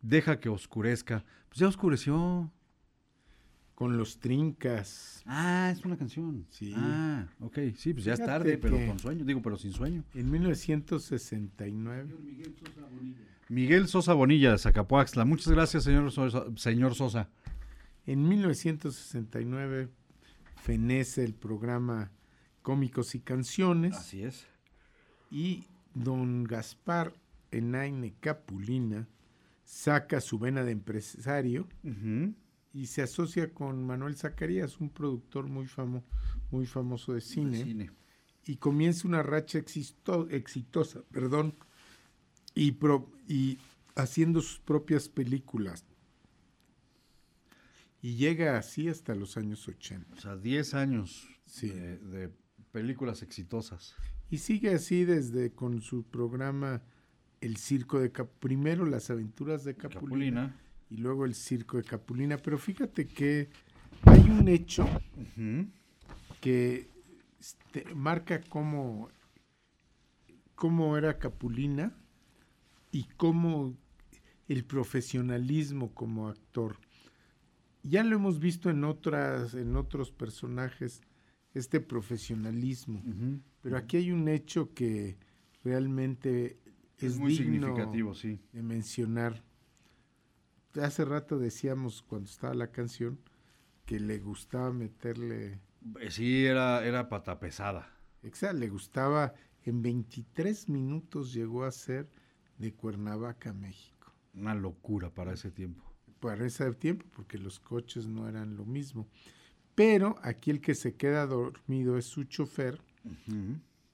[0.00, 1.22] deja que oscurezca.
[1.50, 2.50] Pues ya oscureció.
[3.74, 5.22] Con los trincas.
[5.26, 6.46] Ah, es una canción.
[6.48, 6.72] Sí.
[6.74, 7.58] Ah, ok.
[7.76, 9.26] Sí, pues ya es tarde, pero con sueño.
[9.26, 10.02] Digo, pero sin sueño.
[10.14, 12.08] En 1969.
[13.50, 15.26] Miguel Sosa Bonilla de Zacapuaxtla.
[15.26, 16.46] Muchas gracias, señor Sosa.
[16.56, 17.28] Señor Sosa.
[18.06, 19.88] En 1969
[20.56, 22.10] fenece el programa
[22.62, 23.94] Cómicos y Canciones.
[23.96, 24.46] Así es.
[25.30, 25.64] Y
[25.94, 27.14] don Gaspar
[27.50, 29.08] Enaine Capulina
[29.64, 31.68] saca su vena de empresario
[32.72, 36.02] y se asocia con Manuel Zacarías, un productor muy, famo-
[36.50, 37.62] muy famoso de cine.
[37.62, 37.90] cine.
[38.44, 41.54] Y comienza una racha exito- exitosa, perdón,
[42.54, 43.58] y, pro- y
[43.94, 45.84] haciendo sus propias películas.
[48.02, 50.16] Y llega así hasta los años 80.
[50.16, 51.68] O sea, 10 años Sí.
[51.68, 52.30] de, de
[52.72, 53.94] películas exitosas.
[54.28, 56.82] Y sigue así desde con su programa
[57.40, 60.00] El Circo de Cap primero las aventuras de Capulina,
[60.48, 60.60] Capulina.
[60.90, 62.38] y luego el Circo de Capulina.
[62.38, 63.50] Pero fíjate que
[64.04, 64.88] hay un hecho
[66.40, 66.88] que
[67.38, 69.10] este, marca cómo,
[70.54, 71.94] cómo era Capulina
[72.90, 73.76] y cómo
[74.48, 76.76] el profesionalismo como actor.
[77.82, 81.00] Ya lo hemos visto en otras, en otros personajes,
[81.54, 83.02] este profesionalismo.
[83.60, 85.16] Pero aquí hay un hecho que
[85.64, 86.58] realmente
[86.98, 88.40] es, Es muy digno significativo, sí.
[88.52, 89.42] de mencionar.
[90.80, 93.18] Hace rato decíamos cuando estaba la canción
[93.84, 95.60] que le gustaba meterle,
[96.00, 97.92] Eh, Sí, era, era pata pesada.
[98.22, 99.34] exacto, le gustaba
[99.64, 102.08] en 23 minutos llegó a ser
[102.58, 104.12] de Cuernavaca México.
[104.34, 105.91] Una locura para ese tiempo.
[106.22, 109.08] Para ese tiempo, porque los coches no eran lo mismo.
[109.74, 112.80] Pero aquí el que se queda dormido es su chofer,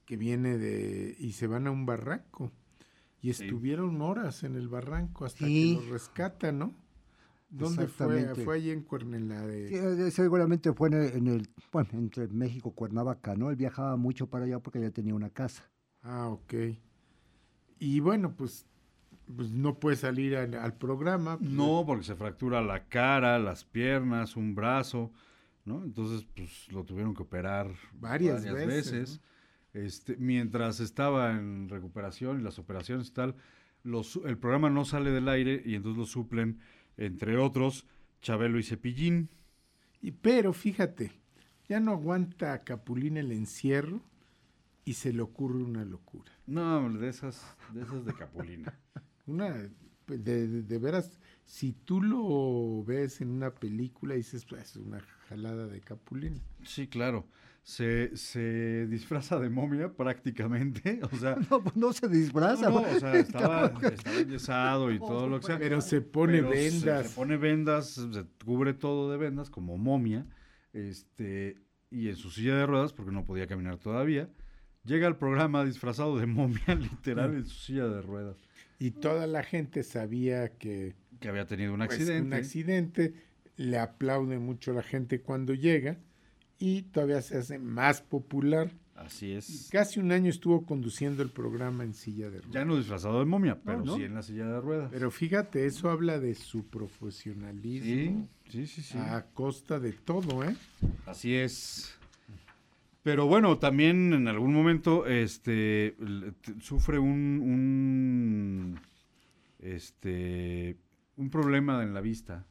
[0.04, 2.52] que viene de y se van a un barranco
[3.22, 3.44] y Sí.
[3.44, 5.70] estuvieron horas en el barranco hasta Sí.
[5.76, 6.74] que los rescatan, ¿no?
[7.48, 8.34] ¿Dónde fue?
[8.44, 11.48] Fue allí en Cuern- en la de Sí, eh, seguramente fue en el, en el-
[11.72, 13.48] bueno, entre México y Cuernavaca, ¿no?
[13.48, 15.64] Él viajaba mucho para allá porque ya tenía una casa.
[16.02, 16.52] Ah, ok.
[17.78, 18.66] Y bueno, pues,
[19.36, 21.38] pues no puede salir al, al programa.
[21.38, 25.12] pues, No, porque se fractura la cara, las piernas, un brazo,
[25.64, 25.82] ¿no?
[25.84, 29.20] Entonces, pues lo tuvieron que operar Varias varias, veces, veces.
[29.74, 33.36] Este, mientras estaba en recuperación y las operaciones y tal,
[33.82, 36.58] los- el programa no sale del aire y entonces lo suplen,
[36.96, 37.86] entre otros,
[38.22, 39.28] Chabelo y Cepillín.
[40.00, 41.12] Y pero fíjate,
[41.68, 44.00] ya no aguanta a Capulín el encierro
[44.84, 46.32] y se le ocurre una locura.
[46.46, 48.74] No, de esas, de esas de Capulina.
[49.28, 49.54] Una,
[50.06, 54.76] pues, de, de- de veras, si tú lo ves en una película, dices, pues es
[54.76, 56.40] una jalada de Capulina.
[56.64, 57.26] Sí, claro.
[57.62, 61.00] Se, se disfraza de momia prácticamente.
[61.12, 62.70] O sea, No, pues no se disfraza.
[62.70, 65.58] No, no, o sea, estaba, estaba enyesado y todo lo que sea.
[65.58, 67.08] Pero se pone Pero se- vendas.
[67.10, 70.26] Se, pone vendas, se cubre todo de vendas como momia.
[70.72, 71.56] Este,
[71.90, 74.30] y en su silla de ruedas, porque no podía caminar todavía,
[74.84, 78.36] llega al programa disfrazado de momia, literal, en su silla de ruedas.
[78.78, 82.26] Y toda la gente sabía que, Que había tenido un pues, accidente.
[82.26, 83.14] un accidente,
[83.56, 85.96] le aplaude mucho la gente cuando llega
[86.58, 88.70] y todavía se hace más popular.
[88.94, 89.68] Así es.
[89.70, 92.52] Casi un año estuvo conduciendo el programa en silla de ruedas.
[92.52, 93.96] Ya no disfrazado de momia, pero ¿no?
[93.96, 94.90] sí en la silla de ruedas.
[94.92, 98.28] Pero fíjate, eso habla de su profesionalismo.
[98.48, 98.98] Sí, sí, sí, sí.
[98.98, 100.56] A costa de todo, ¿eh?
[101.06, 101.97] Así es.
[103.02, 105.96] Pero bueno, también en algún momento este
[106.60, 108.78] sufre un,
[109.60, 110.76] este
[111.16, 112.46] un problema en la vista.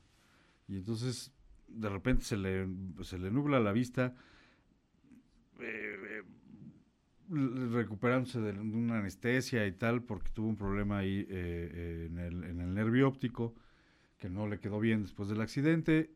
[0.67, 1.33] Y entonces
[1.67, 2.67] de repente se le,
[3.01, 4.15] se le nubla la vista
[5.59, 6.23] eh, eh,
[7.71, 12.61] recuperándose de una anestesia y tal porque tuvo un problema ahí eh, en, el, en
[12.61, 13.53] el nervio óptico
[14.17, 16.09] que no le quedó bien después del accidente.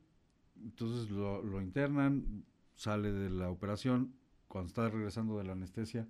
[0.64, 2.46] Entonces lo internan
[2.76, 4.16] sale de la operación
[4.52, 6.08] cuando está regresando de la anestesia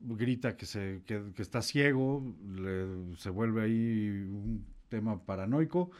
[0.00, 5.90] grita que se que, que está ciego le- se vuelve ahí un tema paranoico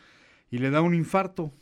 [0.51, 1.53] y le da un infarto.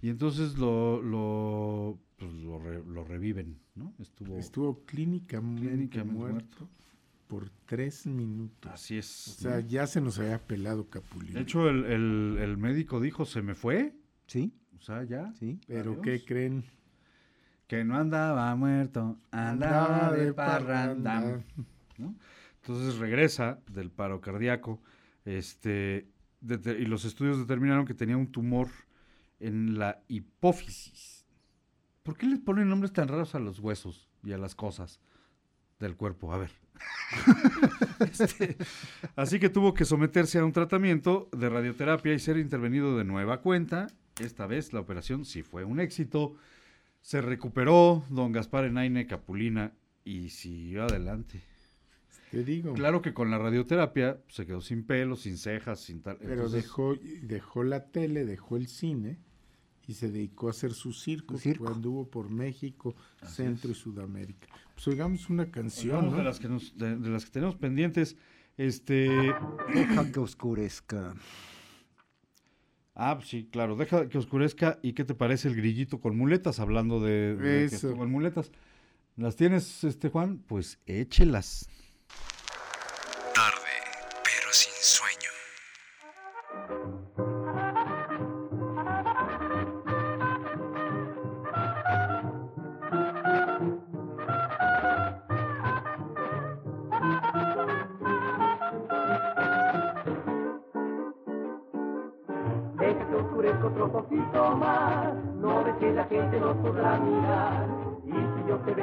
[0.00, 3.94] Y entonces lo, lo, pues, lo, re- lo reviven, ¿no?
[4.00, 6.68] Estuvo, Estuvo clínicamente, Clínicamente muerto,
[7.28, 8.72] por tres minutos.
[8.72, 9.28] Así es.
[9.28, 9.68] O sea, ¿no?
[9.68, 11.34] ya se nos había pelado Capulina.
[11.34, 13.94] De hecho, el, el- el médico dijo, se me fue.
[14.26, 14.52] Sí.
[14.76, 15.32] O sea, ya.
[15.34, 15.60] Sí.
[15.68, 16.02] Pero Adiós.
[16.04, 16.64] ¿qué creen?
[17.66, 21.20] Que no andaba muerto, andaba Andaba de parranda.
[21.20, 21.44] parranda.
[21.98, 22.14] ¿no?
[22.60, 24.80] Entonces regresa del paro cardíaco
[25.24, 26.08] este,
[26.42, 28.68] y los estudios determinaron que tenía un tumor
[29.40, 31.24] en la hipófisis.
[32.02, 35.00] ¿Por qué les ponen nombres tan raros a los huesos y a las cosas
[35.78, 36.32] del cuerpo?
[36.32, 36.50] A ver.
[38.00, 38.56] Este,
[39.14, 43.40] así que tuvo que someterse a un tratamiento de radioterapia y ser intervenido de nueva
[43.40, 43.86] cuenta.
[44.20, 46.34] Esta vez la operación sí fue un éxito.
[47.02, 49.72] Se recuperó don Gaspar Enaine Capulina
[50.04, 51.42] y siguió adelante.
[52.30, 52.72] Te digo.
[52.72, 56.16] Claro que con la radioterapia se quedó sin pelo, sin cejas, sin tal.
[56.18, 59.18] Pero entonces- dejó, dejó la tele, dejó el cine
[59.86, 61.64] y se dedicó a hacer su circo, circo.
[61.64, 64.46] cuando anduvo por México, Así Centro y Sudamérica.
[64.74, 66.16] Pues oigamos una canción, ¿no?
[66.16, 68.16] de las que nos- de- de las que tenemos pendientes.
[68.56, 69.08] Este.
[69.74, 71.14] Deja que oscurezca.
[72.94, 73.76] Ah, pues sí, claro.
[73.76, 74.78] Deja que oscurezca.
[74.82, 76.60] ¿Y qué te parece el grillito con muletas?
[76.60, 77.94] Hablando de, de Eso.
[77.96, 78.52] muletas.
[79.16, 80.38] ¿Las tienes, este Juan?
[80.46, 81.68] Pues échelas.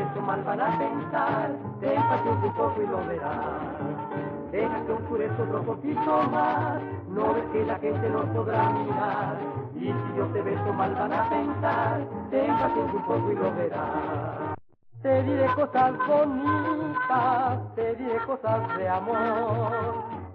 [0.10, 4.52] Beso mal van a pensar, paciencia un poco y lo verás.
[4.52, 9.38] Deja que oscurezca otro poquito más, no ves que la gente nos podrá mirar.
[9.76, 14.56] Y si yo te beso mal van a pensar, paciencia un poco y lo verás.
[15.02, 19.72] Te diré cosas bonitas, te diré cosas de amor.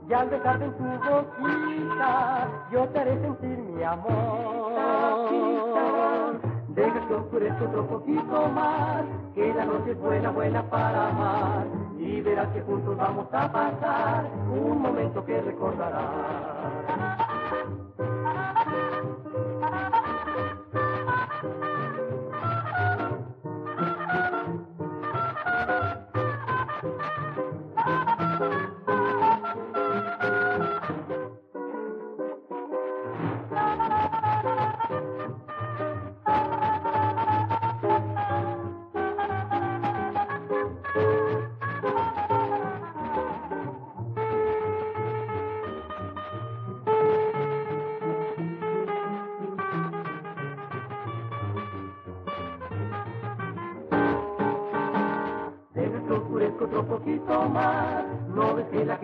[0.08, 5.73] Y al besarte en tu boquita, yo te haré sentir mi amor.
[6.74, 11.66] Deja que oscurezca otro poquito más, que la noche es buena, buena para amar.
[11.98, 17.23] Y verás que juntos vamos a pasar un momento que recordarás.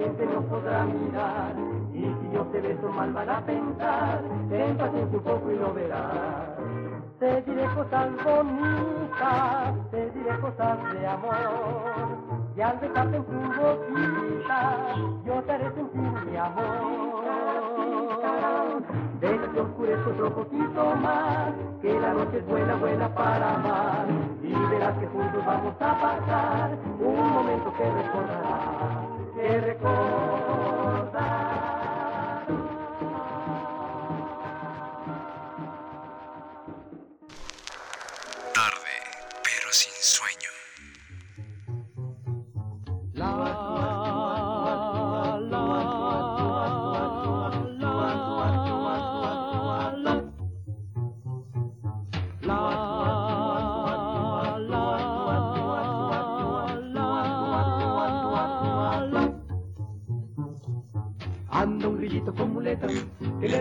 [0.00, 1.54] Gente podrá mirar.
[1.92, 5.74] Y si yo te beso mal van a pensar, ten paciencia un poco y lo
[5.74, 6.48] verás.
[7.18, 12.30] Te diré cosas bonitas, te diré cosas de amor.
[12.56, 14.94] Y al besarte en tu boquita,
[15.26, 17.24] yo te haré sentir mi amor.
[19.20, 21.52] Deja que oscurezca otro poquito más,
[21.82, 24.06] que la noche es buena, buena para amar.
[24.42, 29.09] Y verás que juntos vamos a pasar un momento que recordarás,
[29.40, 29.56] Tarde,
[39.42, 40.29] pero sin sueño.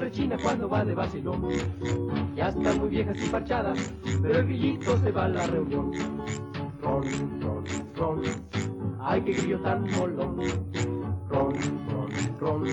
[0.09, 1.49] Rechina cuando va de vacilón.
[2.35, 5.91] Ya están muy viejas y parchadas, pero el grillito se va a la reunión.
[6.81, 7.03] Ron,
[7.41, 7.63] ron,
[7.95, 8.21] ron,
[9.01, 10.37] ay qué grillo tan molón.
[11.29, 11.53] Ron,
[11.91, 12.09] ron,
[12.39, 12.65] ron,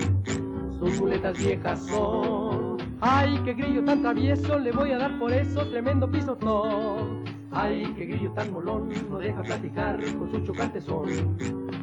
[0.79, 2.77] sus muletas viejas son.
[3.01, 7.23] Ay qué grillo tan travieso, le voy a dar por eso tremendo pisotón.
[7.51, 11.05] Ay qué grillo tan molón, no deja platicar con su chocante son.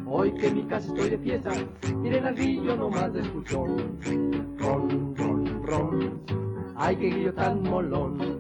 [0.07, 1.51] Hoy que en mi casa estoy de fiesta,
[1.97, 3.99] miren al grillo nomás de escuchón.
[4.59, 5.15] Ron,
[6.77, 8.34] ay qué grillo tan molón.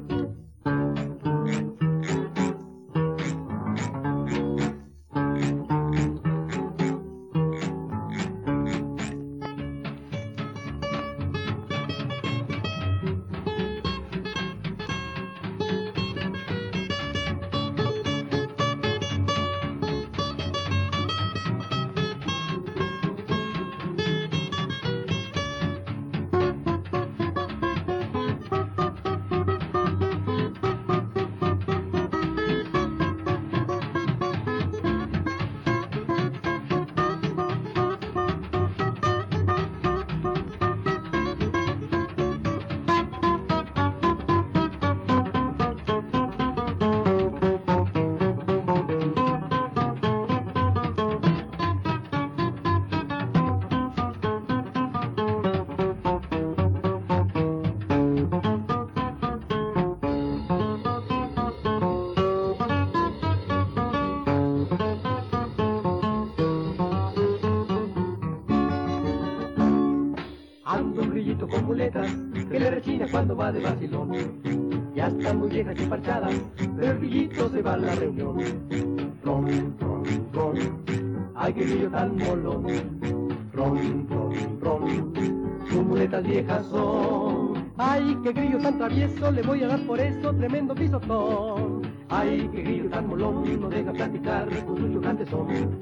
[88.64, 91.82] Tan travieso, le voy a dar por eso tremendo pisotón.
[92.08, 95.78] Ay, qué grillo tan molón, no deja platicar con su chocante son.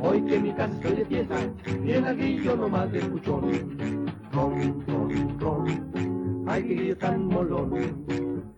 [0.00, 1.36] Hoy que mi casa estoy de fiesta,
[1.82, 3.50] bien al grillo nomás de escuchón.
[4.32, 7.70] Ron, ron, ron, ay, qué grillo tan molón.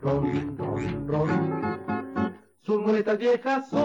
[0.03, 1.79] Ron, ron, ron,
[2.61, 3.82] sus muletas viejas son.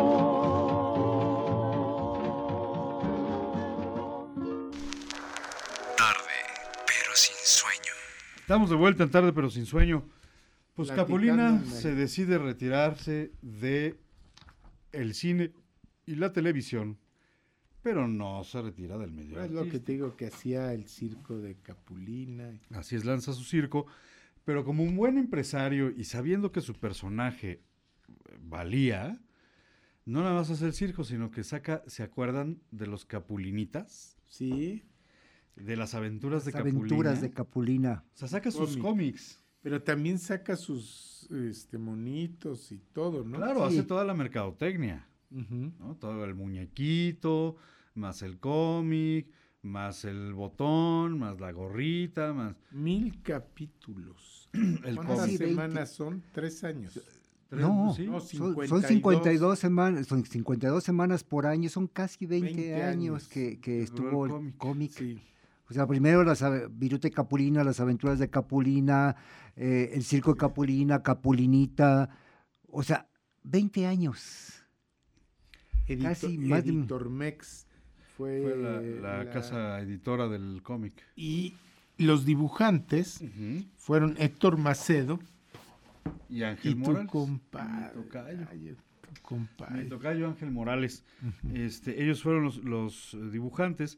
[8.48, 10.06] Estamos de vuelta en tarde, pero sin sueño.
[10.74, 14.00] Pues Capulina se decide retirarse de
[14.94, 15.52] el cine
[16.06, 16.98] y la televisión,
[17.82, 19.44] pero no se retira del medio.
[19.44, 22.58] Es lo que te digo que hacía el circo de Capulina.
[22.70, 23.86] Así es, lanza su circo,
[24.46, 27.60] pero como un buen empresario y sabiendo que su personaje
[28.40, 29.20] valía,
[30.06, 34.16] no nada más hace el circo, sino que saca, ¿se acuerdan de los Capulinitas?
[34.26, 34.86] Sí.
[35.58, 36.80] De las aventuras de Las Capulina.
[36.80, 38.04] aventuras de Capulina.
[38.14, 38.82] O sea, saca sus Cómic.
[38.82, 39.44] cómics.
[39.62, 43.38] Pero también saca sus este, monitos y todo, ¿no?
[43.38, 43.78] Claro, Sí.
[43.80, 45.08] hace toda la mercadotecnia.
[45.32, 45.74] Ujú.
[45.80, 45.96] ¿no?
[46.00, 47.58] Todo el muñequito,
[47.96, 49.28] más el cómic,
[49.62, 52.56] más el botón, más la gorrita, más...
[52.72, 54.50] Mil capítulos.
[54.54, 55.38] El ¿Cuántas cómic.
[55.38, 56.24] semanas son?
[56.32, 56.94] Tres años.
[57.50, 58.06] Tres, No, sí.
[58.06, 58.70] No, son, 52.
[58.70, 63.60] son 52 semanas, son 52 semanas por año, son casi 20, 20 años, años que,
[63.60, 64.58] que estuvo el el cómic.
[64.58, 64.92] cómic.
[64.92, 65.22] Sí.
[65.70, 66.42] O sea, primero las
[67.10, 69.16] y Capulina, las aventuras de Capulina,
[69.56, 72.10] eh, el circo de Capulina, Capulinita.
[72.70, 73.08] O sea,
[73.44, 74.54] 20 años.
[75.88, 77.68] Edito- Casi más de un- Editormex
[78.18, 80.94] fue, Fue la, la la- casa editora del cómic.
[81.16, 81.56] Y
[81.98, 83.22] los dibujantes
[83.78, 85.20] fueron Héctor Macedo
[86.30, 87.12] Y Ángel y tu Morales.
[87.12, 87.96] compadre.
[87.98, 88.48] Mi tocayo.
[88.52, 89.84] ay, tu compadre.
[89.84, 91.04] Mi tocayo Ángel Morales.
[91.22, 91.56] Ujú.
[91.56, 93.98] este, ellos fueron los, los, dibujantes,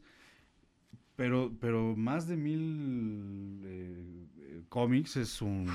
[1.20, 5.66] pero, pero más de mil eh, eh, cómics es un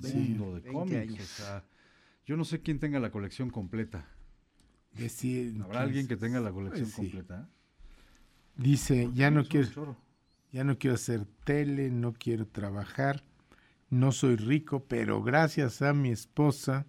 [0.00, 1.24] Sí, mundo de 20 cómics.
[1.24, 1.64] O sea,
[2.24, 4.06] yo no sé quién tenga la colección completa.
[4.96, 6.92] Decir- ¿Habrá alguien que tenga la colección sí.
[6.92, 7.48] completa?
[8.56, 9.96] Dice, ya no quiero,
[10.52, 13.24] ya no quiero hacer tele, no quiero trabajar,
[13.90, 16.86] no soy rico, pero gracias a mi esposa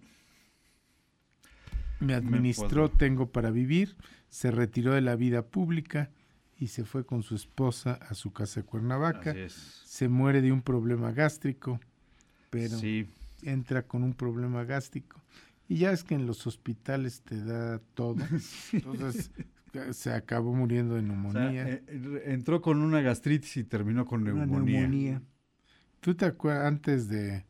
[2.00, 3.96] me administró, tengo para vivir,
[4.28, 6.10] se retiró de la vida pública
[6.58, 9.34] y se fue con su esposa a su casa de Cuernavaca.
[9.48, 11.80] Se muere de un problema gástrico,
[12.50, 13.08] pero Sí.
[13.42, 15.20] entra con un problema gástrico.
[15.68, 18.16] Y ya es que en los hospitales te da todo.
[18.72, 19.30] Entonces
[19.92, 21.68] se acabó muriendo de O sea, neumonía.
[21.68, 24.80] eh, entró con una gastritis y terminó con neumonía.
[24.80, 25.22] neumonía.
[26.00, 27.44] ¿Tú te acuerdas antes de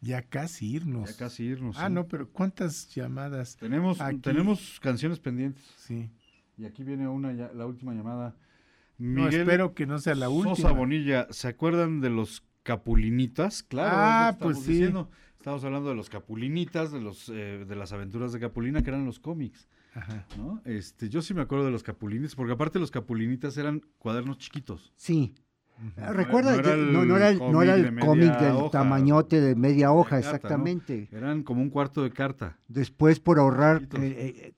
[0.00, 1.10] ya casi irnos?
[1.10, 1.76] Ya casi irnos.
[1.78, 1.94] Ah, sí.
[1.94, 3.56] no, pero ¿cuántas llamadas?
[3.56, 5.62] Tenemos, Aquí- tenemos canciones pendientes.
[5.78, 6.10] Sí.
[6.58, 8.34] Y aquí viene una, la última llamada.
[9.00, 10.72] No, espero que no sea la Sosa última.
[10.72, 13.62] Bonilla, ¿se acuerdan de los capulinitas?
[13.62, 14.72] Claro, Ah, pues estamos sí.
[14.72, 15.10] diciendo.
[15.38, 19.06] Estamos hablando de los capulinitas, de los eh, de las aventuras de Capulina, que eran
[19.06, 19.68] los cómics.
[19.94, 20.26] Ajá.
[20.36, 20.60] ¿no?
[20.66, 24.92] Este, yo sí me acuerdo de los capulinitas, porque aparte los capulinitas eran cuadernos chiquitos.
[24.96, 25.34] Sí.
[25.96, 28.06] No Recuerda, era- no era el no, no era el, cómic era de el media
[28.06, 30.36] cómic del hoja, tamañote de media hoja, de carta, ¿no?
[30.66, 31.08] exactamente.
[31.10, 32.58] Eran como un cuarto de carta.
[32.68, 34.52] Después, por ahorrar, eh,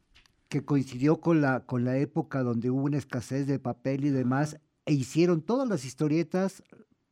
[0.53, 4.59] que coincidió con la, con la época donde hubo una escasez de papel y demás,
[4.85, 6.63] e hicieron todas las historietas.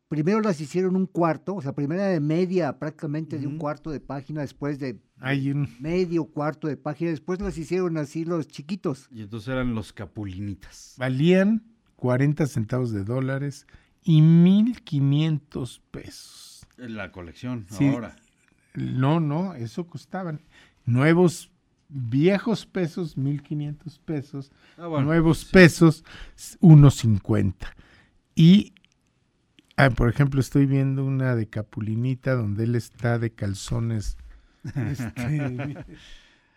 [0.09, 4.01] Primero las hicieron un cuarto, o sea, primero de media, prácticamente de un cuarto de
[4.01, 9.09] página, después de Hay un medio cuarto de página, después las hicieron así los chiquitos.
[9.11, 10.97] Y entonces eran los capulinitas.
[10.99, 11.63] valían
[11.97, 13.67] 40 centavos de dólares
[14.03, 16.67] y 1500 pesos.
[16.77, 17.89] La colección, Sí.
[17.89, 18.17] ahora.
[18.75, 20.41] No, no, eso costaban.
[20.85, 21.51] Nuevos,
[21.91, 24.53] viejos pesos, 1500 pesos.
[24.79, 25.49] Ah, bueno, nuevos sí.
[25.53, 26.05] pesos,
[26.61, 27.55] 1.50.
[28.35, 28.73] Y,
[29.77, 34.17] ah, por ejemplo, estoy viendo una de Capulinita donde él está de calzones
[34.65, 35.77] este,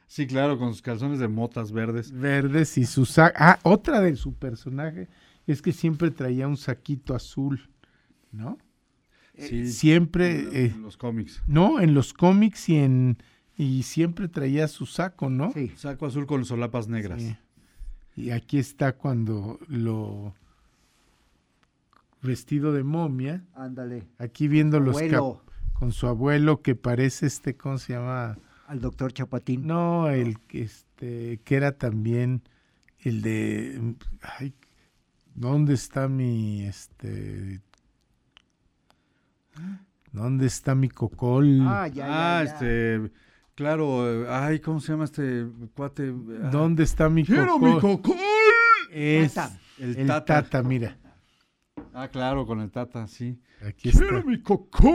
[0.08, 2.12] Sí, claro, con sus calzones de motas verdes.
[2.12, 3.36] verdes y su saco.
[3.40, 5.08] Ah, otra de su personaje
[5.48, 7.70] es que siempre traía un saquito azul,
[8.32, 8.60] ¿no?
[9.36, 10.42] Sí, siempre.
[10.42, 11.42] en eh, los cómics.
[11.48, 13.18] no, en los cómics y en.
[13.58, 15.52] Y siempre traía su saco, ¿no?
[15.54, 15.72] Sí.
[15.76, 17.22] Saco azul con solapas negras.
[17.22, 17.36] Sí.
[18.16, 20.34] Y aquí está cuando lo
[22.22, 24.08] vestido de momia, Ándale.
[24.18, 24.98] aquí viendo los
[25.74, 28.38] con su abuelo que parece este, ¿cómo se llama?
[28.68, 29.68] Al doctor Chapatín.
[29.68, 32.42] No, el que este que era también
[33.00, 34.54] el de ay,
[35.36, 37.60] ¿dónde está mi este
[40.12, 41.60] ¿Dónde está mi cocol?
[41.62, 42.52] Ah, ya, ya, Ah, ya.
[42.54, 43.12] este,
[43.56, 46.14] claro, ay, ¿cómo se llama este cuate?
[46.44, 47.74] Ah, ¿Dónde está mi ¡Quiero cocol?
[47.74, 48.18] mi cocol!
[48.92, 49.60] Es Tata.
[49.80, 50.44] El el Tata.
[50.44, 50.64] tata.
[50.64, 50.98] mira.
[51.94, 53.40] Ah, claro, con el Tata, sí.
[53.66, 54.02] Aquí está.
[54.02, 54.94] ¡Quiero mi cocol!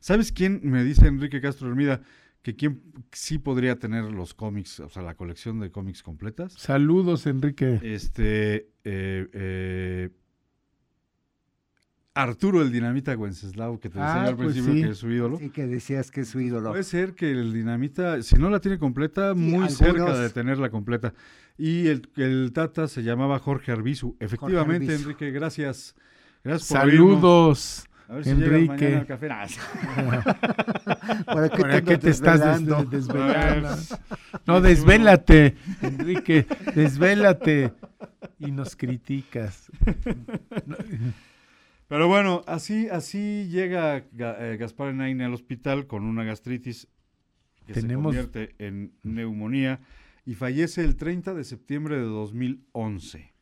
[0.00, 0.60] ¿Sabes quién?
[0.62, 2.00] Me dice Enrique Castro Hermida
[2.42, 2.82] que quién
[3.12, 6.52] sí podría tener los cómics, o sea, la colección de cómics completas.
[6.54, 7.80] Saludos, Enrique.
[7.82, 10.10] Este, eh, eh,
[12.22, 14.82] Arturo el Dinamita Wenceslao, que te decía Ah, al pues principio sí.
[14.82, 15.38] que es su ídolo.
[15.38, 16.70] Sí, que decías que es su ídolo.
[16.70, 20.70] Puede ser que el Dinamita, si no la tiene completa, muy algunos- cerca de tenerla
[20.70, 21.14] completa.
[21.56, 24.16] Y el, el Tata se llamaba Jorge Arbizu.
[24.20, 25.02] Efectivamente, Arbizu.
[25.10, 25.94] Enrique, gracias.
[26.44, 26.78] Gracias por.
[26.90, 28.96] Saludos, A ver si Enrique.
[28.96, 29.28] al café.
[29.28, 29.46] Nah,
[31.24, 32.84] ¿Para qué ¿Para te qué andas te estás des- desvelando?
[32.90, 33.76] desvelando?
[34.46, 37.72] No, desvélate, Enrique, desvélate.
[38.40, 39.70] Y nos criticas.
[41.88, 46.86] Pero bueno, así, así llega Ga- eh, Gaspar Enaine al hospital con una gastritis
[47.66, 49.80] que Tenemos- se convierte en neumonía
[50.26, 53.32] y fallece el 30 de septiembre de 2011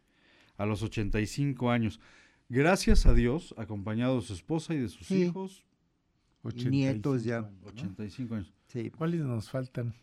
[0.57, 2.01] a los 85 años.
[2.49, 5.23] Gracias a Dios, acompañado de su esposa y de sus Sí.
[5.25, 5.65] hijos,
[6.55, 7.51] Y nietos ya.
[7.65, 8.53] 85 años.
[8.69, 8.91] Sí.
[8.91, 9.95] ¿Cuáles nos faltan?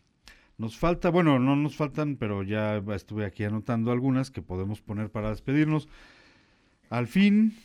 [0.58, 5.10] Nos falta, bueno, no nos faltan, pero ya estuve aquí anotando algunas que podemos poner
[5.10, 5.88] para despedirnos.
[6.90, 7.56] Al fin,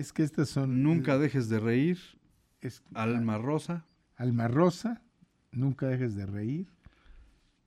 [0.00, 0.82] Es que estas son.
[0.82, 1.98] nunca dejes de reír.
[2.60, 3.86] Es, Alma Rosa.
[4.16, 5.02] Alma Rosa,
[5.52, 6.66] nunca dejes de reír.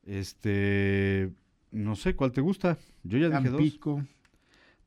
[0.04, 1.32] Este,
[1.72, 2.78] no sé cuál te gusta.
[3.04, 3.60] Yo ya dije dos.
[3.60, 4.04] Tampico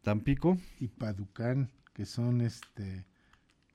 [0.02, 3.06] Tampico, y Paducán, que son este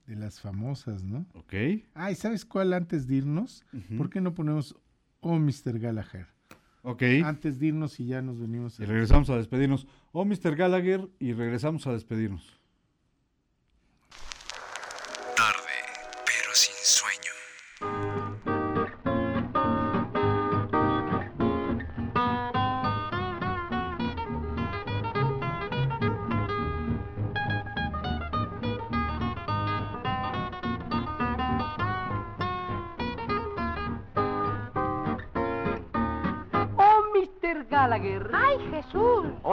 [0.07, 1.25] de las famosas, ¿no?
[1.33, 1.53] ok.
[1.93, 3.65] Ah, ¿y sabes cuál antes de irnos?
[3.97, 4.75] ¿Por qué no ponemos
[5.19, 5.77] Oh Mr.
[5.79, 6.27] Gallagher?
[6.83, 7.03] Ok.
[7.23, 8.79] Antes de irnos y ya nos venimos.
[8.79, 9.87] Y a- regresamos a despedirnos.
[10.13, 10.55] Oh, Mr.
[10.55, 12.59] Gallagher, y regresamos a despedirnos.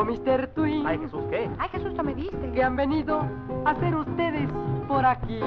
[0.07, 0.21] Jesús!
[0.25, 0.47] Oh, Mr.
[0.55, 0.87] Twin.
[0.87, 1.49] Ay, Jesús, ¿qué?
[1.59, 2.53] ¡Ay, Jesús, no me diste!
[2.53, 3.23] Que han venido
[3.65, 4.49] a ser ustedes
[4.87, 5.41] por aquí.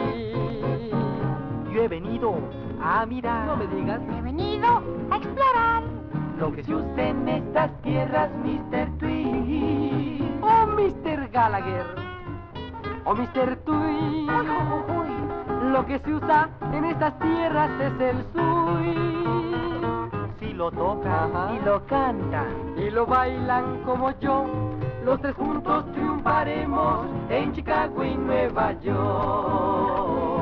[1.73, 2.35] Yo he venido
[2.83, 4.67] a mirar No me digas He venido
[5.09, 5.83] a explorar.
[6.37, 8.97] lo que se usa en estas tierras, Mr.
[8.97, 10.39] Twin.
[10.41, 11.29] Oh, Mr.
[11.31, 11.85] Gallagher.
[13.05, 13.55] Oh, Mr.
[13.63, 14.29] Twin.
[14.29, 15.71] ¡Uy, uy, uy!
[15.71, 19.70] Lo que se usa en estas tierras es el swing.
[20.51, 21.53] Si lo tocan Ajá.
[21.55, 22.73] y lo cantan.
[22.75, 24.45] y lo bailan como yo.
[25.05, 30.40] Los tres juntos triunfaremos en Chicago y Nueva York.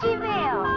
[0.00, 0.67] ¿Qué le dijo?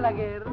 [0.00, 0.44] Gallagher.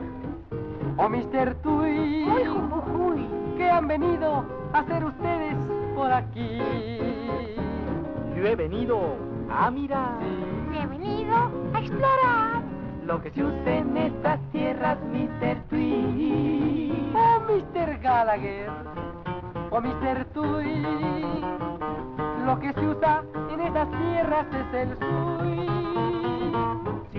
[0.97, 1.55] Oh, Mr.
[1.63, 2.29] Twin.
[2.29, 3.27] ¡Uy, uy, uy!
[3.55, 4.43] ¿Qué han venido
[4.73, 5.55] a hacer ustedes
[5.95, 6.59] por aquí?
[8.35, 9.15] Yo he venido
[9.49, 10.19] a mirar
[10.73, 11.33] He venido
[11.73, 12.61] a explorar.
[13.05, 15.55] Lo que se usa en estas tierras, Mr.
[15.69, 17.13] Twin.
[17.15, 17.99] Oh, Mr.
[18.01, 18.69] Gallagher.
[19.71, 20.25] Oh, Mr.
[20.33, 21.41] Twin.
[22.45, 26.36] Lo que se usa en estas tierras es el swing.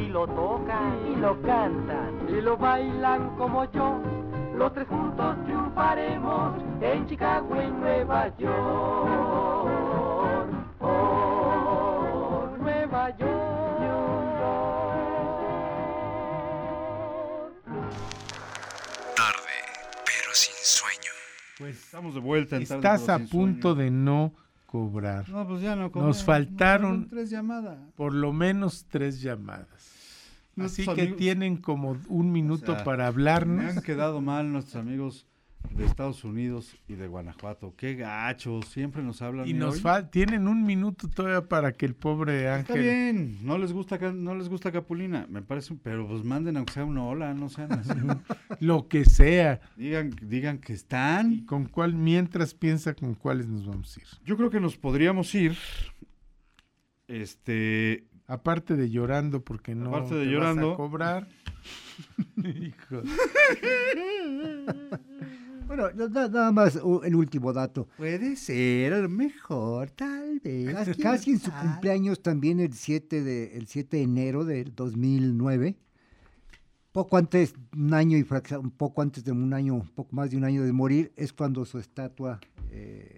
[0.08, 2.26] Si lo tocan y lo cantan.
[2.30, 4.00] Y lo bailan como yo.
[4.56, 8.48] Los tres juntos triunfaremos en Chicago y Nueva York.
[10.80, 13.28] Oh, Nueva York.
[19.14, 19.56] Tarde,
[20.06, 21.12] pero sin sueño.
[21.58, 23.84] Pues Estamos de vuelta en Tarde, estás a punto sueño.
[23.84, 24.32] de no
[24.66, 25.28] cobrar.
[25.30, 27.78] No, pues ya no Nos cobré, faltaron no, tres llamadas.
[27.96, 29.77] por lo menos tres llamadas.
[30.64, 33.76] Así que amigos- tienen como un minuto O sea, para Me hablarnos.
[33.76, 35.26] han quedado mal nuestros amigos
[35.76, 37.74] de Estados Unidos y de Guanajuato.
[37.76, 39.46] Qué gachos, siempre nos hablan.
[39.46, 42.80] Y ¿y nos fal- tienen un minuto todavía para que el pobre Está Ángel.
[42.80, 46.72] bien, no les gusta no les gusta Capulina, me parece, un- pero pues manden aunque
[46.72, 47.90] sea una ola, no sean así.
[48.60, 49.60] Lo que sea.
[49.76, 51.44] digan, digan que están.
[51.44, 54.06] ¿Con cuál, mientras piensa con cuáles nos vamos a ir?
[54.24, 55.56] Yo creo que nos podríamos ir,
[57.08, 60.72] este, Aparte de llorando porque no Aparte de te vas llorando.
[60.72, 61.28] a cobrar.
[62.36, 63.02] Hijo.
[65.66, 67.88] Bueno, na- na- nada más el último dato.
[67.96, 70.72] puede ser, a lo mejor, tal vez.
[70.74, 75.76] Casi, casi en su cumpleaños también el 7 de, el 7 de enero del 2009,
[76.92, 80.30] poco antes, un año y frac- un poco antes de un año, un poco más
[80.30, 82.40] de un año de morir, es cuando su estatua
[82.70, 83.17] eh,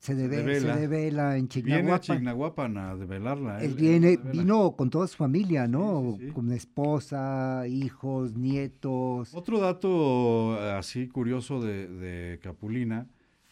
[0.00, 0.76] se, deve- se devela.
[0.76, 2.00] devela en Viene a Chignahuapan.
[2.18, 3.58] Chignahuapan a develarla.
[3.62, 6.14] Él él- viene, vino con toda su familia, ¿no?
[6.16, 6.32] Sí, sí, sí.
[6.32, 9.34] Con esposa, hijos, nietos.
[9.34, 13.06] Otro dato eh, así curioso de, de Capulina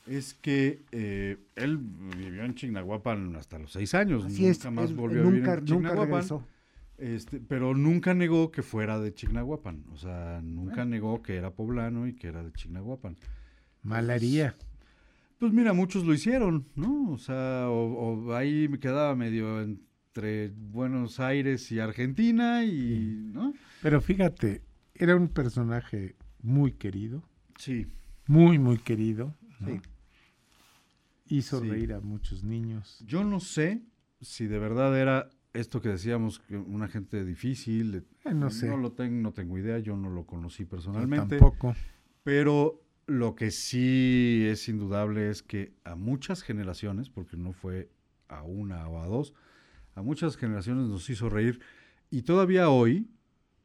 [0.07, 4.25] es que eh, él vivió en Chignahuapan hasta los seis años.
[4.25, 6.09] Así nunca es, más él- volvió él a vivir nunca- en nunca Chignahuapan.
[6.11, 6.45] regresó.
[6.97, 9.85] Este, pero nunca negó que fuera de Chignahuapan.
[9.93, 13.17] O sea, nunca negó que era poblano y que era de Chignahuapan.
[13.83, 14.57] Malaría.
[15.39, 17.13] Pues mira, muchos lo hicieron, ¿no?
[17.13, 23.55] O sea, o, o ahí me quedaba medio entre Buenos Aires y Argentina y, ¿no?
[23.83, 24.63] Pero fíjate,
[24.95, 27.23] era un personaje muy querido.
[27.57, 27.87] Sí.
[28.27, 29.35] Muy, muy querido.
[29.61, 29.69] ¿no?
[29.69, 29.81] Sí.
[31.29, 31.69] Hizo Sí.
[31.69, 33.03] reír a muchos niños.
[33.07, 33.83] Yo no sé
[34.21, 38.05] si de verdad era esto que decíamos, que una gente difícil.
[38.25, 38.67] Eh, no sé.
[38.69, 41.39] No lo tengo, no tengo idea, yo no lo conocí Yo personalmente.
[41.39, 41.75] tampoco.
[42.25, 47.91] Pero lo que sí es indudable es que a muchas generaciones, porque no fue
[48.29, 49.35] a una o a dos,
[49.95, 51.59] a muchas generaciones nos hizo reír.
[52.11, 53.09] Y todavía hoy,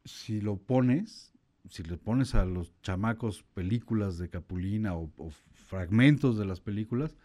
[0.06, 1.34] si lo pones,
[1.70, 7.15] si le pones a los chamacos películas de Capulina o, o fragmentos de las películas,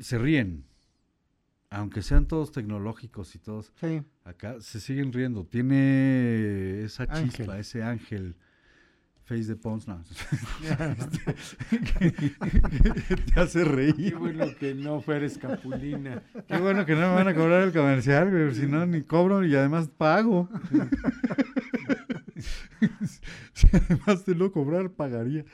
[0.00, 0.64] se ríen.
[1.70, 4.02] Aunque sean todos tecnológicos y todos Sí.
[4.24, 5.44] acá, se siguen riendo.
[5.44, 7.30] Tiene esa Ángel.
[7.30, 8.36] chispa, ese ángel.
[9.28, 10.02] Face de Pons, no.
[13.34, 14.16] te hace Qué reír.
[14.16, 16.22] bueno que no fueres Capulina.
[16.46, 19.44] Qué bueno que no me van a cobrar el comercial, güey, si no ni cobro
[19.44, 20.48] y además pago.
[23.52, 25.44] si además de no cobrar, pagaría.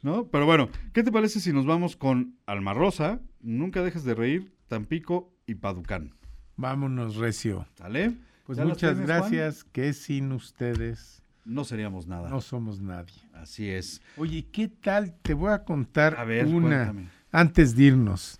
[0.00, 0.28] ¿No?
[0.28, 4.54] Pero bueno, ¿qué te parece si nos vamos con Alma Rosa, Nunca dejes de reír,
[4.68, 6.14] Tampico y Paducán?
[6.56, 7.66] Vámonos, Recio.
[7.74, 8.14] ¿Sale?
[8.46, 9.20] Pues ¿Ya las muchas tienes, Juan?
[9.20, 12.28] gracias, que sin ustedes No seríamos nada.
[12.28, 13.14] no somos nadie.
[13.32, 14.02] Así es.
[14.18, 15.14] Oye, ¿qué tal?
[15.22, 17.08] Te voy a contar A ver, una cuéntame.
[17.32, 18.38] antes de irnos.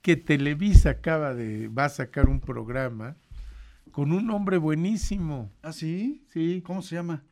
[0.00, 3.16] Que Televisa acaba de va a sacar un programa
[3.92, 5.52] con un hombre buenísimo.
[5.62, 6.24] ¿Ah, sí?
[6.32, 7.22] Sí, ¿Cómo se llama?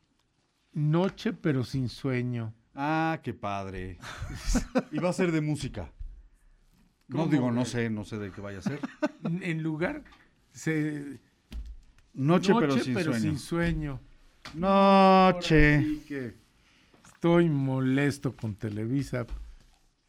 [0.74, 2.52] Noche pero sin sueño.
[2.74, 3.98] Ah, qué padre.
[4.92, 5.90] y va a ser de música.
[7.08, 8.80] No ¿Cómo, digo, no sé, no sé de qué vaya a ser.
[9.40, 10.02] En lugar
[10.52, 11.20] se
[12.12, 13.30] Noche, pero, sin, pero sueño.
[13.30, 14.00] sin sueño.
[14.54, 16.00] Noche.
[16.06, 16.34] Que
[17.06, 19.26] estoy molesto con Televisa.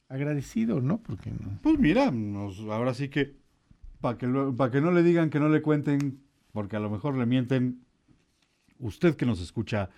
[0.10, 1.00] Agradecido, ¿no?
[1.00, 1.60] Porque no.
[1.62, 3.36] Pues mira, nos- ahora sí que
[4.00, 6.20] para que, pa' que no le digan que no le cuenten,
[6.54, 7.82] porque a lo mejor le mienten,
[8.80, 9.90] usted que nos escucha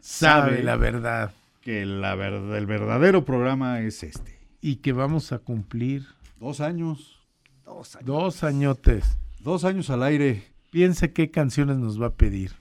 [0.00, 0.62] Sabe Sabe.
[0.64, 1.32] la verdad.
[1.62, 4.38] que la verdad, el verdadero programa es este.
[4.60, 6.04] Y que vamos a cumplir
[6.38, 7.20] Dos años.
[7.64, 8.06] Dos años.
[8.06, 9.16] dos añotes.
[9.40, 10.42] Dos años al aire.
[10.70, 12.52] Piense qué canciones nos va a pedir.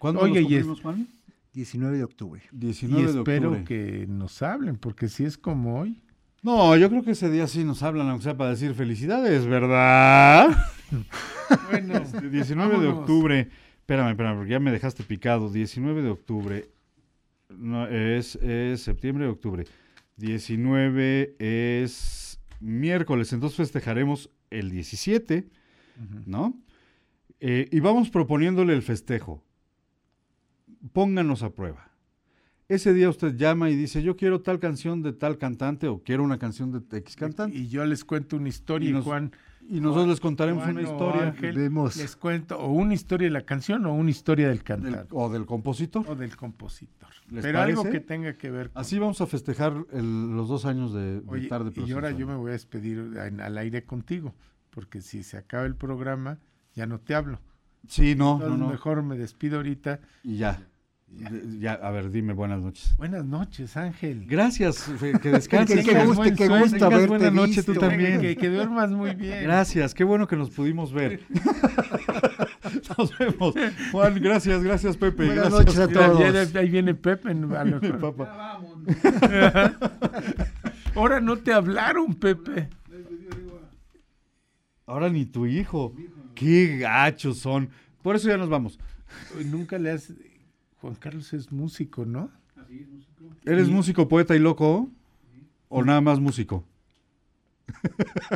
[0.00, 1.06] ¿Cuándo Oye, los y es- cumplimos, Juan?
[1.52, 2.42] 19 de octubre.
[2.52, 3.64] 19 y de espero octubre.
[3.64, 6.02] que nos hablen, porque si es como hoy.
[6.42, 10.48] No, yo creo que ese día sí nos hablan, aunque sea para decir felicidades, ¿verdad?
[11.70, 13.00] Bueno, Este, 19 de vámonos.
[13.00, 13.48] octubre.
[13.80, 15.50] Espérame, espérame, porque ya me dejaste picado.
[15.50, 16.70] 19 de octubre.
[17.50, 19.64] No, es, es septiembre de octubre.
[20.16, 25.48] 19 es miércoles, entonces festejaremos el 17,
[26.26, 26.54] ¿no?
[27.40, 29.42] Eh, y vamos proponiéndole el festejo.
[30.92, 31.88] Pónganos a prueba.
[32.68, 36.22] Ese día usted llama y dice, yo quiero tal canción de tal cantante o quiero
[36.22, 37.56] una canción de X cantante.
[37.56, 39.32] Y yo les cuento una historia Y nos- Juan.
[39.68, 41.96] Y nosotros les contaremos Juan una historia Ángel Vemos.
[41.96, 45.28] les cuento o una historia de la canción o una historia del del- cantante o
[45.30, 46.04] del compositor.
[46.08, 47.08] o del compositor.
[47.28, 48.80] ¿Les Pero algo que tenga que ver con...
[48.80, 51.72] Así vamos a festejar el- los dos años de, de Oye, tarde.
[51.84, 54.34] y ahora yo me voy a despedir al aire contigo,
[54.70, 56.38] porque si se acaba el programa,
[56.74, 57.40] ya no te hablo.
[57.88, 58.68] Sí, no, no, Entonces, no.
[58.70, 60.66] mejor me despido ahorita Y ya.
[61.58, 62.94] Ya, a ver, dime buenas noches.
[62.96, 64.24] Buenas noches, Ángel.
[64.26, 64.88] Gracias,
[65.22, 65.84] que descanses.
[65.84, 68.20] Que- que guste, que gusta verte buena noche tú también.
[68.20, 69.42] Que- que duermas muy bien.
[69.42, 71.20] Gracias, qué bueno que nos pudimos ver.
[72.96, 73.54] Nos vemos.
[73.90, 75.26] Juan, gracias, gracias Pepe.
[75.26, 75.76] Buenas gracias.
[75.76, 76.20] noches a todos.
[76.20, 77.30] Ya- ya- ahí viene Pepe.
[77.30, 77.48] a lo
[77.80, 78.14] mejor.
[78.16, 78.60] Papá.
[80.94, 82.68] Ahora no te hablaron, Pepe.
[84.86, 85.94] Ahora ni tu hijo.
[86.34, 87.70] Qué gachos son.
[88.02, 88.78] Por eso ya nos vamos.
[89.46, 90.12] Nunca le has...
[90.80, 92.30] Juan Carlos es músico, ¿no?
[93.44, 94.88] ¿Eres Y- músico, poeta y loco?
[95.68, 96.64] ¿O nada más músico?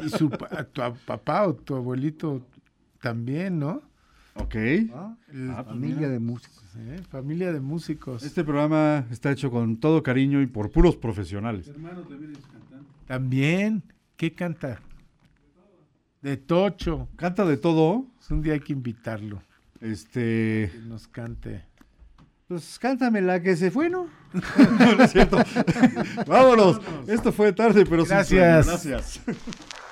[0.05, 2.47] Y su pa- tu a- papá o tu abuelito
[3.01, 3.83] también, ¿no?
[4.37, 4.55] Ok.
[4.55, 6.09] El- Ah, pues familia mira.
[6.11, 6.65] de músicos.
[6.77, 7.01] ¿eh?
[7.09, 8.23] Familia de músicos.
[8.25, 11.71] Este programa está hecho con todo cariño y por puros profesionales.
[13.07, 13.83] También.
[14.17, 14.81] ¿Qué canta?
[16.23, 17.09] De Tocho.
[17.17, 18.07] Canta de todo.
[18.17, 19.43] Pues un día hay que invitarlo.
[19.81, 20.71] Este.
[20.73, 21.65] Que nos cante.
[22.55, 24.07] Pues cántame la que se fue, ¿no?
[24.33, 25.39] no, no es cierto.
[26.29, 26.81] Vámonos.
[27.09, 28.63] Esto fue tarde, pero sin sueño.
[28.65, 29.21] Gracias.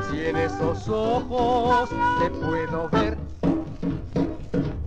[0.10, 1.90] si en esos ojos
[2.20, 3.18] te puedo ver.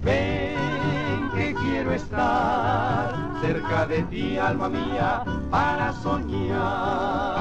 [0.02, 7.35] Ven que quiero estar cerca de ti, alma mía, para soñar.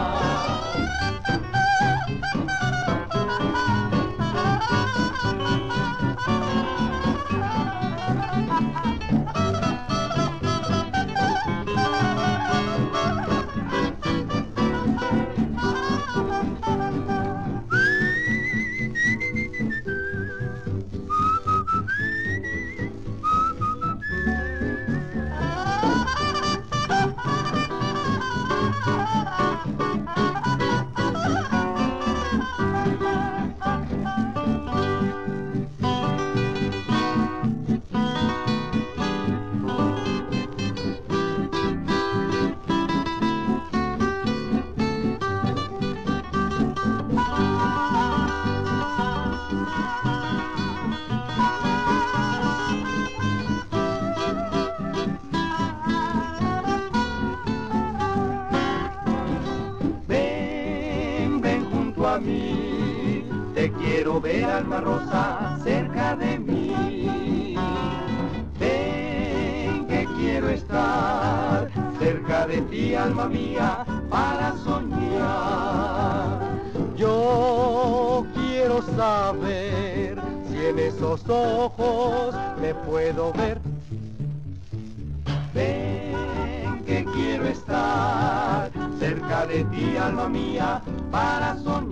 [89.56, 91.85] De ti, alma mía, para soñar.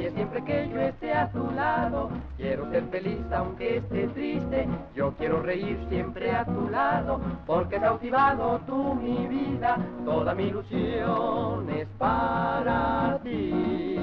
[0.00, 0.10] Encanto.
[0.10, 2.10] Ríe siempre que yo esté a tu lado.
[2.36, 4.68] Quiero ser feliz aunque esté triste.
[4.94, 9.78] Yo quiero reír siempre a tu lado, porque has cautivado tú mi vida.
[10.04, 13.99] Toda mi ilusión es para ti.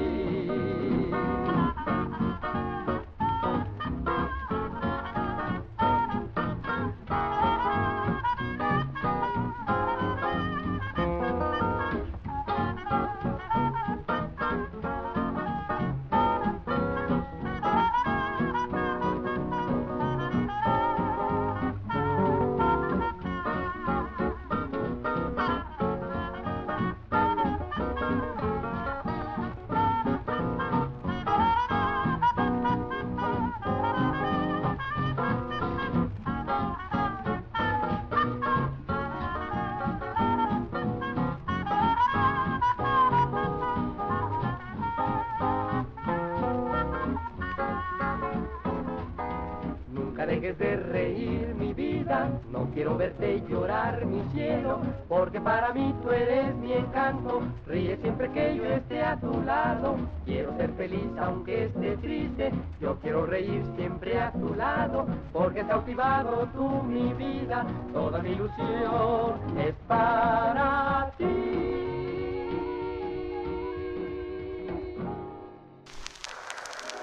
[52.57, 58.31] No quiero verte llorar mi cielo, porque para mí tú eres mi encanto, ríe siempre
[58.31, 62.51] que yo esté a tu lado, quiero ser feliz aunque esté triste,
[62.81, 67.63] yo quiero reír siempre a tu lado, porque has cautivado tú mi vida,
[67.93, 71.25] toda mi ilusión es para ti.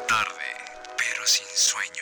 [0.09, 0.49] Tarde,
[0.97, 1.94] pero sin sueño.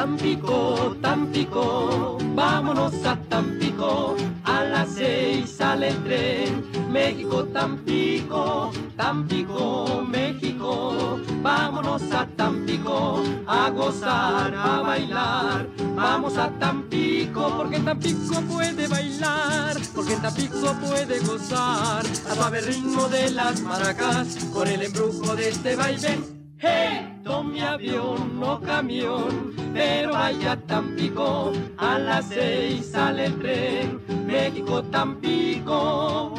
[0.00, 11.20] Tampico, Tampico, vámonos a Tampico, a las seis sale el tren, México, Tampico, Tampico, México,
[11.42, 20.16] vámonos a Tampico, a gozar, a bailar, vamos a Tampico, porque Tampico puede bailar, porque
[20.16, 26.39] Tampico puede gozar, a suave ritmo de las maracas, con el embrujo de este vaivén.
[26.62, 34.82] Hey, tome avión, no camión, pero vaya Tampico, a las seis sale el tren, México.
[34.82, 36.34] Tampico,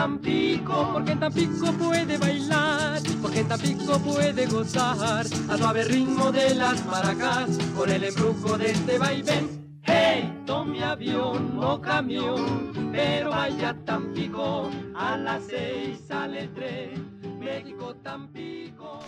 [0.00, 6.54] Tampico, porque en Tampico puede bailar, porque en Tampico puede gozar, a suave ritmo de
[6.54, 9.78] las maracas, con el embrujo de este vaivén.
[9.82, 17.38] Hey, tome avión, no camión, pero vaya a Tampico, a las seis sale el tren,
[17.38, 19.00] México, Tampico.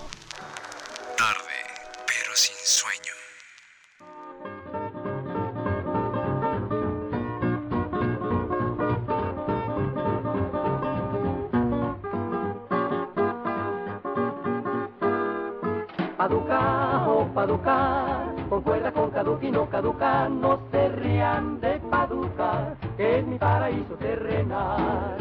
[1.16, 1.59] Tarde,
[2.06, 3.32] pero sin sueño.
[16.23, 23.19] Paduca, oh Paduca, concuerda con caduca y no caduca, no se rían de Paduca, que
[23.19, 25.16] es mi paraíso terrenal.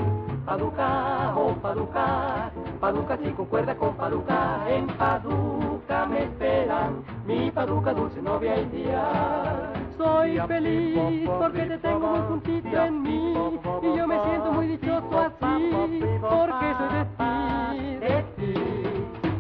[0.46, 8.22] Paduca, oh Paduca, Paduca si concuerda con Paduca, en Paduca me esperan, mi Paduca dulce
[8.22, 9.74] novia día.
[9.98, 13.34] Soy feliz porque te tengo muy juntito en mí,
[13.82, 18.31] y yo me siento muy dichoso así, porque soy de ti,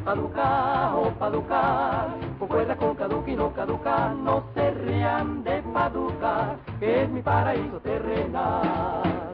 [0.03, 2.07] Paduca, oh Paduca,
[2.39, 7.79] concuerda con caduca y no caduca, no se rían de Paduca, que es mi paraíso
[7.81, 9.30] terrenal.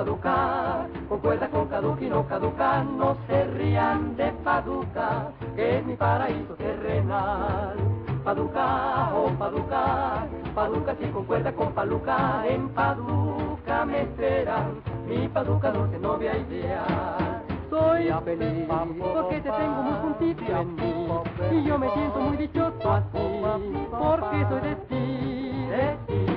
[0.00, 5.94] Paducah, concuerda con caduca y no caduca, no se rían de Paducah, que es mi
[5.94, 7.76] paraíso terrenal.
[8.24, 15.98] Paducah, oh Paducah, Paducah si concuerda con Paluca, en Paducah me esperan, mi Paducah dulce
[15.98, 17.42] novia ideal.
[17.68, 18.66] Soy feliz
[18.98, 21.08] porque te tengo muy juntito en mí
[21.52, 26.30] y yo me siento muy dichoso así porque soy de ti, de ti.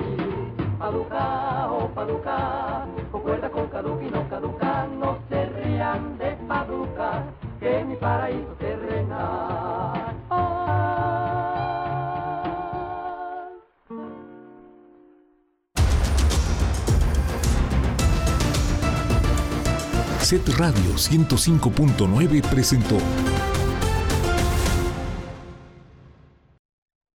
[0.78, 2.73] Paducah, oh Paducah,
[8.04, 10.14] paraíso terrenal.
[20.20, 22.98] Set Radio 105.9 presentó